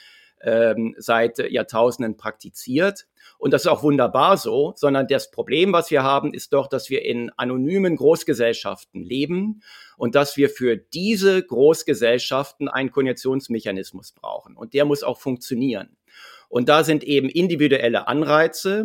ähm, 0.43 0.95
seit 0.99 1.39
Jahrtausenden 1.39 2.17
praktiziert. 2.17 3.07
Und 3.39 3.53
das 3.53 3.63
ist 3.63 3.69
auch 3.69 3.83
wunderbar 3.83 4.37
so, 4.37 4.73
sondern 4.77 5.07
das 5.09 5.31
Problem, 5.31 5.73
was 5.73 5.91
wir 5.91 6.03
haben, 6.03 6.33
ist 6.35 6.53
doch, 6.53 6.69
dass 6.69 6.91
wir 6.91 7.05
in 7.05 7.31
anonymen 7.37 7.97
Großgesellschaften 7.97 9.03
leben 9.03 9.63
und 9.97 10.15
dass 10.15 10.37
wir 10.37 10.49
für 10.49 10.77
diese 10.77 11.43
Großgesellschaften 11.43 12.69
einen 12.69 12.91
Konjunktionsmechanismus 12.91 14.13
brauchen. 14.13 14.57
Und 14.57 14.75
der 14.75 14.85
muss 14.85 15.03
auch 15.03 15.19
funktionieren. 15.19 15.97
Und 16.49 16.69
da 16.69 16.85
sind 16.85 17.03
eben 17.03 17.29
individuelle 17.29 18.09
Anreize, 18.09 18.85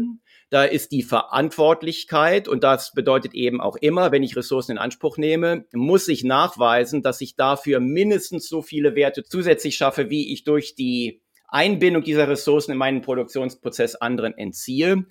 da 0.49 0.64
ist 0.64 0.93
die 0.93 1.03
Verantwortlichkeit 1.03 2.47
und 2.47 2.64
das 2.64 2.93
bedeutet 2.93 3.34
eben 3.34 3.60
auch 3.60 3.76
immer, 3.76 4.14
wenn 4.14 4.24
ich 4.24 4.38
Ressourcen 4.38 4.72
in 4.72 4.78
Anspruch 4.78 5.18
nehme, 5.18 5.66
muss 5.74 6.08
ich 6.08 6.24
nachweisen, 6.24 7.01
dass 7.01 7.20
ich 7.20 7.36
dafür 7.36 7.82
mindestens 7.82 8.47
so 8.47 8.62
viele 8.62 8.95
Werte 8.95 9.24
zusätzlich 9.24 9.76
schaffe, 9.76 10.10
wie 10.10 10.32
ich 10.32 10.45
durch 10.45 10.76
die 10.76 11.22
Einbindung 11.48 12.04
dieser 12.04 12.28
Ressourcen 12.28 12.72
in 12.72 12.78
meinen 12.78 13.02
Produktionsprozess 13.02 13.95
anderen 13.95 14.38
entziehe. 14.38 15.06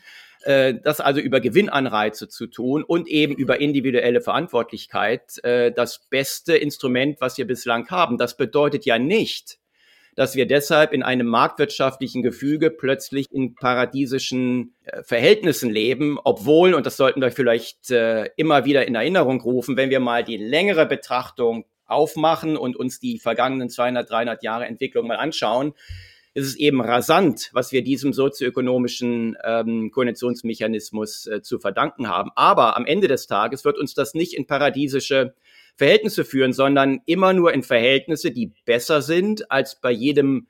Äh, 0.47 0.74
das 0.80 1.01
also 1.01 1.20
über 1.20 1.41
Gewinnanreize 1.41 2.28
zu 2.28 2.47
tun 2.47 2.84
und 2.84 3.09
eben 3.09 3.34
über 3.34 3.61
individuelle 3.61 4.20
Verantwortlichkeit 4.20 5.43
äh, 5.43 5.72
das 5.72 6.07
beste 6.09 6.57
Instrument, 6.57 7.20
was 7.20 7.37
wir 7.37 7.49
bislang 7.49 7.89
haben. 7.91 8.16
Das 8.16 8.37
bedeutet 8.37 8.84
ja 8.84 8.97
nicht, 8.97 9.59
dass 10.14 10.37
wir 10.37 10.47
deshalb 10.47 10.93
in 10.93 11.03
einem 11.03 11.26
marktwirtschaftlichen 11.26 12.22
Gefüge 12.22 12.70
plötzlich 12.70 13.26
in 13.32 13.57
paradiesischen 13.57 14.76
äh, 14.84 15.03
Verhältnissen 15.03 15.68
leben, 15.68 16.16
obwohl, 16.22 16.74
und 16.74 16.87
das 16.87 16.97
sollten 16.97 17.20
wir 17.20 17.32
vielleicht 17.32 17.91
immer 17.91 18.64
wieder 18.64 18.87
in 18.87 18.95
Erinnerung 18.95 19.41
rufen, 19.41 19.76
wenn 19.76 19.91
wir 19.91 20.01
mal 20.01 20.22
die 20.22 20.37
längere 20.37 20.87
Betrachtung 20.87 21.64
aufmachen 21.87 22.57
und 22.57 22.76
uns 22.76 23.01
die 23.01 23.18
vergangenen 23.18 23.68
200, 23.68 24.09
300 24.09 24.43
Jahre 24.45 24.66
Entwicklung 24.66 25.09
mal 25.09 25.16
anschauen, 25.16 25.74
ist 26.37 26.49
es 26.49 26.57
eben 26.57 26.82
rasant, 26.82 27.49
was 27.55 27.72
wir 27.72 27.82
diesem 27.82 28.12
sozioökonomischen 28.12 29.39
ähm, 29.43 29.91
Koordinationsmechanismus 29.91 31.26
äh, 31.26 31.41
zu 31.41 31.59
verdanken 31.59 32.09
haben. 32.09 32.30
Aber 32.34 32.76
am 32.76 32.84
Ende 32.84 33.09
des 33.09 33.26
Tages 33.26 33.64
wird 33.64 33.78
uns 33.78 33.95
das 33.95 34.12
nicht 34.12 34.34
in 34.34 34.47
paradiesische 34.47 35.34
Verhältnisse 35.76 36.26
führen, 36.26 36.53
sondern 36.53 37.01
immer 37.07 37.32
nur 37.32 37.55
in 37.55 37.62
Verhältnisse, 37.62 38.32
die 38.32 38.53
besser 38.66 39.01
sind 39.01 39.51
als 39.51 39.80
bei 39.80 39.91
jedem 39.91 40.47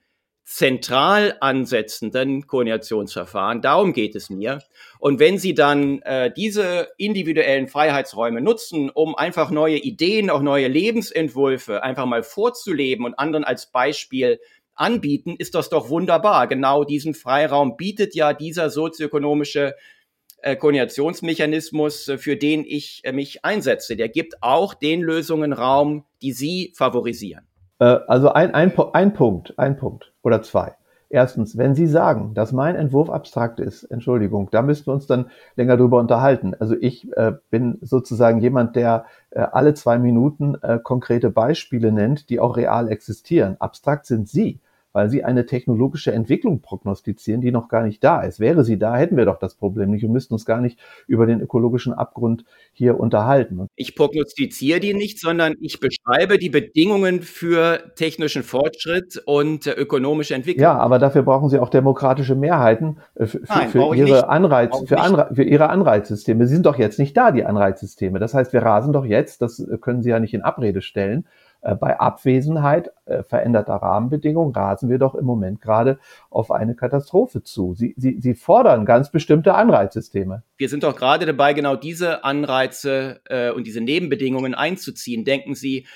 zentral 0.46 1.36
ansetzenden 1.40 2.46
Koordinationsverfahren. 2.46 3.62
Darum 3.62 3.92
geht 3.92 4.14
es 4.14 4.30
mir. 4.30 4.62
Und 5.00 5.20
wenn 5.20 5.38
Sie 5.38 5.54
dann 5.54 6.00
äh, 6.02 6.32
diese 6.32 6.88
individuellen 6.98 7.66
Freiheitsräume 7.66 8.40
nutzen, 8.40 8.88
um 8.90 9.16
einfach 9.16 9.50
neue 9.50 9.78
Ideen, 9.78 10.30
auch 10.30 10.42
neue 10.42 10.68
Lebensentwürfe 10.68 11.82
einfach 11.82 12.06
mal 12.06 12.22
vorzuleben 12.22 13.04
und 13.04 13.14
anderen 13.18 13.44
als 13.44 13.70
Beispiel 13.70 14.40
anbieten, 14.76 15.34
ist 15.38 15.54
das 15.54 15.68
doch 15.68 15.90
wunderbar. 15.90 16.46
Genau 16.46 16.84
diesen 16.84 17.14
Freiraum 17.14 17.76
bietet 17.76 18.14
ja 18.14 18.32
dieser 18.32 18.70
sozioökonomische 18.70 19.74
äh, 20.42 20.56
Koordinationsmechanismus, 20.56 22.08
äh, 22.08 22.18
für 22.18 22.36
den 22.36 22.64
ich 22.64 23.00
äh, 23.04 23.12
mich 23.12 23.44
einsetze. 23.44 23.96
Der 23.96 24.08
gibt 24.08 24.42
auch 24.42 24.74
den 24.74 25.00
Lösungen 25.00 25.52
Raum, 25.52 26.04
die 26.22 26.32
Sie 26.32 26.72
favorisieren. 26.76 27.46
Äh, 27.78 27.84
also 28.06 28.30
ein, 28.30 28.54
ein, 28.54 28.72
ein 28.92 29.14
Punkt, 29.14 29.58
ein 29.58 29.76
Punkt 29.76 30.12
oder 30.22 30.42
zwei. 30.42 30.74
Erstens, 31.08 31.56
wenn 31.56 31.74
Sie 31.74 31.86
sagen, 31.86 32.34
dass 32.34 32.50
mein 32.50 32.74
Entwurf 32.74 33.10
abstrakt 33.10 33.60
ist, 33.60 33.84
Entschuldigung, 33.84 34.48
da 34.50 34.62
müssten 34.62 34.86
wir 34.88 34.94
uns 34.94 35.06
dann 35.06 35.30
länger 35.54 35.76
drüber 35.76 36.00
unterhalten. 36.00 36.54
Also 36.58 36.74
ich 36.78 37.10
äh, 37.16 37.32
bin 37.48 37.78
sozusagen 37.80 38.40
jemand, 38.40 38.74
der 38.74 39.06
äh, 39.30 39.40
alle 39.40 39.74
zwei 39.74 39.98
Minuten 39.98 40.56
äh, 40.62 40.80
konkrete 40.82 41.30
Beispiele 41.30 41.92
nennt, 41.92 42.28
die 42.28 42.40
auch 42.40 42.56
real 42.56 42.88
existieren. 42.88 43.56
Abstrakt 43.60 44.06
sind 44.06 44.28
Sie 44.28 44.60
weil 44.96 45.10
sie 45.10 45.24
eine 45.24 45.44
technologische 45.44 46.10
Entwicklung 46.10 46.62
prognostizieren, 46.62 47.42
die 47.42 47.50
noch 47.52 47.68
gar 47.68 47.82
nicht 47.82 48.02
da 48.02 48.22
ist. 48.22 48.40
Wäre 48.40 48.64
sie 48.64 48.78
da, 48.78 48.96
hätten 48.96 49.18
wir 49.18 49.26
doch 49.26 49.38
das 49.38 49.54
Problem 49.54 49.90
nicht 49.90 50.06
und 50.06 50.10
müssten 50.10 50.32
uns 50.32 50.46
gar 50.46 50.62
nicht 50.62 50.78
über 51.06 51.26
den 51.26 51.42
ökologischen 51.42 51.92
Abgrund 51.92 52.46
hier 52.72 52.98
unterhalten. 52.98 53.66
Ich 53.76 53.94
prognostiziere 53.94 54.80
die 54.80 54.94
nicht, 54.94 55.20
sondern 55.20 55.52
ich 55.60 55.80
beschreibe 55.80 56.38
die 56.38 56.48
Bedingungen 56.48 57.20
für 57.20 57.92
technischen 57.96 58.42
Fortschritt 58.42 59.22
und 59.26 59.66
ökonomische 59.66 60.34
Entwicklung. 60.34 60.62
Ja, 60.62 60.78
aber 60.78 60.98
dafür 60.98 61.24
brauchen 61.24 61.50
Sie 61.50 61.58
auch 61.58 61.68
demokratische 61.68 62.34
Mehrheiten 62.34 62.96
äh, 63.16 63.26
für, 63.26 63.42
Nein, 63.50 63.68
für 63.68 63.94
Ihre 63.94 64.30
Anreiz, 64.30 64.82
für, 64.86 64.98
Anre 64.98 65.28
für 65.34 65.42
Ihre 65.42 65.68
Anreizsysteme. 65.68 66.46
Sie 66.46 66.54
sind 66.54 66.64
doch 66.64 66.78
jetzt 66.78 66.98
nicht 66.98 67.14
da, 67.14 67.32
die 67.32 67.44
Anreizsysteme. 67.44 68.18
Das 68.18 68.32
heißt, 68.32 68.54
wir 68.54 68.62
rasen 68.62 68.94
doch 68.94 69.04
jetzt, 69.04 69.42
das 69.42 69.62
können 69.82 70.00
Sie 70.00 70.08
ja 70.08 70.20
nicht 70.20 70.32
in 70.32 70.40
Abrede 70.40 70.80
stellen, 70.80 71.26
äh, 71.26 71.45
bei 71.74 71.98
Abwesenheit 71.98 72.90
äh, 73.06 73.22
veränderter 73.22 73.74
Rahmenbedingungen 73.74 74.54
rasen 74.54 74.88
wir 74.88 74.98
doch 74.98 75.14
im 75.14 75.24
Moment 75.24 75.60
gerade 75.60 75.98
auf 76.30 76.50
eine 76.50 76.74
Katastrophe 76.74 77.42
zu. 77.42 77.74
Sie, 77.74 77.94
Sie, 77.96 78.20
Sie 78.20 78.34
fordern 78.34 78.86
ganz 78.86 79.10
bestimmte 79.10 79.54
Anreizsysteme. 79.54 80.42
Wir 80.56 80.68
sind 80.68 80.84
doch 80.84 80.96
gerade 80.96 81.26
dabei, 81.26 81.54
genau 81.54 81.76
diese 81.76 82.24
Anreize 82.24 83.20
äh, 83.24 83.50
und 83.50 83.66
diese 83.66 83.80
Nebenbedingungen 83.80 84.54
einzuziehen. 84.54 85.24
Denken 85.24 85.54
Sie 85.54 85.86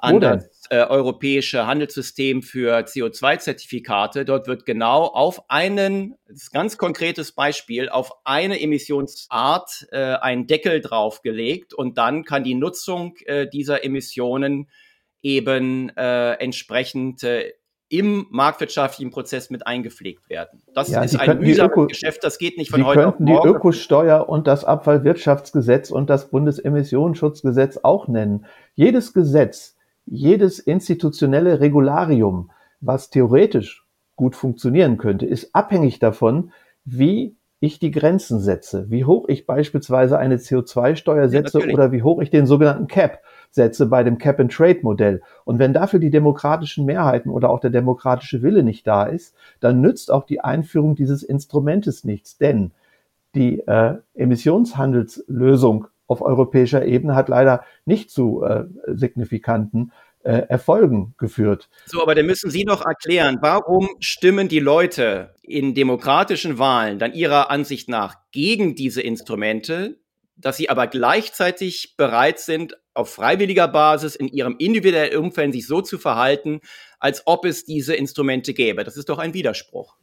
an 0.00 0.18
das 0.18 0.48
äh, 0.70 0.78
europäische 0.78 1.66
Handelssystem 1.66 2.42
für 2.42 2.78
CO2-Zertifikate. 2.78 4.24
Dort 4.24 4.46
wird 4.46 4.64
genau 4.64 5.04
auf 5.04 5.50
einen, 5.50 6.16
das 6.26 6.44
ist 6.44 6.54
ein 6.54 6.58
ganz 6.58 6.78
konkretes 6.78 7.32
Beispiel, 7.32 7.90
auf 7.90 8.12
eine 8.24 8.60
Emissionsart 8.60 9.88
äh, 9.92 10.14
ein 10.14 10.46
Deckel 10.46 10.80
draufgelegt 10.80 11.74
und 11.74 11.98
dann 11.98 12.24
kann 12.24 12.44
die 12.44 12.54
Nutzung 12.54 13.16
äh, 13.26 13.46
dieser 13.46 13.84
Emissionen 13.84 14.68
eben 15.22 15.90
äh, 15.96 16.32
entsprechend 16.34 17.22
äh, 17.22 17.52
im 17.90 18.26
marktwirtschaftlichen 18.30 19.10
Prozess 19.10 19.50
mit 19.50 19.66
eingepflegt 19.66 20.30
werden. 20.30 20.62
Das 20.74 20.90
ja, 20.90 21.02
ist 21.02 21.18
ein 21.18 21.40
mühsames 21.40 21.88
Geschäft, 21.88 22.22
das 22.22 22.38
geht 22.38 22.56
nicht 22.56 22.70
von 22.70 22.80
Sie 22.80 22.86
heute 22.86 23.08
auf 23.08 23.18
morgen. 23.18 23.26
die 23.42 23.48
Ökosteuer 23.48 24.28
und 24.28 24.46
das 24.46 24.64
Abfallwirtschaftsgesetz 24.64 25.90
und 25.90 26.08
das 26.08 26.30
Bundesemissionsschutzgesetz 26.30 27.80
auch 27.82 28.06
nennen. 28.06 28.46
Jedes 28.76 29.12
Gesetz, 29.12 29.76
jedes 30.06 30.60
institutionelle 30.60 31.60
Regularium, 31.60 32.52
was 32.80 33.10
theoretisch 33.10 33.84
gut 34.14 34.36
funktionieren 34.36 34.96
könnte, 34.96 35.26
ist 35.26 35.54
abhängig 35.54 35.98
davon, 35.98 36.52
wie 36.84 37.36
ich 37.58 37.78
die 37.78 37.90
Grenzen 37.90 38.40
setze, 38.40 38.86
wie 38.88 39.04
hoch 39.04 39.28
ich 39.28 39.46
beispielsweise 39.46 40.18
eine 40.18 40.36
CO2-Steuer 40.36 41.28
setze 41.28 41.60
ja, 41.60 41.72
oder 41.74 41.92
wie 41.92 42.02
hoch 42.02 42.22
ich 42.22 42.30
den 42.30 42.46
sogenannten 42.46 42.86
Cap 42.86 43.20
setze 43.50 43.86
bei 43.86 44.04
dem 44.04 44.18
Cap-and-Trade-Modell. 44.18 45.22
Und 45.44 45.58
wenn 45.58 45.72
dafür 45.72 45.98
die 45.98 46.10
demokratischen 46.10 46.84
Mehrheiten 46.84 47.30
oder 47.30 47.50
auch 47.50 47.60
der 47.60 47.70
demokratische 47.70 48.42
Wille 48.42 48.62
nicht 48.62 48.86
da 48.86 49.04
ist, 49.04 49.34
dann 49.60 49.80
nützt 49.80 50.10
auch 50.10 50.24
die 50.24 50.40
Einführung 50.40 50.94
dieses 50.94 51.22
Instrumentes 51.22 52.04
nichts. 52.04 52.38
Denn 52.38 52.72
die 53.34 53.60
äh, 53.60 53.94
Emissionshandelslösung 54.14 55.86
auf 56.06 56.22
europäischer 56.22 56.84
Ebene 56.84 57.14
hat 57.14 57.28
leider 57.28 57.64
nicht 57.84 58.10
zu 58.10 58.42
äh, 58.42 58.64
signifikanten 58.88 59.92
äh, 60.22 60.42
Erfolgen 60.48 61.14
geführt. 61.18 61.68
So, 61.86 62.02
aber 62.02 62.14
dann 62.14 62.26
müssen 62.26 62.50
Sie 62.50 62.64
noch 62.64 62.84
erklären, 62.84 63.38
warum 63.40 63.88
stimmen 64.00 64.48
die 64.48 64.58
Leute 64.58 65.34
in 65.42 65.74
demokratischen 65.74 66.58
Wahlen 66.58 66.98
dann 66.98 67.12
ihrer 67.12 67.50
Ansicht 67.50 67.88
nach 67.88 68.16
gegen 68.32 68.74
diese 68.74 69.00
Instrumente, 69.00 69.99
dass 70.40 70.56
sie 70.56 70.70
aber 70.70 70.86
gleichzeitig 70.86 71.96
bereit 71.96 72.38
sind, 72.38 72.78
auf 72.94 73.10
freiwilliger 73.10 73.68
Basis 73.68 74.16
in 74.16 74.28
ihrem 74.28 74.56
individuellen 74.58 75.18
Umfeld 75.18 75.52
sich 75.52 75.66
so 75.66 75.80
zu 75.80 75.98
verhalten, 75.98 76.60
als 76.98 77.22
ob 77.26 77.44
es 77.44 77.64
diese 77.64 77.94
Instrumente 77.94 78.52
gäbe. 78.54 78.84
Das 78.84 78.96
ist 78.96 79.08
doch 79.08 79.18
ein 79.18 79.34
Widerspruch. 79.34 79.96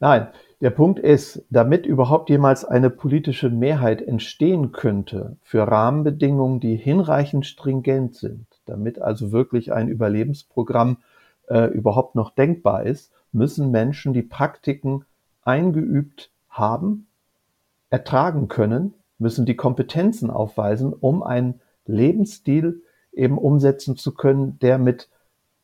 Nein, 0.00 0.28
Der 0.62 0.70
Punkt 0.70 0.98
ist, 0.98 1.44
damit 1.50 1.84
überhaupt 1.84 2.30
jemals 2.30 2.64
eine 2.64 2.88
politische 2.88 3.50
Mehrheit 3.50 4.00
entstehen 4.00 4.72
könnte 4.72 5.36
für 5.42 5.62
Rahmenbedingungen, 5.68 6.60
die 6.60 6.76
hinreichend 6.76 7.44
stringent 7.44 8.14
sind, 8.14 8.46
damit 8.64 8.98
also 8.98 9.32
wirklich 9.32 9.74
ein 9.74 9.88
Überlebensprogramm 9.88 11.02
äh, 11.48 11.66
überhaupt 11.66 12.14
noch 12.14 12.34
denkbar 12.34 12.84
ist, 12.84 13.12
müssen 13.32 13.70
Menschen 13.70 14.14
die 14.14 14.22
Praktiken 14.22 15.04
eingeübt 15.42 16.30
haben, 16.48 17.06
ertragen 17.90 18.48
können, 18.48 18.94
müssen 19.18 19.46
die 19.46 19.56
Kompetenzen 19.56 20.30
aufweisen, 20.30 20.92
um 20.92 21.22
einen 21.22 21.60
Lebensstil 21.86 22.82
eben 23.12 23.38
umsetzen 23.38 23.96
zu 23.96 24.14
können, 24.14 24.58
der 24.60 24.78
mit, 24.78 25.08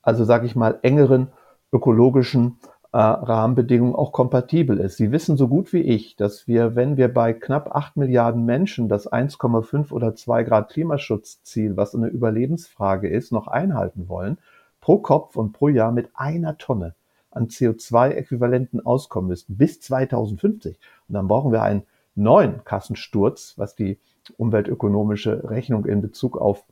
also 0.03 0.24
sage 0.24 0.46
ich 0.46 0.57
mal, 0.57 0.78
engeren 0.82 1.28
ökologischen 1.72 2.59
äh, 2.92 2.98
Rahmenbedingungen 2.98 3.94
auch 3.94 4.12
kompatibel 4.12 4.78
ist. 4.78 4.96
Sie 4.96 5.12
wissen 5.12 5.36
so 5.36 5.48
gut 5.48 5.72
wie 5.72 5.80
ich, 5.80 6.16
dass 6.16 6.46
wir, 6.46 6.76
wenn 6.76 6.96
wir 6.96 7.12
bei 7.12 7.32
knapp 7.32 7.74
acht 7.74 7.96
Milliarden 7.96 8.44
Menschen 8.44 8.88
das 8.88 9.11
1,5 9.11 9.92
oder 9.92 10.14
2 10.14 10.44
Grad 10.44 10.70
Klimaschutzziel, 10.70 11.76
was 11.76 11.94
eine 11.94 12.09
Überlebensfrage 12.09 13.09
ist, 13.09 13.32
noch 13.32 13.48
einhalten 13.48 14.09
wollen, 14.09 14.38
pro 14.80 14.98
Kopf 14.98 15.36
und 15.36 15.53
pro 15.53 15.68
Jahr 15.68 15.92
mit 15.92 16.11
einer 16.14 16.59
Tonne 16.59 16.94
an 17.30 17.48
CO2-Äquivalenten 17.48 18.84
auskommen 18.84 19.28
müssten 19.28 19.57
bis 19.57 19.80
2050. 19.80 20.78
Und 21.09 21.14
dann 21.14 21.28
brauchen 21.28 21.50
wir 21.50 21.62
einen 21.62 21.84
neuen 22.14 22.64
Kassensturz, 22.64 23.54
was 23.56 23.74
die 23.74 23.98
umweltökonomische 24.36 25.48
Rechnung 25.50 25.84
in 25.84 26.00
Bezug 26.00 26.36
auf 26.36 26.64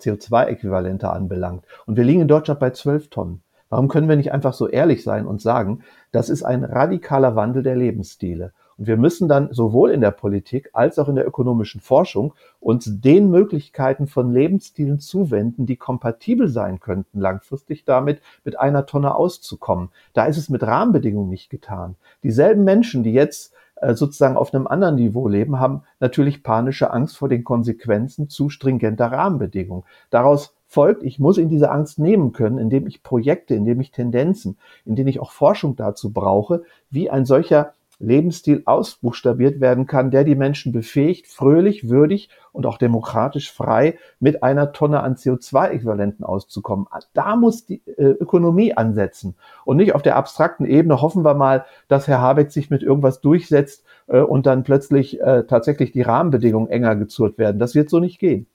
CO2-Äquivalente 0.00 1.10
anbelangt. 1.10 1.64
Und 1.86 1.96
wir 1.96 2.04
liegen 2.04 2.22
in 2.22 2.28
Deutschland 2.28 2.60
bei 2.60 2.70
12 2.70 3.08
Tonnen. 3.08 3.42
Warum 3.68 3.88
können 3.88 4.08
wir 4.08 4.16
nicht 4.16 4.32
einfach 4.32 4.52
so 4.52 4.68
ehrlich 4.68 5.02
sein 5.02 5.26
und 5.26 5.40
sagen, 5.40 5.82
das 6.10 6.28
ist 6.28 6.42
ein 6.42 6.62
radikaler 6.62 7.36
Wandel 7.36 7.62
der 7.62 7.76
Lebensstile? 7.76 8.52
Und 8.76 8.86
wir 8.86 8.96
müssen 8.96 9.28
dann 9.28 9.52
sowohl 9.52 9.90
in 9.92 10.00
der 10.00 10.10
Politik 10.10 10.70
als 10.72 10.98
auch 10.98 11.08
in 11.08 11.14
der 11.14 11.26
ökonomischen 11.26 11.80
Forschung 11.80 12.34
uns 12.60 13.00
den 13.00 13.30
Möglichkeiten 13.30 14.06
von 14.06 14.32
Lebensstilen 14.32 14.98
zuwenden, 14.98 15.66
die 15.66 15.76
kompatibel 15.76 16.48
sein 16.48 16.80
könnten, 16.80 17.20
langfristig 17.20 17.84
damit 17.84 18.20
mit 18.44 18.58
einer 18.58 18.86
Tonne 18.86 19.14
auszukommen. 19.14 19.90
Da 20.12 20.24
ist 20.24 20.36
es 20.36 20.48
mit 20.48 20.62
Rahmenbedingungen 20.62 21.30
nicht 21.30 21.48
getan. 21.48 21.96
Dieselben 22.24 22.64
Menschen, 22.64 23.02
die 23.02 23.12
jetzt 23.12 23.54
sozusagen 23.90 24.36
auf 24.36 24.54
einem 24.54 24.66
anderen 24.66 24.94
Niveau 24.94 25.28
leben, 25.28 25.58
haben 25.58 25.82
natürlich 26.00 26.42
panische 26.42 26.92
Angst 26.92 27.16
vor 27.16 27.28
den 27.28 27.44
Konsequenzen 27.44 28.28
zu 28.28 28.48
stringenter 28.48 29.06
Rahmenbedingungen. 29.06 29.84
Daraus 30.10 30.54
folgt, 30.66 31.02
ich 31.02 31.18
muss 31.18 31.36
in 31.36 31.48
diese 31.48 31.70
Angst 31.70 31.98
nehmen 31.98 32.32
können, 32.32 32.58
indem 32.58 32.86
ich 32.86 33.02
Projekte, 33.02 33.54
indem 33.54 33.80
ich 33.80 33.90
Tendenzen, 33.90 34.56
indem 34.84 35.06
ich 35.06 35.20
auch 35.20 35.32
Forschung 35.32 35.76
dazu 35.76 36.12
brauche, 36.12 36.62
wie 36.90 37.10
ein 37.10 37.26
solcher 37.26 37.74
Lebensstil 38.02 38.62
ausbuchstabiert 38.66 39.60
werden 39.60 39.86
kann, 39.86 40.10
der 40.10 40.24
die 40.24 40.34
Menschen 40.34 40.72
befähigt, 40.72 41.28
fröhlich, 41.28 41.88
würdig 41.88 42.28
und 42.52 42.66
auch 42.66 42.76
demokratisch 42.76 43.52
frei 43.52 43.98
mit 44.20 44.42
einer 44.42 44.72
Tonne 44.72 45.00
an 45.02 45.14
CO2-Äquivalenten 45.14 46.24
auszukommen. 46.24 46.86
Da 47.14 47.36
muss 47.36 47.64
die 47.64 47.80
äh, 47.86 48.04
Ökonomie 48.04 48.76
ansetzen 48.76 49.36
und 49.64 49.76
nicht 49.76 49.94
auf 49.94 50.02
der 50.02 50.16
abstrakten 50.16 50.66
Ebene 50.66 51.00
hoffen 51.00 51.24
wir 51.24 51.34
mal, 51.34 51.64
dass 51.88 52.08
Herr 52.08 52.20
Habeck 52.20 52.50
sich 52.50 52.70
mit 52.70 52.82
irgendwas 52.82 53.20
durchsetzt 53.20 53.84
äh, 54.08 54.20
und 54.20 54.46
dann 54.46 54.64
plötzlich 54.64 55.20
äh, 55.20 55.44
tatsächlich 55.44 55.92
die 55.92 56.02
Rahmenbedingungen 56.02 56.68
enger 56.68 56.96
gezurrt 56.96 57.38
werden. 57.38 57.58
Das 57.58 57.74
wird 57.74 57.88
so 57.88 58.00
nicht 58.00 58.18
gehen. 58.18 58.46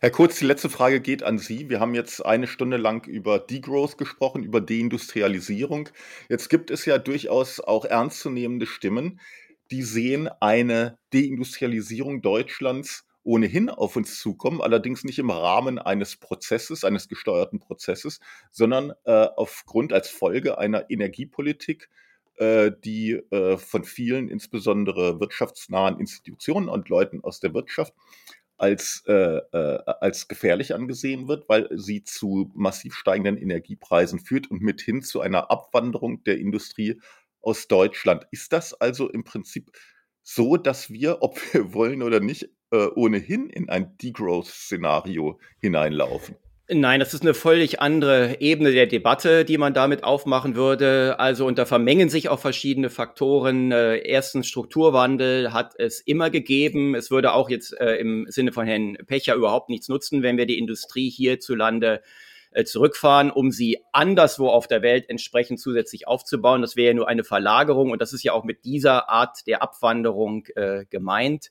Herr 0.00 0.10
Kurz, 0.10 0.38
die 0.38 0.44
letzte 0.44 0.70
Frage 0.70 1.00
geht 1.00 1.22
an 1.22 1.38
Sie. 1.38 1.68
Wir 1.68 1.80
haben 1.80 1.94
jetzt 1.94 2.24
eine 2.24 2.46
Stunde 2.46 2.76
lang 2.76 3.06
über 3.06 3.38
Degrowth 3.40 3.98
gesprochen, 3.98 4.44
über 4.44 4.60
Deindustrialisierung. 4.60 5.88
Jetzt 6.28 6.48
gibt 6.48 6.70
es 6.70 6.84
ja 6.84 6.98
durchaus 6.98 7.58
auch 7.58 7.84
ernstzunehmende 7.84 8.66
Stimmen, 8.66 9.20
die 9.70 9.82
sehen 9.82 10.28
eine 10.40 10.98
Deindustrialisierung 11.12 12.22
Deutschlands 12.22 13.04
ohnehin 13.24 13.70
auf 13.70 13.96
uns 13.96 14.20
zukommen, 14.20 14.60
allerdings 14.60 15.02
nicht 15.02 15.18
im 15.18 15.30
Rahmen 15.30 15.78
eines 15.78 16.16
Prozesses, 16.16 16.84
eines 16.84 17.08
gesteuerten 17.08 17.58
Prozesses, 17.58 18.20
sondern 18.50 18.92
äh, 19.04 19.26
aufgrund 19.36 19.92
als 19.92 20.08
Folge 20.10 20.58
einer 20.58 20.90
Energiepolitik, 20.90 21.88
äh, 22.36 22.70
die 22.84 23.12
äh, 23.12 23.56
von 23.56 23.84
vielen, 23.84 24.28
insbesondere 24.28 25.18
wirtschaftsnahen 25.20 25.98
Institutionen 25.98 26.68
und 26.68 26.90
Leuten 26.90 27.24
aus 27.24 27.40
der 27.40 27.54
Wirtschaft, 27.54 27.94
als, 28.56 29.02
äh, 29.06 29.38
äh, 29.52 29.82
als 30.00 30.28
gefährlich 30.28 30.74
angesehen 30.74 31.28
wird, 31.28 31.48
weil 31.48 31.68
sie 31.72 32.04
zu 32.04 32.50
massiv 32.54 32.94
steigenden 32.94 33.36
Energiepreisen 33.36 34.20
führt 34.20 34.50
und 34.50 34.62
mithin 34.62 35.02
zu 35.02 35.20
einer 35.20 35.50
Abwanderung 35.50 36.22
der 36.24 36.38
Industrie 36.38 37.00
aus 37.40 37.68
Deutschland. 37.68 38.26
Ist 38.30 38.52
das 38.52 38.74
also 38.74 39.08
im 39.10 39.24
Prinzip 39.24 39.70
so, 40.22 40.56
dass 40.56 40.90
wir, 40.90 41.18
ob 41.22 41.38
wir 41.52 41.74
wollen 41.74 42.02
oder 42.02 42.20
nicht, 42.20 42.48
äh, 42.70 42.86
ohnehin 42.94 43.50
in 43.50 43.68
ein 43.68 43.96
Degrowth-Szenario 43.98 45.38
hineinlaufen? 45.60 46.36
Nein, 46.70 46.98
das 46.98 47.12
ist 47.12 47.20
eine 47.20 47.34
völlig 47.34 47.82
andere 47.82 48.40
Ebene 48.40 48.72
der 48.72 48.86
Debatte, 48.86 49.44
die 49.44 49.58
man 49.58 49.74
damit 49.74 50.02
aufmachen 50.02 50.56
würde. 50.56 51.20
Also, 51.20 51.44
und 51.46 51.58
da 51.58 51.66
vermengen 51.66 52.08
sich 52.08 52.30
auch 52.30 52.38
verschiedene 52.38 52.88
Faktoren. 52.88 53.70
Äh, 53.70 53.98
erstens, 53.98 54.46
Strukturwandel 54.46 55.52
hat 55.52 55.74
es 55.78 56.00
immer 56.00 56.30
gegeben. 56.30 56.94
Es 56.94 57.10
würde 57.10 57.34
auch 57.34 57.50
jetzt 57.50 57.78
äh, 57.78 57.96
im 57.96 58.24
Sinne 58.30 58.50
von 58.50 58.66
Herrn 58.66 58.96
Pecher 59.06 59.34
überhaupt 59.34 59.68
nichts 59.68 59.88
nutzen, 59.88 60.22
wenn 60.22 60.38
wir 60.38 60.46
die 60.46 60.56
Industrie 60.56 61.10
hierzulande 61.10 62.00
äh, 62.52 62.64
zurückfahren, 62.64 63.30
um 63.30 63.50
sie 63.50 63.84
anderswo 63.92 64.48
auf 64.48 64.66
der 64.66 64.80
Welt 64.80 65.10
entsprechend 65.10 65.60
zusätzlich 65.60 66.08
aufzubauen. 66.08 66.62
Das 66.62 66.76
wäre 66.76 66.88
ja 66.88 66.94
nur 66.94 67.08
eine 67.08 67.24
Verlagerung 67.24 67.90
und 67.90 68.00
das 68.00 68.14
ist 68.14 68.22
ja 68.22 68.32
auch 68.32 68.44
mit 68.44 68.64
dieser 68.64 69.10
Art 69.10 69.46
der 69.46 69.62
Abwanderung 69.62 70.46
äh, 70.56 70.86
gemeint 70.88 71.50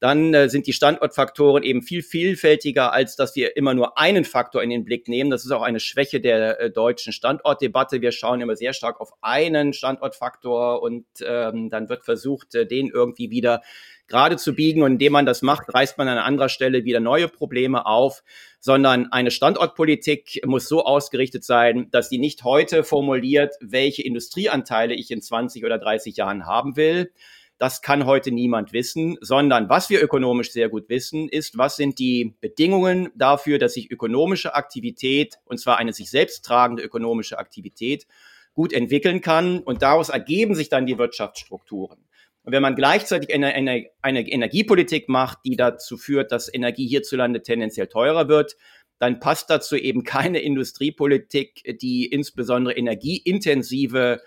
dann 0.00 0.32
äh, 0.32 0.48
sind 0.48 0.66
die 0.66 0.72
Standortfaktoren 0.72 1.62
eben 1.62 1.82
viel 1.82 2.02
vielfältiger, 2.02 2.92
als 2.92 3.16
dass 3.16 3.36
wir 3.36 3.56
immer 3.56 3.74
nur 3.74 3.98
einen 3.98 4.24
Faktor 4.24 4.62
in 4.62 4.70
den 4.70 4.84
Blick 4.84 5.08
nehmen. 5.08 5.30
Das 5.30 5.44
ist 5.44 5.50
auch 5.50 5.62
eine 5.62 5.78
Schwäche 5.78 6.20
der 6.20 6.58
äh, 6.58 6.70
deutschen 6.70 7.12
Standortdebatte. 7.12 8.00
Wir 8.00 8.10
schauen 8.10 8.40
immer 8.40 8.56
sehr 8.56 8.72
stark 8.72 8.98
auf 9.00 9.12
einen 9.20 9.74
Standortfaktor 9.74 10.82
und 10.82 11.04
ähm, 11.22 11.68
dann 11.68 11.90
wird 11.90 12.06
versucht, 12.06 12.54
äh, 12.54 12.66
den 12.66 12.88
irgendwie 12.88 13.30
wieder 13.30 13.60
gerade 14.08 14.38
zu 14.38 14.54
biegen. 14.54 14.82
Und 14.82 14.92
indem 14.92 15.12
man 15.12 15.26
das 15.26 15.42
macht, 15.42 15.72
reißt 15.72 15.98
man 15.98 16.08
an 16.08 16.16
anderer 16.16 16.48
Stelle 16.48 16.84
wieder 16.84 17.00
neue 17.00 17.28
Probleme 17.28 17.84
auf, 17.84 18.22
sondern 18.58 19.12
eine 19.12 19.30
Standortpolitik 19.30 20.40
muss 20.46 20.66
so 20.66 20.82
ausgerichtet 20.82 21.44
sein, 21.44 21.88
dass 21.90 22.08
sie 22.08 22.18
nicht 22.18 22.42
heute 22.42 22.84
formuliert, 22.84 23.54
welche 23.60 24.02
Industrieanteile 24.02 24.94
ich 24.94 25.10
in 25.10 25.20
20 25.20 25.64
oder 25.66 25.78
30 25.78 26.16
Jahren 26.16 26.46
haben 26.46 26.76
will, 26.76 27.12
das 27.60 27.82
kann 27.82 28.06
heute 28.06 28.32
niemand 28.32 28.72
wissen, 28.72 29.18
sondern 29.20 29.68
was 29.68 29.90
wir 29.90 30.02
ökonomisch 30.02 30.50
sehr 30.50 30.70
gut 30.70 30.88
wissen, 30.88 31.28
ist, 31.28 31.58
was 31.58 31.76
sind 31.76 31.98
die 31.98 32.34
Bedingungen 32.40 33.10
dafür, 33.14 33.58
dass 33.58 33.74
sich 33.74 33.90
ökonomische 33.90 34.54
Aktivität, 34.54 35.36
und 35.44 35.60
zwar 35.60 35.76
eine 35.76 35.92
sich 35.92 36.08
selbst 36.08 36.42
tragende 36.42 36.82
ökonomische 36.82 37.38
Aktivität, 37.38 38.06
gut 38.54 38.72
entwickeln 38.72 39.20
kann. 39.20 39.58
Und 39.58 39.82
daraus 39.82 40.08
ergeben 40.08 40.54
sich 40.54 40.70
dann 40.70 40.86
die 40.86 40.96
Wirtschaftsstrukturen. 40.96 41.98
Und 42.44 42.52
wenn 42.54 42.62
man 42.62 42.76
gleichzeitig 42.76 43.34
eine, 43.34 43.48
eine, 43.48 43.88
eine 44.00 44.26
Energiepolitik 44.26 45.10
macht, 45.10 45.40
die 45.44 45.56
dazu 45.56 45.98
führt, 45.98 46.32
dass 46.32 46.52
Energie 46.52 46.88
hierzulande 46.88 47.42
tendenziell 47.42 47.88
teurer 47.88 48.28
wird, 48.28 48.56
dann 48.98 49.20
passt 49.20 49.50
dazu 49.50 49.76
eben 49.76 50.02
keine 50.02 50.38
Industriepolitik, 50.38 51.78
die 51.82 52.06
insbesondere 52.06 52.74
energieintensive 52.74 54.22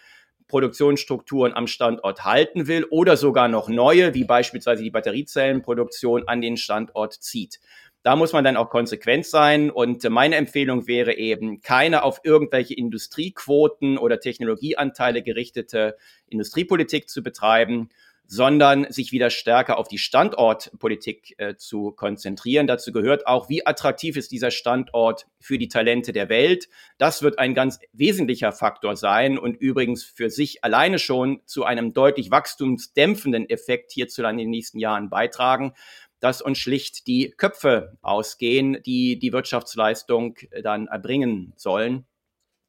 Produktionsstrukturen 0.53 1.55
am 1.55 1.65
Standort 1.65 2.25
halten 2.25 2.67
will 2.67 2.85
oder 2.91 3.17
sogar 3.17 3.47
noch 3.47 3.69
neue, 3.69 4.13
wie 4.13 4.23
beispielsweise 4.23 4.83
die 4.83 4.91
Batteriezellenproduktion, 4.91 6.27
an 6.27 6.41
den 6.41 6.57
Standort 6.57 7.13
zieht. 7.13 7.59
Da 8.03 8.15
muss 8.15 8.33
man 8.33 8.43
dann 8.43 8.55
auch 8.55 8.69
konsequent 8.69 9.25
sein. 9.25 9.71
Und 9.71 10.07
meine 10.11 10.35
Empfehlung 10.35 10.85
wäre 10.85 11.15
eben, 11.15 11.61
keine 11.61 12.03
auf 12.03 12.19
irgendwelche 12.21 12.75
Industriequoten 12.75 13.97
oder 13.97 14.19
Technologieanteile 14.19 15.23
gerichtete 15.23 15.97
Industriepolitik 16.27 17.09
zu 17.09 17.23
betreiben, 17.23 17.89
sondern 18.33 18.91
sich 18.91 19.11
wieder 19.11 19.29
stärker 19.29 19.77
auf 19.77 19.87
die 19.87 19.99
Standortpolitik 19.99 21.35
äh, 21.37 21.55
zu 21.55 21.91
konzentrieren. 21.91 22.65
Dazu 22.65 22.91
gehört 22.91 23.27
auch, 23.27 23.47
wie 23.47 23.65
attraktiv 23.65 24.17
ist 24.17 24.31
dieser 24.31 24.49
Standort 24.49 25.27
für 25.39 25.59
die 25.59 25.67
Talente 25.67 26.13
der 26.13 26.29
Welt. 26.29 26.67
Das 26.97 27.21
wird 27.21 27.37
ein 27.37 27.53
ganz 27.53 27.79
wesentlicher 27.91 28.51
Faktor 28.51 28.95
sein 28.95 29.37
und 29.37 29.55
übrigens 29.55 30.03
für 30.03 30.31
sich 30.31 30.63
alleine 30.63 30.97
schon 30.97 31.41
zu 31.45 31.63
einem 31.63 31.93
deutlich 31.93 32.31
wachstumsdämpfenden 32.31 33.49
Effekt 33.49 33.91
hierzulande 33.91 34.41
in 34.41 34.47
den 34.47 34.51
nächsten 34.51 34.79
Jahren 34.79 35.09
beitragen 35.09 35.73
dass 36.19 36.41
uns 36.41 36.57
schlicht 36.57 37.05
die 37.07 37.31
Köpfe 37.31 37.97
ausgehen, 38.01 38.77
die 38.85 39.19
die 39.19 39.33
Wirtschaftsleistung 39.33 40.37
dann 40.63 40.87
erbringen 40.87 41.51
sollen. 41.57 42.05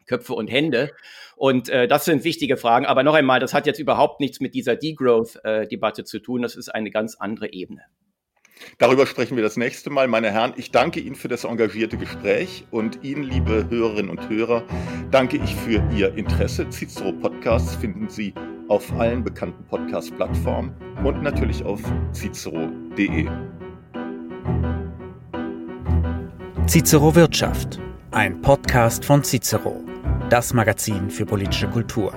Köpfe 0.07 0.35
und 0.35 0.49
Hände. 0.49 0.91
Und 1.37 1.69
äh, 1.69 1.89
das 1.89 2.05
sind 2.05 2.25
wichtige 2.25 2.57
Fragen. 2.57 2.87
Aber 2.87 3.03
noch 3.03 3.15
einmal, 3.15 3.41
das 3.41 3.55
hat 3.55 3.67
jetzt 3.67 3.79
überhaupt 3.79 4.21
nichts 4.21 4.41
mit 4.41 4.55
dieser 4.55 4.77
Degrowth-Debatte 4.77 6.03
äh, 6.03 6.05
zu 6.05 6.19
tun. 6.21 6.43
Das 6.43 6.57
ist 6.57 6.69
eine 6.69 6.91
ganz 6.91 7.17
andere 7.17 7.53
Ebene. 7.53 7.83
Darüber 8.79 9.07
sprechen 9.07 9.37
wir 9.37 9.43
das 9.43 9.57
nächste 9.57 9.91
Mal. 9.91 10.09
Meine 10.09 10.31
Herren, 10.31 10.55
ich 10.57 10.71
danke 10.71 11.01
Ihnen 11.01 11.17
für 11.17 11.29
das 11.29 11.45
engagierte 11.45 11.97
Gespräch 11.97 12.65
und 12.71 13.03
Ihnen, 13.03 13.25
liebe 13.25 13.69
Hörerinnen 13.69 14.11
und 14.11 14.29
Hörer, 14.29 14.65
danke 15.11 15.39
ich 15.39 15.55
für 15.55 15.83
Ihr 15.95 16.15
Interesse. 16.15 16.69
Cicero 16.71 17.13
Podcasts 17.13 17.75
finden 17.77 18.09
Sie 18.09 18.33
auf 18.69 18.93
allen 18.93 19.25
bekannten 19.25 19.65
Podcast-Plattformen 19.67 20.75
und 21.05 21.23
natürlich 21.23 21.65
auf 21.65 21.81
cicero.de. 22.13 23.29
Cicero 26.67 27.15
Wirtschaft, 27.15 27.79
ein 28.11 28.41
Podcast 28.41 29.05
von 29.05 29.23
Cicero, 29.23 29.85
das 30.31 30.53
Magazin 30.55 31.11
für 31.11 31.27
politische 31.27 31.69
Kultur. 31.69 32.13